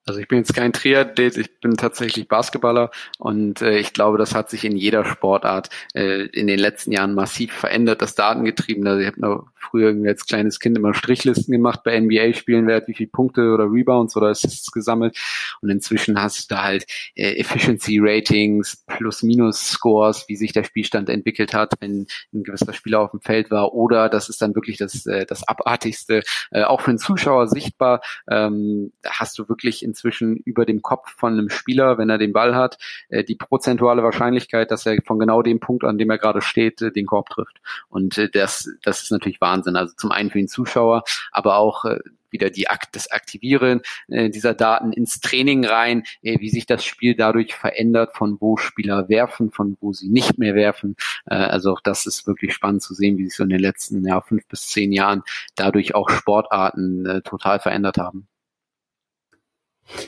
Also 0.09 0.21
ich 0.21 0.29
bin 0.29 0.39
jetzt 0.39 0.55
kein 0.55 0.73
Triathlet, 0.73 1.37
ich 1.37 1.61
bin 1.61 1.77
tatsächlich 1.77 2.29
Basketballer 2.29 2.91
und 3.19 3.61
äh, 3.61 3.79
ich 3.79 3.93
glaube, 3.93 4.17
das 4.17 4.35
hat 4.35 4.49
sich 4.49 4.65
in 4.65 4.77
jeder 4.77 5.05
Sportart 5.05 5.69
äh, 5.95 6.23
in 6.27 6.47
den 6.47 6.59
letzten 6.59 6.93
Jahren 6.93 7.15
massiv 7.15 7.53
verändert, 7.53 8.01
das 8.01 8.15
Datengetriebene. 8.15 8.89
Also 8.89 9.01
ich 9.03 9.07
habe 9.07 9.21
noch 9.21 9.47
früher 9.55 9.95
als 10.09 10.25
kleines 10.25 10.61
Kind 10.61 10.79
immer 10.79 10.95
Strichlisten 10.95 11.53
gemacht 11.53 11.83
bei 11.85 12.01
NBA-Spielen, 12.01 12.67
wer 12.67 12.77
hat 12.77 12.89
wie 12.89 12.95
viele 12.95 13.11
Punkte 13.11 13.53
oder 13.53 13.65
Rebounds 13.71 14.17
oder 14.17 14.29
Assists 14.29 14.73
gesammelt 14.73 15.17
und 15.61 15.69
inzwischen 15.69 16.21
hast 16.21 16.51
du 16.51 16.55
da 16.55 16.63
halt 16.63 16.87
äh, 17.15 17.39
Efficiency-Ratings, 17.39 18.85
Plus-Minus-Scores, 18.87 20.25
wie 20.29 20.37
sich 20.37 20.53
der 20.53 20.65
Spielstand 20.65 21.11
entwickelt 21.11 21.53
hat, 21.53 21.75
wenn 21.81 22.07
ein 22.33 22.45
gewisser 22.45 22.73
Spieler 22.73 23.01
auf 23.01 23.11
dem 23.11 23.21
Feld 23.21 23.51
war 23.51 23.75
oder 23.75 24.09
das 24.09 24.31
ist 24.31 24.41
dann 24.41 24.55
wirklich 24.55 24.79
das, 24.79 25.05
äh, 25.05 25.27
das 25.27 25.47
Abartigste, 25.47 26.23
äh, 26.51 26.63
auch 26.63 26.81
für 26.81 26.93
den 26.93 26.99
Zuschauer 26.99 27.49
sichtbar, 27.49 28.01
ähm, 28.31 28.93
hast 29.05 29.39
du 29.39 29.49
wirklich 29.51 29.83
in 29.83 29.95
inzwischen 29.99 30.37
über 30.37 30.65
dem 30.65 30.83
Kopf 30.83 31.11
von 31.17 31.33
einem 31.33 31.51
Spieler, 31.51 31.99
wenn 31.99 32.11
er 32.11 32.19
den 32.19 32.33
Ball 32.33 32.55
hat, 32.55 32.79
äh, 33.09 33.25
die 33.25 33.35
prozentuale 33.35 34.03
Wahrscheinlichkeit, 34.03 34.71
dass 34.71 34.87
er 34.87 34.99
von 35.05 35.19
genau 35.19 35.43
dem 35.43 35.61
Punkt, 35.61 35.85
an 35.85 35.99
dem 35.99 36.11
er 36.11 36.19
gerade 36.19 36.41
steht, 36.41 36.81
äh, 36.83 36.93
den 36.93 37.07
Korb 37.07 37.31
trifft. 37.31 37.61
Und 37.89 38.17
äh, 38.19 38.29
das, 38.31 38.71
das 38.83 39.03
ist 39.03 39.11
natürlich 39.11 39.41
Wahnsinn. 39.41 39.77
Also 39.77 39.95
zum 39.97 40.13
einen 40.13 40.31
für 40.31 40.39
den 40.39 40.49
Zuschauer, 40.49 41.03
aber 41.33 41.57
auch 41.59 41.85
wieder 42.31 42.51
die 42.51 42.69
Akt, 42.69 42.95
das 42.95 43.11
Aktivieren 43.11 43.81
äh, 44.09 44.31
dieser 44.31 44.55
Daten 44.55 44.93
ins 44.93 45.21
Training 45.21 45.65
rein, 45.65 46.05
äh, 46.23 46.39
wie 46.41 46.51
sich 46.51 46.67
das 46.67 46.85
Spiel 46.85 47.15
dadurch 47.15 47.55
verändert, 47.55 48.17
von 48.17 48.37
wo 48.41 48.57
Spieler 48.57 49.09
werfen, 49.09 49.51
von 49.51 49.77
wo 49.81 49.93
sie 49.93 50.09
nicht 50.09 50.39
mehr 50.39 50.55
werfen. 50.55 50.97
Äh, 51.27 51.37
also 51.37 51.73
auch 51.73 51.81
das 51.81 52.07
ist 52.07 52.27
wirklich 52.27 52.55
spannend 52.55 52.83
zu 52.83 52.95
sehen, 52.95 53.19
wie 53.19 53.25
sich 53.25 53.37
so 53.37 53.45
in 53.45 53.51
den 53.51 53.61
letzten 53.61 54.07
ja, 54.07 54.21
fünf 54.21 54.47
bis 54.47 54.69
zehn 54.69 54.93
Jahren 54.93 55.23
dadurch 55.57 55.95
auch 55.95 56.11
Sportarten 56.11 57.07
äh, 57.07 57.23
total 57.23 57.61
verändert 57.61 57.99
haben. 57.99 58.29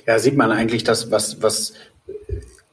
Ja, 0.07 0.19
sieht 0.19 0.37
man 0.37 0.51
eigentlich 0.53 0.85
das, 0.85 1.11
was, 1.11 1.43
was, 1.43 1.75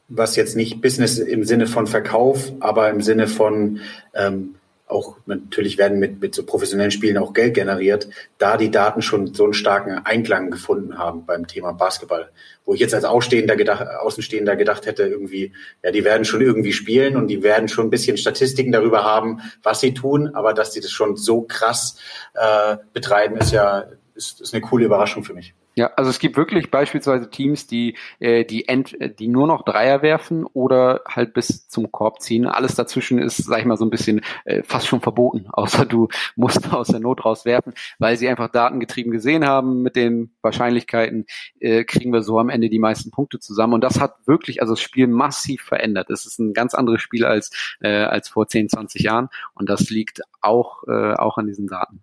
was 0.07 0.35
jetzt 0.35 0.55
nicht 0.55 0.81
Business 0.81 1.17
im 1.17 1.43
Sinne 1.43 1.67
von 1.67 1.87
Verkauf, 1.87 2.51
aber 2.59 2.89
im 2.89 3.01
Sinne 3.01 3.27
von 3.27 3.79
ähm, 4.13 4.55
auch 4.87 5.17
natürlich 5.25 5.77
werden 5.77 5.99
mit, 5.99 6.21
mit 6.21 6.33
so 6.33 6.43
professionellen 6.43 6.91
Spielen 6.91 7.17
auch 7.17 7.33
Geld 7.33 7.53
generiert, 7.53 8.07
da 8.37 8.55
die 8.55 8.71
Daten 8.71 9.01
schon 9.01 9.33
so 9.33 9.43
einen 9.43 9.53
starken 9.53 9.99
Einklang 10.05 10.49
gefunden 10.49 10.97
haben 10.97 11.25
beim 11.25 11.45
Thema 11.45 11.73
Basketball. 11.73 12.29
Wo 12.65 12.73
ich 12.73 12.79
jetzt 12.79 12.95
als 12.95 13.03
Ausstehender 13.03 13.57
gedacht, 13.57 13.85
Außenstehender 13.85 14.55
gedacht 14.55 14.85
hätte, 14.85 15.03
irgendwie, 15.03 15.51
ja, 15.83 15.91
die 15.91 16.05
werden 16.05 16.25
schon 16.25 16.41
irgendwie 16.41 16.71
spielen 16.71 17.17
und 17.17 17.27
die 17.27 17.43
werden 17.43 17.67
schon 17.67 17.87
ein 17.87 17.89
bisschen 17.89 18.17
Statistiken 18.17 18.71
darüber 18.71 19.03
haben, 19.03 19.41
was 19.61 19.81
sie 19.81 19.93
tun, 19.93 20.33
aber 20.33 20.53
dass 20.53 20.73
sie 20.73 20.79
das 20.79 20.91
schon 20.91 21.17
so 21.17 21.41
krass 21.41 21.97
äh, 22.33 22.77
betreiben, 22.93 23.37
ist 23.37 23.51
ja 23.51 23.85
ist, 24.15 24.41
ist 24.41 24.53
eine 24.53 24.61
coole 24.61 24.85
Überraschung 24.85 25.23
für 25.23 25.33
mich. 25.33 25.53
Ja, 25.77 25.91
also 25.95 26.09
es 26.09 26.17
gibt 26.17 26.37
wirklich 26.37 26.71
beispielsweise 26.71 27.29
Teams, 27.29 27.67
die, 27.67 27.95
äh, 28.17 28.45
die, 28.45 28.67
ent, 28.67 28.97
die 29.19 29.27
nur 29.27 29.45
noch 29.45 29.63
Dreier 29.63 30.01
werfen 30.01 30.43
oder 30.43 31.01
halt 31.07 31.35
bis 31.35 31.67
zum 31.67 31.91
Korb 31.91 32.19
ziehen. 32.19 32.47
Alles 32.47 32.73
dazwischen 32.73 33.19
ist, 33.19 33.37
sag 33.37 33.59
ich 33.59 33.65
mal, 33.65 33.77
so 33.77 33.85
ein 33.85 33.91
bisschen 33.91 34.21
äh, 34.45 34.63
fast 34.63 34.87
schon 34.87 35.01
verboten, 35.01 35.45
außer 35.51 35.85
du 35.85 36.07
musst 36.35 36.73
aus 36.73 36.87
der 36.87 36.99
Not 36.99 37.23
raus 37.25 37.45
werfen, 37.45 37.75
weil 37.99 38.17
sie 38.17 38.27
einfach 38.27 38.49
datengetrieben 38.49 39.11
gesehen 39.11 39.45
haben 39.45 39.83
mit 39.83 39.95
den 39.95 40.35
Wahrscheinlichkeiten, 40.41 41.27
äh, 41.59 41.83
kriegen 41.83 42.11
wir 42.11 42.23
so 42.23 42.39
am 42.39 42.49
Ende 42.49 42.69
die 42.69 42.79
meisten 42.79 43.11
Punkte 43.11 43.37
zusammen. 43.39 43.73
Und 43.75 43.83
das 43.83 43.99
hat 43.99 44.15
wirklich 44.25 44.61
also 44.61 44.73
das 44.73 44.81
Spiel 44.81 45.05
massiv 45.05 45.61
verändert. 45.61 46.09
Es 46.09 46.25
ist 46.25 46.39
ein 46.39 46.53
ganz 46.53 46.73
anderes 46.73 47.03
Spiel 47.03 47.23
als, 47.23 47.51
äh, 47.81 47.89
als 47.89 48.29
vor 48.29 48.47
10, 48.47 48.69
20 48.69 49.03
Jahren. 49.03 49.29
Und 49.53 49.69
das 49.69 49.91
liegt 49.91 50.21
auch, 50.41 50.87
äh, 50.87 51.13
auch 51.13 51.37
an 51.37 51.45
diesen 51.45 51.67
Daten. 51.67 52.01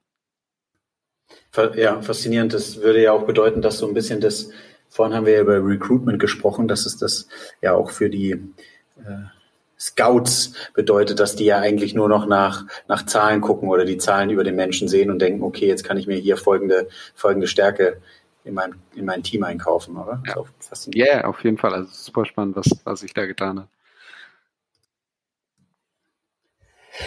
Ja, 1.76 2.00
faszinierend. 2.02 2.52
Das 2.52 2.80
würde 2.80 3.02
ja 3.02 3.12
auch 3.12 3.24
bedeuten, 3.24 3.62
dass 3.62 3.78
so 3.78 3.86
ein 3.86 3.94
bisschen 3.94 4.20
das, 4.20 4.50
vorhin 4.88 5.14
haben 5.14 5.26
wir 5.26 5.34
ja 5.34 5.40
über 5.40 5.64
Recruitment 5.64 6.18
gesprochen, 6.18 6.68
dass 6.68 6.86
es 6.86 6.96
das 6.96 7.28
ja 7.62 7.74
auch 7.74 7.90
für 7.90 8.10
die 8.10 8.32
äh, 8.98 9.24
Scouts 9.78 10.54
bedeutet, 10.74 11.20
dass 11.20 11.36
die 11.36 11.44
ja 11.44 11.58
eigentlich 11.58 11.94
nur 11.94 12.08
noch 12.08 12.26
nach, 12.26 12.64
nach 12.88 13.04
Zahlen 13.06 13.40
gucken 13.40 13.68
oder 13.68 13.84
die 13.84 13.98
Zahlen 13.98 14.30
über 14.30 14.44
den 14.44 14.56
Menschen 14.56 14.88
sehen 14.88 15.10
und 15.10 15.20
denken, 15.20 15.42
okay, 15.42 15.66
jetzt 15.66 15.84
kann 15.84 15.96
ich 15.96 16.06
mir 16.06 16.16
hier 16.16 16.36
folgende, 16.36 16.88
folgende 17.14 17.46
Stärke 17.46 18.00
in 18.44 18.54
mein, 18.54 18.74
in 18.94 19.04
mein 19.04 19.22
Team 19.22 19.42
einkaufen, 19.42 19.96
oder? 19.96 20.22
Ja, 20.94 21.06
yeah, 21.06 21.24
auf 21.24 21.42
jeden 21.44 21.58
Fall. 21.58 21.74
Also 21.74 21.88
super 21.92 22.24
spannend, 22.24 22.56
was, 22.56 22.66
was 22.84 23.00
sich 23.00 23.14
da 23.14 23.26
getan 23.26 23.60
hat. 23.60 23.68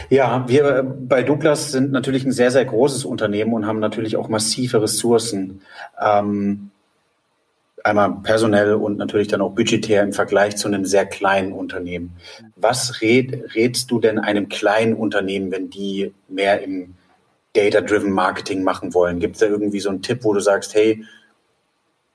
Ja, 0.10 0.48
wir 0.48 0.84
bei 0.84 1.24
Douglas 1.24 1.72
sind 1.72 1.92
natürlich 1.92 2.26
ein 2.26 2.32
sehr, 2.32 2.52
sehr 2.52 2.66
großes 2.66 3.06
Unternehmen 3.06 3.54
und 3.54 3.66
haben 3.66 3.80
natürlich 3.80 4.18
auch 4.18 4.28
massive 4.28 4.82
Ressourcen. 4.82 5.62
Ähm, 6.00 6.72
einmal 7.84 8.18
personell 8.22 8.74
und 8.74 8.98
natürlich 8.98 9.28
dann 9.30 9.42
auch 9.42 9.52
budgetär 9.52 10.04
im 10.04 10.14
Vergleich 10.14 10.58
zu 10.58 10.68
einem 10.68 10.86
sehr 10.86 11.06
kleinen 11.06 11.54
Unternehmen. 11.54 12.18
Was 12.56 13.02
rät, 13.02 13.56
rätst 13.56 13.90
du 13.90 14.00
denn 14.00 14.20
einem 14.20 14.50
kleinen 14.50 14.94
Unternehmen, 14.94 15.52
wenn 15.52 15.70
die 15.70 16.14
mehr 16.28 16.62
im 16.62 16.96
Data-Driven 17.54 18.12
Marketing 18.12 18.64
machen 18.64 18.94
wollen? 18.94 19.20
Gibt 19.20 19.36
es 19.36 19.40
da 19.40 19.48
irgendwie 19.48 19.80
so 19.80 19.90
einen 19.90 20.02
Tipp, 20.02 20.20
wo 20.24 20.34
du 20.34 20.42
sagst, 20.42 20.76
hey, 20.76 21.06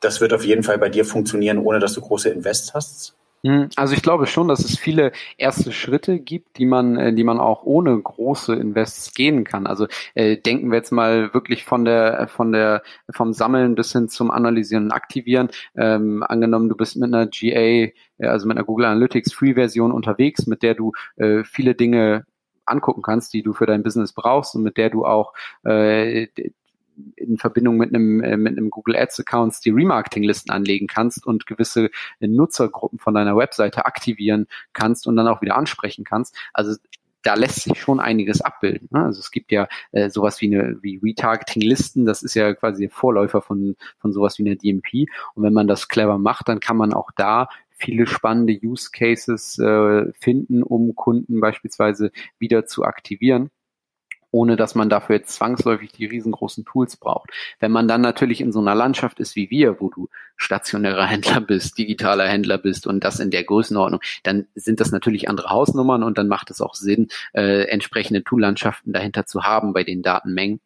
das 0.01 0.21
wird 0.21 0.35
auf 0.35 0.45
jeden 0.45 0.63
Fall 0.63 0.79
bei 0.79 0.89
dir 0.89 1.05
funktionieren, 1.05 1.59
ohne 1.59 1.79
dass 1.79 1.95
du 1.95 2.01
große 2.01 2.29
Invests 2.29 2.75
hast? 2.75 3.15
Hm, 3.45 3.71
also 3.75 3.95
ich 3.95 4.03
glaube 4.03 4.27
schon, 4.29 4.47
dass 4.47 4.61
es 4.65 4.79
viele 4.79 5.11
erste 5.37 5.73
Schritte 5.73 6.21
gibt, 6.21 6.59
die 6.59 6.65
man, 6.67 6.97
äh, 6.97 7.13
die 7.13 7.25
man 7.25 7.41
auch 7.41 7.65
ohne 7.65 8.01
große 8.01 8.55
Invests 8.55 9.15
gehen 9.15 9.43
kann. 9.43 9.67
Also 9.67 9.89
äh, 10.15 10.37
denken 10.37 10.71
wir 10.71 10.79
jetzt 10.79 10.93
mal 10.93 11.35
wirklich 11.35 11.65
von 11.65 11.85
der, 11.85 12.29
von 12.29 12.53
der, 12.53 12.83
vom 13.11 13.33
Sammeln 13.33 13.75
bis 13.75 13.93
hin 13.93 14.09
zum 14.09 14.31
Analysieren 14.31 14.85
und 14.85 14.93
Aktivieren. 14.93 15.49
Ähm, 15.77 16.23
angenommen, 16.23 16.69
du 16.69 16.77
bist 16.77 16.97
mit 16.97 17.13
einer 17.13 17.27
GA, 17.27 17.59
äh, 17.59 17.93
also 18.21 18.47
mit 18.47 18.57
einer 18.57 18.65
Google 18.65 18.87
Analytics 18.87 19.33
Free-Version 19.33 19.91
unterwegs, 19.91 20.47
mit 20.47 20.63
der 20.63 20.75
du 20.75 20.93
äh, 21.17 21.43
viele 21.43 21.75
Dinge 21.75 22.25
angucken 22.65 23.03
kannst, 23.03 23.35
die 23.35 23.43
du 23.43 23.53
für 23.55 23.67
dein 23.67 23.83
Business 23.83 24.13
brauchst 24.13 24.55
und 24.55 24.63
mit 24.63 24.77
der 24.77 24.89
du 24.89 25.05
auch 25.05 25.33
äh, 25.65 26.29
in 27.17 27.39
Verbindung 27.39 27.77
mit 27.77 27.95
einem, 27.95 28.23
äh, 28.23 28.37
mit 28.37 28.57
einem 28.57 28.71
Google 28.71 28.97
Ads 28.97 29.21
Accounts 29.21 29.61
die 29.61 29.71
Remarketing-Listen 29.71 30.51
anlegen 30.51 30.87
kannst 30.87 31.27
und 31.27 31.47
gewisse 31.47 31.91
Nutzergruppen 32.21 32.99
von 32.99 33.15
deiner 33.15 33.37
Webseite 33.37 33.87
aktivieren 33.87 34.47
kannst 34.73 35.07
und 35.07 35.17
dann 35.17 35.29
auch 35.29 35.43
wieder 35.43 35.57
ansprechen 35.57 36.05
kannst. 36.05 36.37
Also 36.53 36.77
da 37.23 37.35
lässt 37.35 37.63
sich 37.63 37.81
schon 37.81 38.01
einiges 38.01 38.41
abbilden. 38.41 38.89
Ne? 38.91 39.05
Also 39.05 39.21
es 39.21 39.31
gibt 39.31 39.53
ja 39.53 39.69
äh, 39.93 40.11
sowas 40.11 40.41
wie 40.41 40.55
eine 40.55 40.79
wie 40.83 41.01
Retargeting-Listen, 41.03 42.05
das 42.05 42.23
ist 42.23 42.35
ja 42.35 42.55
quasi 42.55 42.83
der 42.83 42.91
Vorläufer 42.91 43.43
von, 43.43 43.77
von 43.99 44.13
sowas 44.13 44.39
wie 44.39 44.47
einer 44.47 44.57
DMP. 44.57 45.09
Und 45.35 45.45
wenn 45.45 45.53
man 45.53 45.69
das 45.69 45.89
clever 45.89 46.19
macht, 46.19 46.49
dann 46.49 46.61
kann 46.61 46.77
man 46.77 46.93
auch 46.93 47.11
da 47.17 47.49
viele 47.71 48.07
spannende 48.07 48.59
Use 48.63 48.91
Cases 48.93 49.59
äh, 49.59 50.13
finden, 50.19 50.63
um 50.63 50.95
Kunden 50.95 51.41
beispielsweise 51.41 52.13
wieder 52.39 52.67
zu 52.67 52.85
aktivieren 52.85 53.51
ohne 54.33 54.57
dass 54.57 54.75
man 54.75 54.89
dafür 54.89 55.17
jetzt 55.17 55.35
zwangsläufig 55.37 55.93
die 55.93 56.07
riesengroßen 56.07 56.65
Tools 56.65 56.97
braucht. 56.97 57.31
Wenn 57.61 57.71
man 57.71 57.87
dann 57.87 58.01
natürlich 58.01 58.41
in 58.41 58.51
so 58.51 58.59
einer 58.59 58.75
Landschaft 58.75 59.21
ist 59.21 59.37
wie 59.37 59.51
wir, 59.51 59.81
wo 59.81 59.91
du 59.91 60.09
stationärer 60.37 61.07
Händler 61.07 61.41
bist, 61.41 61.79
digitaler 61.79 62.27
Händler 62.27 62.59
bist 62.59 62.87
und 62.87 63.05
das 63.05 63.21
in 63.21 63.31
der 63.31 63.45
Größenordnung, 63.45 64.01
dann 64.25 64.47
sind 64.55 64.81
das 64.81 64.91
natürlich 64.91 65.29
andere 65.29 65.51
Hausnummern 65.51 66.03
und 66.03 66.19
dann 66.19 66.29
macht 66.29 66.51
es 66.51 66.61
auch 66.61 66.75
Sinn, 66.75 67.09
äh, 67.35 67.69
entsprechende 67.69 68.25
Toollandschaften 68.25 68.93
dahinter 68.93 69.27
zu 69.27 69.45
haben 69.45 69.73
bei 69.73 69.85
den 69.85 70.03
Datenmengen 70.03 70.61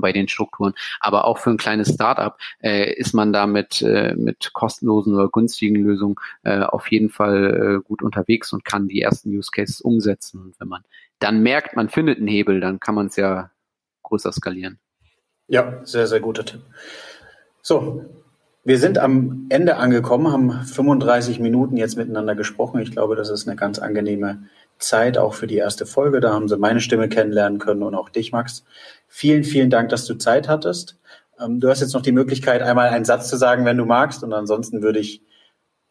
bei 0.00 0.12
den 0.12 0.28
Strukturen. 0.28 0.74
Aber 1.00 1.24
auch 1.24 1.38
für 1.38 1.50
ein 1.50 1.56
kleines 1.56 1.94
Startup 1.94 2.36
äh, 2.62 2.92
ist 2.92 3.12
man 3.14 3.32
da 3.32 3.46
mit, 3.46 3.82
äh, 3.82 4.14
mit 4.14 4.52
kostenlosen 4.52 5.14
oder 5.14 5.28
günstigen 5.28 5.76
Lösungen 5.76 6.16
äh, 6.42 6.60
auf 6.60 6.90
jeden 6.90 7.10
Fall 7.10 7.80
äh, 7.80 7.86
gut 7.86 8.02
unterwegs 8.02 8.52
und 8.52 8.64
kann 8.64 8.88
die 8.88 9.02
ersten 9.02 9.30
Use 9.30 9.50
Cases 9.52 9.80
umsetzen. 9.80 10.40
Und 10.40 10.60
wenn 10.60 10.68
man 10.68 10.82
dann 11.18 11.42
merkt, 11.42 11.76
man 11.76 11.88
findet 11.88 12.18
einen 12.18 12.28
Hebel, 12.28 12.60
dann 12.60 12.80
kann 12.80 12.94
man 12.94 13.06
es 13.06 13.16
ja 13.16 13.50
größer 14.02 14.32
skalieren. 14.32 14.78
Ja, 15.48 15.80
sehr, 15.84 16.06
sehr 16.06 16.20
guter 16.20 16.44
Tipp. 16.44 16.62
So, 17.60 18.04
wir 18.64 18.78
sind 18.78 18.98
am 18.98 19.46
Ende 19.48 19.76
angekommen, 19.76 20.32
haben 20.32 20.52
35 20.52 21.40
Minuten 21.40 21.76
jetzt 21.76 21.96
miteinander 21.96 22.34
gesprochen. 22.34 22.80
Ich 22.80 22.92
glaube, 22.92 23.16
das 23.16 23.28
ist 23.28 23.48
eine 23.48 23.56
ganz 23.56 23.78
angenehme 23.78 24.44
Zeit 24.78 25.18
auch 25.18 25.34
für 25.34 25.46
die 25.46 25.56
erste 25.56 25.84
Folge. 25.86 26.20
Da 26.20 26.32
haben 26.32 26.48
Sie 26.48 26.56
meine 26.56 26.80
Stimme 26.80 27.08
kennenlernen 27.08 27.58
können 27.58 27.82
und 27.82 27.94
auch 27.94 28.08
dich, 28.08 28.32
Max. 28.32 28.64
Vielen, 29.14 29.44
vielen 29.44 29.68
Dank, 29.68 29.90
dass 29.90 30.06
du 30.06 30.14
Zeit 30.14 30.48
hattest. 30.48 30.98
Ähm, 31.38 31.60
du 31.60 31.68
hast 31.68 31.82
jetzt 31.82 31.92
noch 31.92 32.00
die 32.00 32.12
Möglichkeit, 32.12 32.62
einmal 32.62 32.88
einen 32.88 33.04
Satz 33.04 33.28
zu 33.28 33.36
sagen, 33.36 33.66
wenn 33.66 33.76
du 33.76 33.84
magst. 33.84 34.24
Und 34.24 34.32
ansonsten 34.32 34.82
würde 34.82 35.00
ich 35.00 35.20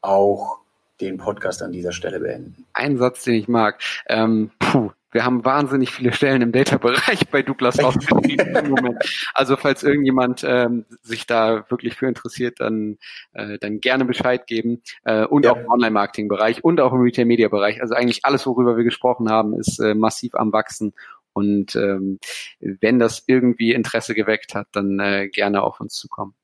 auch 0.02 0.58
den 1.00 1.18
Podcast 1.18 1.62
an 1.62 1.72
dieser 1.72 1.92
Stelle 1.92 2.20
beenden. 2.20 2.66
Ein 2.74 2.98
Satz, 2.98 3.24
den 3.24 3.36
ich 3.36 3.48
mag. 3.48 3.80
Ähm, 4.08 4.50
puh, 4.58 4.90
wir 5.12 5.24
haben 5.24 5.46
wahnsinnig 5.46 5.92
viele 5.92 6.14
Stellen 6.14 6.42
im 6.42 6.52
Data-Bereich 6.52 7.30
bei 7.30 7.44
Douglas 7.44 7.78
ausgeschrieben. 7.84 8.98
Also 9.36 9.56
falls 9.56 9.84
irgendjemand 9.84 10.44
ähm, 10.44 10.86
sich 11.04 11.28
da 11.28 11.66
wirklich 11.70 11.96
für 11.96 12.08
interessiert, 12.08 12.60
dann, 12.60 12.98
äh, 13.34 13.60
dann 13.60 13.82
gerne 13.82 14.06
Bescheid 14.06 14.48
geben. 14.48 14.82
Äh, 15.04 15.26
und 15.26 15.46
ja. 15.46 15.52
auch 15.52 15.58
im 15.58 15.70
Online-Marketing-Bereich 15.70 16.64
und 16.64 16.82
auch 16.82 16.92
im 16.92 17.02
Retail-Media-Bereich. 17.02 17.82
Also 17.82 17.94
eigentlich 17.94 18.26
alles, 18.26 18.48
worüber 18.48 18.78
wir 18.78 18.84
gesprochen 18.84 19.30
haben, 19.30 19.54
ist 19.54 19.80
äh, 19.80 19.94
massiv 19.94 20.34
am 20.34 20.52
Wachsen. 20.52 20.94
Und 21.34 21.76
ähm, 21.76 22.20
wenn 22.60 23.00
das 23.00 23.24
irgendwie 23.28 23.74
Interesse 23.74 24.14
geweckt 24.16 24.54
hat, 24.54 24.68
dann 24.74 25.00
äh, 25.00 25.30
gerne 25.30 25.64
auf 25.64 25.80
uns 25.80 25.96
zukommen. 25.96 26.36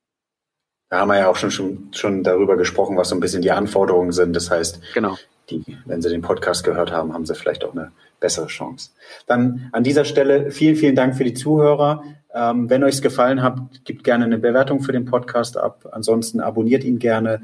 Da 0.89 0.99
haben 0.99 1.09
wir 1.09 1.17
ja 1.17 1.29
auch 1.29 1.35
schon, 1.35 1.51
schon, 1.51 1.89
schon 1.93 2.23
darüber 2.23 2.55
gesprochen, 2.55 2.95
was 2.95 3.09
so 3.09 3.15
ein 3.15 3.19
bisschen 3.19 3.41
die 3.41 3.51
Anforderungen 3.51 4.13
sind. 4.13 4.33
Das 4.35 4.49
heißt, 4.49 4.81
genau. 4.93 5.17
die, 5.49 5.63
wenn 5.85 6.01
Sie 6.01 6.09
den 6.09 6.21
Podcast 6.21 6.63
gehört 6.63 6.91
haben, 6.91 7.13
haben 7.13 7.25
Sie 7.25 7.35
vielleicht 7.35 7.65
auch 7.65 7.73
eine 7.73 7.91
bessere 8.19 8.47
Chance. 8.47 8.91
Dann 9.27 9.69
an 9.73 9.83
dieser 9.83 10.05
Stelle 10.05 10.51
vielen, 10.51 10.75
vielen 10.75 10.95
Dank 10.95 11.15
für 11.15 11.25
die 11.25 11.33
Zuhörer. 11.33 12.03
Ähm, 12.33 12.69
wenn 12.69 12.83
euch 12.83 12.95
es 12.95 13.01
gefallen 13.01 13.41
hat, 13.41 13.59
gebt 13.83 14.03
gerne 14.03 14.25
eine 14.25 14.37
Bewertung 14.37 14.81
für 14.81 14.91
den 14.93 15.05
Podcast 15.05 15.57
ab. 15.57 15.87
Ansonsten 15.91 16.39
abonniert 16.39 16.83
ihn 16.83 16.99
gerne. 16.99 17.41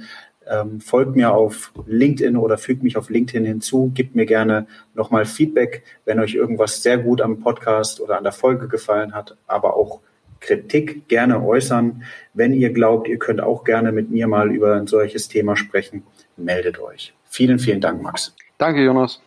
Ähm, 0.49 0.81
folgt 0.81 1.15
mir 1.15 1.33
auf 1.33 1.71
LinkedIn 1.85 2.37
oder 2.37 2.57
fügt 2.57 2.83
mich 2.83 2.97
auf 2.97 3.09
LinkedIn 3.09 3.45
hinzu. 3.45 3.91
Gebt 3.93 4.15
mir 4.15 4.25
gerne 4.25 4.67
nochmal 4.93 5.25
Feedback, 5.25 5.83
wenn 6.05 6.19
euch 6.19 6.35
irgendwas 6.35 6.83
sehr 6.83 6.97
gut 6.97 7.21
am 7.21 7.39
Podcast 7.39 8.01
oder 8.01 8.17
an 8.17 8.23
der 8.23 8.33
Folge 8.33 8.67
gefallen 8.67 9.13
hat, 9.13 9.37
aber 9.47 9.75
auch 9.75 10.01
Kritik 10.39 11.07
gerne 11.07 11.41
äußern. 11.41 12.03
Wenn 12.33 12.53
ihr 12.53 12.71
glaubt, 12.71 13.07
ihr 13.07 13.17
könnt 13.17 13.41
auch 13.41 13.63
gerne 13.63 13.91
mit 13.91 14.11
mir 14.11 14.27
mal 14.27 14.51
über 14.51 14.75
ein 14.75 14.87
solches 14.87 15.27
Thema 15.27 15.55
sprechen, 15.55 16.03
meldet 16.37 16.79
euch. 16.79 17.13
Vielen, 17.25 17.59
vielen 17.59 17.81
Dank, 17.81 18.01
Max. 18.01 18.35
Danke, 18.57 18.83
Jonas. 18.83 19.21